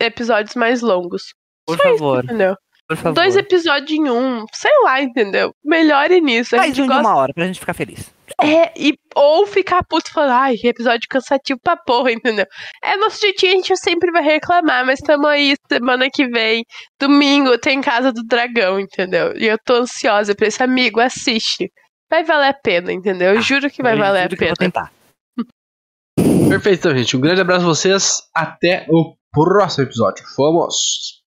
episódios 0.00 0.54
mais 0.54 0.80
longos, 0.82 1.34
por 1.66 1.76
favor. 1.78 2.24
entendeu? 2.24 2.56
Por 2.96 3.02
favor. 3.02 3.14
Dois 3.14 3.36
episódios 3.36 3.90
em 3.90 4.10
um, 4.10 4.44
sei 4.52 4.70
lá, 4.84 5.00
entendeu? 5.02 5.54
Melhore 5.64 6.20
nisso. 6.20 6.54
A 6.54 6.58
Mais 6.58 6.78
um 6.78 6.82
de 6.82 6.88
gosta 6.88 7.02
uma 7.02 7.16
hora 7.16 7.32
pra 7.34 7.46
gente 7.46 7.60
ficar 7.60 7.74
feliz. 7.74 8.12
É, 8.40 8.72
e, 8.76 8.94
ou 9.14 9.46
ficar 9.46 9.84
puto 9.84 10.10
falando, 10.10 10.32
ai, 10.32 10.56
que 10.56 10.66
episódio 10.66 11.06
cansativo 11.08 11.60
pra 11.62 11.76
porra, 11.76 12.12
entendeu? 12.12 12.46
É 12.82 12.96
nosso 12.96 13.20
jeitinho, 13.20 13.52
a 13.52 13.56
gente 13.56 13.76
sempre 13.76 14.10
vai 14.10 14.22
reclamar, 14.22 14.84
mas 14.84 15.00
tamo 15.00 15.26
aí 15.26 15.54
semana 15.70 16.08
que 16.12 16.26
vem, 16.26 16.64
domingo, 16.98 17.56
tem 17.58 17.80
Casa 17.80 18.12
do 18.12 18.22
Dragão, 18.24 18.80
entendeu? 18.80 19.36
E 19.36 19.46
eu 19.46 19.58
tô 19.64 19.74
ansiosa 19.74 20.34
pra 20.34 20.48
esse 20.48 20.62
amigo, 20.62 21.00
assiste. 21.00 21.70
Vai 22.10 22.24
valer 22.24 22.48
a 22.48 22.54
pena, 22.54 22.92
entendeu? 22.92 23.34
Eu 23.34 23.42
juro 23.42 23.70
que 23.70 23.82
vai 23.82 23.94
Eu 23.94 23.98
valer 23.98 24.24
a 24.24 24.28
pena. 24.28 24.46
vou 24.48 24.56
tentar. 24.56 24.92
Perfeito, 26.48 26.80
então, 26.80 26.96
gente. 26.96 27.16
Um 27.16 27.20
grande 27.20 27.40
abraço 27.40 27.64
a 27.64 27.68
vocês. 27.68 28.22
Até 28.34 28.86
o 28.90 29.14
próximo 29.32 29.84
episódio. 29.84 30.22
Fomos! 30.36 31.21